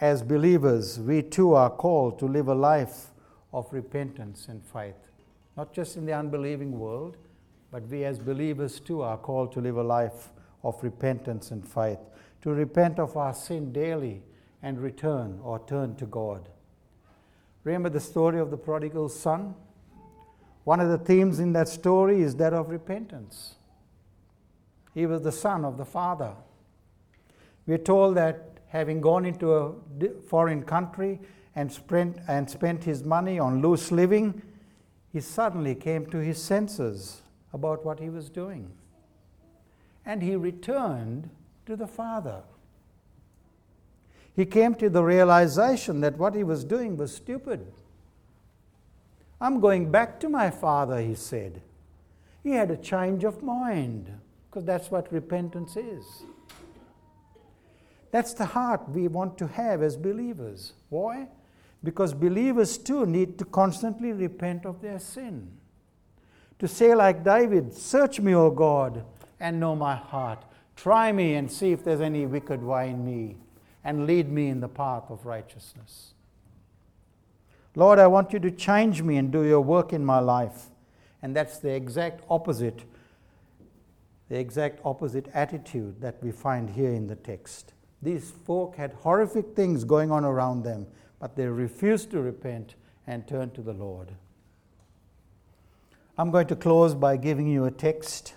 as 0.00 0.22
believers, 0.22 1.00
we 1.00 1.22
too 1.22 1.54
are 1.54 1.70
called 1.70 2.18
to 2.18 2.26
live 2.26 2.48
a 2.48 2.54
life 2.54 3.08
of 3.52 3.72
repentance 3.72 4.46
and 4.48 4.62
faith 4.64 5.12
not 5.56 5.72
just 5.72 5.96
in 5.96 6.06
the 6.06 6.12
unbelieving 6.12 6.78
world, 6.78 7.16
but 7.70 7.86
we 7.88 8.04
as 8.04 8.18
believers 8.18 8.80
too 8.80 9.02
are 9.02 9.16
called 9.16 9.52
to 9.52 9.60
live 9.60 9.76
a 9.76 9.82
life 9.82 10.30
of 10.62 10.82
repentance 10.82 11.50
and 11.50 11.66
faith, 11.66 11.98
to 12.42 12.50
repent 12.50 12.98
of 12.98 13.16
our 13.16 13.34
sin 13.34 13.72
daily 13.72 14.22
and 14.62 14.80
return 14.80 15.40
or 15.42 15.58
turn 15.66 15.94
to 15.96 16.06
God. 16.06 16.48
Remember 17.64 17.88
the 17.88 18.00
story 18.00 18.40
of 18.40 18.50
the 18.50 18.56
prodigal 18.56 19.08
son? 19.08 19.54
One 20.64 20.80
of 20.80 20.88
the 20.88 20.98
themes 20.98 21.40
in 21.40 21.52
that 21.54 21.68
story 21.68 22.22
is 22.22 22.36
that 22.36 22.52
of 22.52 22.70
repentance. 22.70 23.56
He 24.94 25.06
was 25.06 25.22
the 25.22 25.32
son 25.32 25.64
of 25.64 25.78
the 25.78 25.84
father. 25.84 26.34
We're 27.66 27.78
told 27.78 28.16
that 28.16 28.58
having 28.68 29.00
gone 29.00 29.24
into 29.24 29.52
a 29.52 29.74
foreign 30.28 30.62
country 30.62 31.20
and 31.54 31.70
spent, 31.70 32.18
and 32.28 32.48
spent 32.48 32.84
his 32.84 33.04
money 33.04 33.38
on 33.38 33.60
loose 33.60 33.92
living, 33.92 34.42
he 35.12 35.20
suddenly 35.20 35.74
came 35.74 36.06
to 36.06 36.18
his 36.18 36.42
senses 36.42 37.22
about 37.52 37.84
what 37.84 38.00
he 38.00 38.08
was 38.08 38.30
doing. 38.30 38.72
And 40.04 40.22
he 40.22 40.36
returned 40.36 41.30
to 41.66 41.76
the 41.76 41.86
Father. 41.86 42.42
He 44.34 44.46
came 44.46 44.74
to 44.76 44.88
the 44.88 45.04
realization 45.04 46.00
that 46.00 46.18
what 46.18 46.34
he 46.34 46.42
was 46.42 46.64
doing 46.64 46.96
was 46.96 47.14
stupid. 47.14 47.72
I'm 49.40 49.60
going 49.60 49.90
back 49.90 50.20
to 50.20 50.28
my 50.28 50.50
Father, 50.50 51.00
he 51.00 51.14
said. 51.14 51.60
He 52.42 52.50
had 52.50 52.70
a 52.70 52.76
change 52.76 53.24
of 53.24 53.42
mind, 53.42 54.10
because 54.48 54.64
that's 54.64 54.90
what 54.90 55.12
repentance 55.12 55.76
is. 55.76 56.24
That's 58.10 58.34
the 58.34 58.46
heart 58.46 58.88
we 58.88 59.08
want 59.08 59.38
to 59.38 59.46
have 59.46 59.82
as 59.82 59.96
believers. 59.96 60.74
Why? 60.88 61.28
Because 61.82 62.14
believers 62.14 62.78
too 62.78 63.06
need 63.06 63.38
to 63.38 63.44
constantly 63.44 64.12
repent 64.12 64.64
of 64.66 64.80
their 64.80 64.98
sin. 64.98 65.50
To 66.58 66.68
say, 66.68 66.94
like 66.94 67.24
David, 67.24 67.72
Search 67.74 68.20
me, 68.20 68.34
O 68.34 68.50
God, 68.50 69.04
and 69.42 69.60
know 69.60 69.76
my 69.76 69.94
heart. 69.94 70.42
Try 70.74 71.12
me 71.12 71.34
and 71.34 71.52
see 71.52 71.72
if 71.72 71.84
there's 71.84 72.00
any 72.00 72.24
wicked 72.24 72.62
way 72.62 72.88
in 72.88 73.04
me, 73.04 73.36
and 73.84 74.06
lead 74.06 74.30
me 74.30 74.48
in 74.48 74.60
the 74.60 74.68
path 74.68 75.10
of 75.10 75.26
righteousness. 75.26 76.14
Lord, 77.74 77.98
I 77.98 78.06
want 78.06 78.32
you 78.32 78.38
to 78.38 78.50
change 78.50 79.02
me 79.02 79.18
and 79.18 79.30
do 79.30 79.42
your 79.42 79.60
work 79.60 79.92
in 79.92 80.04
my 80.04 80.18
life. 80.18 80.70
And 81.20 81.36
that's 81.36 81.58
the 81.58 81.70
exact 81.70 82.22
opposite, 82.30 82.84
the 84.30 84.38
exact 84.38 84.80
opposite 84.84 85.28
attitude 85.34 86.00
that 86.00 86.22
we 86.22 86.32
find 86.32 86.70
here 86.70 86.92
in 86.92 87.06
the 87.06 87.16
text. 87.16 87.74
These 88.00 88.32
folk 88.46 88.76
had 88.76 88.92
horrific 88.94 89.54
things 89.54 89.84
going 89.84 90.10
on 90.10 90.24
around 90.24 90.62
them 90.62 90.86
but 91.22 91.36
they 91.36 91.46
refused 91.46 92.10
to 92.10 92.20
repent 92.20 92.74
and 93.06 93.28
turn 93.28 93.48
to 93.52 93.62
the 93.62 93.72
Lord. 93.72 94.08
I'm 96.18 96.32
going 96.32 96.48
to 96.48 96.56
close 96.56 96.96
by 96.96 97.16
giving 97.16 97.46
you 97.46 97.64
a 97.64 97.70
text 97.70 98.34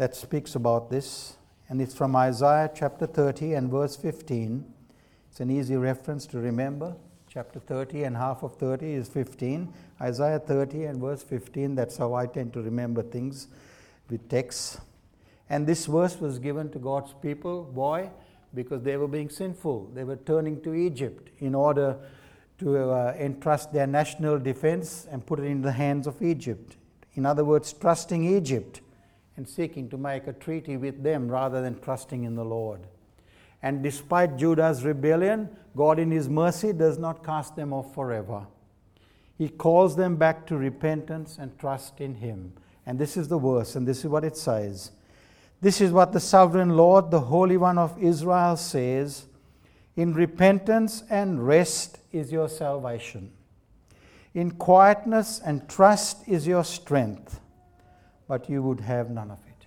that 0.00 0.16
speaks 0.16 0.54
about 0.54 0.88
this, 0.88 1.36
and 1.68 1.78
it's 1.78 1.94
from 1.94 2.16
Isaiah 2.16 2.70
chapter 2.74 3.06
30 3.06 3.52
and 3.52 3.70
verse 3.70 3.96
15. 3.96 4.64
It's 5.30 5.40
an 5.40 5.50
easy 5.50 5.76
reference 5.76 6.26
to 6.28 6.38
remember. 6.38 6.96
Chapter 7.28 7.60
30 7.60 8.04
and 8.04 8.16
half 8.16 8.42
of 8.42 8.56
30 8.56 8.94
is 8.94 9.08
15. 9.10 9.70
Isaiah 10.00 10.38
30 10.38 10.84
and 10.84 11.00
verse 11.02 11.22
15, 11.22 11.74
that's 11.74 11.98
how 11.98 12.14
I 12.14 12.24
tend 12.24 12.54
to 12.54 12.62
remember 12.62 13.02
things 13.02 13.48
with 14.08 14.26
texts. 14.30 14.80
And 15.50 15.66
this 15.66 15.84
verse 15.84 16.18
was 16.18 16.38
given 16.38 16.70
to 16.70 16.78
God's 16.78 17.12
people. 17.20 17.70
Why? 17.74 18.10
because 18.54 18.82
they 18.82 18.96
were 18.96 19.06
being 19.06 19.28
sinful. 19.28 19.92
They 19.94 20.02
were 20.02 20.16
turning 20.16 20.60
to 20.62 20.74
Egypt 20.74 21.30
in 21.38 21.54
order 21.54 21.96
to 22.58 22.78
uh, 22.78 23.14
entrust 23.16 23.72
their 23.72 23.86
national 23.86 24.38
defense 24.38 25.06
and 25.10 25.24
put 25.24 25.38
it 25.38 25.44
in 25.44 25.62
the 25.62 25.70
hands 25.70 26.08
of 26.08 26.20
Egypt. 26.20 26.76
In 27.14 27.26
other 27.26 27.44
words, 27.44 27.72
trusting 27.72 28.24
Egypt 28.24 28.80
and 29.40 29.48
seeking 29.48 29.88
to 29.88 29.96
make 29.96 30.26
a 30.26 30.34
treaty 30.34 30.76
with 30.76 31.02
them 31.02 31.26
rather 31.26 31.62
than 31.62 31.80
trusting 31.80 32.24
in 32.24 32.34
the 32.34 32.44
Lord. 32.44 32.80
And 33.62 33.82
despite 33.82 34.36
Judah's 34.36 34.84
rebellion, 34.84 35.48
God 35.74 35.98
in 35.98 36.10
His 36.10 36.28
mercy 36.28 36.74
does 36.74 36.98
not 36.98 37.24
cast 37.24 37.56
them 37.56 37.72
off 37.72 37.94
forever. 37.94 38.46
He 39.38 39.48
calls 39.48 39.96
them 39.96 40.16
back 40.16 40.46
to 40.48 40.58
repentance 40.58 41.38
and 41.40 41.58
trust 41.58 42.02
in 42.02 42.16
Him. 42.16 42.52
And 42.84 42.98
this 42.98 43.16
is 43.16 43.28
the 43.28 43.38
verse, 43.38 43.76
and 43.76 43.88
this 43.88 44.00
is 44.00 44.08
what 44.08 44.24
it 44.24 44.36
says. 44.36 44.90
This 45.62 45.80
is 45.80 45.90
what 45.90 46.12
the 46.12 46.20
sovereign 46.20 46.76
Lord, 46.76 47.10
the 47.10 47.20
Holy 47.20 47.56
One 47.56 47.78
of 47.78 47.96
Israel, 47.98 48.58
says 48.58 49.24
In 49.96 50.12
repentance 50.12 51.02
and 51.08 51.46
rest 51.46 52.00
is 52.12 52.30
your 52.30 52.50
salvation. 52.50 53.32
In 54.34 54.50
quietness 54.50 55.40
and 55.42 55.66
trust 55.66 56.28
is 56.28 56.46
your 56.46 56.62
strength, 56.62 57.40
but 58.30 58.48
you 58.48 58.62
would 58.62 58.78
have 58.78 59.10
none 59.10 59.28
of 59.28 59.40
it. 59.48 59.66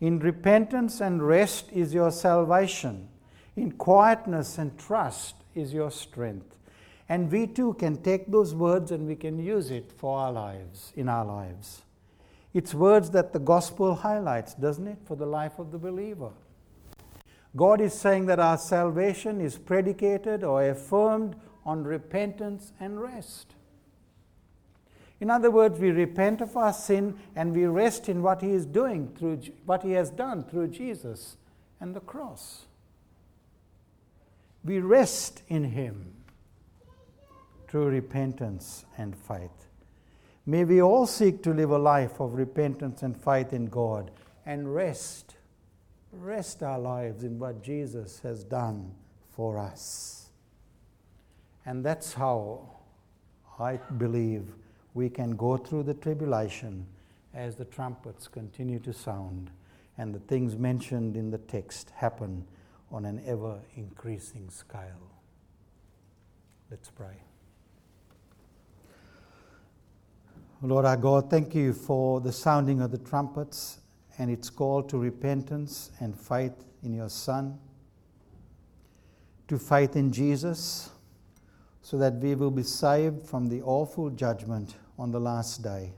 In 0.00 0.18
repentance 0.18 1.02
and 1.02 1.22
rest 1.22 1.70
is 1.72 1.92
your 1.92 2.10
salvation. 2.10 3.06
In 3.54 3.72
quietness 3.72 4.56
and 4.56 4.78
trust 4.78 5.34
is 5.54 5.74
your 5.74 5.90
strength. 5.90 6.56
And 7.06 7.30
we 7.30 7.46
too 7.46 7.74
can 7.74 7.98
take 8.02 8.32
those 8.32 8.54
words 8.54 8.92
and 8.92 9.06
we 9.06 9.14
can 9.14 9.38
use 9.38 9.70
it 9.70 9.92
for 9.92 10.18
our 10.18 10.32
lives, 10.32 10.94
in 10.96 11.06
our 11.10 11.26
lives. 11.26 11.82
It's 12.54 12.72
words 12.72 13.10
that 13.10 13.34
the 13.34 13.40
gospel 13.40 13.94
highlights, 13.94 14.54
doesn't 14.54 14.86
it, 14.86 14.98
for 15.04 15.14
the 15.14 15.26
life 15.26 15.58
of 15.58 15.70
the 15.70 15.78
believer. 15.78 16.30
God 17.54 17.82
is 17.82 17.92
saying 17.92 18.24
that 18.24 18.40
our 18.40 18.56
salvation 18.56 19.42
is 19.42 19.58
predicated 19.58 20.42
or 20.42 20.66
affirmed 20.66 21.36
on 21.66 21.84
repentance 21.84 22.72
and 22.80 22.98
rest. 23.02 23.55
In 25.20 25.30
other 25.30 25.50
words, 25.50 25.78
we 25.78 25.90
repent 25.90 26.40
of 26.40 26.56
our 26.56 26.72
sin 26.72 27.18
and 27.34 27.54
we 27.54 27.64
rest 27.64 28.08
in 28.08 28.22
what 28.22 28.42
He 28.42 28.50
is 28.50 28.66
doing 28.66 29.14
through 29.16 29.40
what 29.64 29.82
He 29.82 29.92
has 29.92 30.10
done 30.10 30.44
through 30.44 30.68
Jesus 30.68 31.36
and 31.80 31.94
the 31.94 32.00
cross. 32.00 32.66
We 34.64 34.80
rest 34.80 35.42
in 35.48 35.64
Him 35.64 36.12
through 37.68 37.86
repentance 37.86 38.84
and 38.98 39.16
faith. 39.16 39.50
May 40.44 40.64
we 40.64 40.80
all 40.80 41.06
seek 41.06 41.42
to 41.42 41.52
live 41.52 41.70
a 41.70 41.78
life 41.78 42.20
of 42.20 42.34
repentance 42.34 43.02
and 43.02 43.16
faith 43.16 43.52
in 43.52 43.66
God 43.66 44.10
and 44.44 44.72
rest, 44.72 45.34
rest 46.12 46.62
our 46.62 46.78
lives 46.78 47.24
in 47.24 47.38
what 47.38 47.62
Jesus 47.62 48.20
has 48.20 48.44
done 48.44 48.94
for 49.30 49.58
us. 49.58 50.28
And 51.64 51.84
that's 51.84 52.14
how 52.14 52.68
I 53.58 53.78
believe 53.98 54.54
we 54.96 55.10
can 55.10 55.36
go 55.36 55.58
through 55.58 55.82
the 55.82 55.92
tribulation 55.92 56.86
as 57.34 57.54
the 57.54 57.66
trumpets 57.66 58.26
continue 58.26 58.78
to 58.78 58.94
sound 58.94 59.50
and 59.98 60.14
the 60.14 60.18
things 60.20 60.56
mentioned 60.56 61.16
in 61.16 61.30
the 61.30 61.36
text 61.36 61.90
happen 61.94 62.42
on 62.90 63.04
an 63.04 63.22
ever 63.26 63.58
increasing 63.76 64.48
scale. 64.48 65.12
Let's 66.70 66.90
pray. 66.90 67.14
Lord 70.62 70.86
our 70.86 70.96
God, 70.96 71.28
thank 71.28 71.54
you 71.54 71.74
for 71.74 72.22
the 72.22 72.32
sounding 72.32 72.80
of 72.80 72.90
the 72.90 72.98
trumpets 72.98 73.80
and 74.16 74.30
its 74.30 74.48
call 74.48 74.82
to 74.84 74.96
repentance 74.96 75.90
and 76.00 76.18
faith 76.18 76.64
in 76.82 76.94
your 76.94 77.10
Son, 77.10 77.58
to 79.48 79.58
faith 79.58 79.94
in 79.94 80.10
Jesus, 80.10 80.88
so 81.82 81.98
that 81.98 82.14
we 82.14 82.34
will 82.34 82.50
be 82.50 82.62
saved 82.62 83.26
from 83.26 83.50
the 83.50 83.60
awful 83.60 84.08
judgment 84.08 84.74
on 84.98 85.10
the 85.10 85.20
last 85.20 85.62
day. 85.62 85.92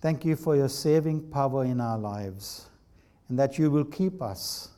Thank 0.00 0.24
you 0.24 0.36
for 0.36 0.54
your 0.54 0.68
saving 0.68 1.28
power 1.30 1.64
in 1.64 1.80
our 1.80 1.98
lives, 1.98 2.68
and 3.28 3.38
that 3.38 3.58
you 3.58 3.70
will 3.70 3.84
keep 3.84 4.22
us, 4.22 4.70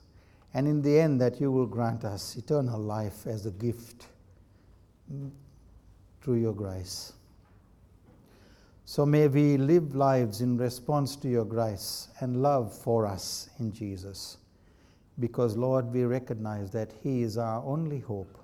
and 0.55 0.67
in 0.67 0.81
the 0.83 0.99
end, 0.99 1.21
that 1.21 1.41
you 1.41 1.53
will 1.53 1.67
grant 1.67 2.05
us 2.05 2.37
eternal 2.37 2.81
life 2.81 3.27
as 3.27 3.47
a 3.47 3.51
gift 3.51 4.07
through 6.23 6.41
your 6.41 6.55
grace. 6.55 7.13
So 8.87 9.07
may 9.07 9.29
we 9.29 9.57
live 9.57 9.95
lives 9.95 10.41
in 10.41 10.57
response 10.57 11.15
to 11.17 11.29
your 11.29 11.45
grace 11.45 12.09
and 12.21 12.43
love 12.43 12.77
for 12.77 13.07
us 13.07 13.49
in 13.61 13.73
Jesus. 13.73 14.39
Because, 15.21 15.57
Lord, 15.57 15.93
we 15.93 16.05
recognize 16.05 16.73
that 16.73 16.93
He 17.03 17.23
is 17.23 17.39
our 17.39 17.63
only 17.65 18.01
hope, 18.01 18.39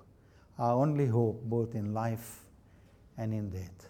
our 0.57 0.73
only 0.73 1.07
hope 1.07 1.41
both 1.43 1.75
in 1.75 1.93
life 1.93 2.46
and 3.17 3.33
in 3.33 3.49
death. 3.49 3.89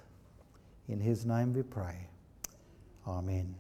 In 0.88 1.00
his 1.00 1.26
name 1.26 1.54
we 1.54 1.64
pray. 1.64 2.08
Amen. 3.06 3.56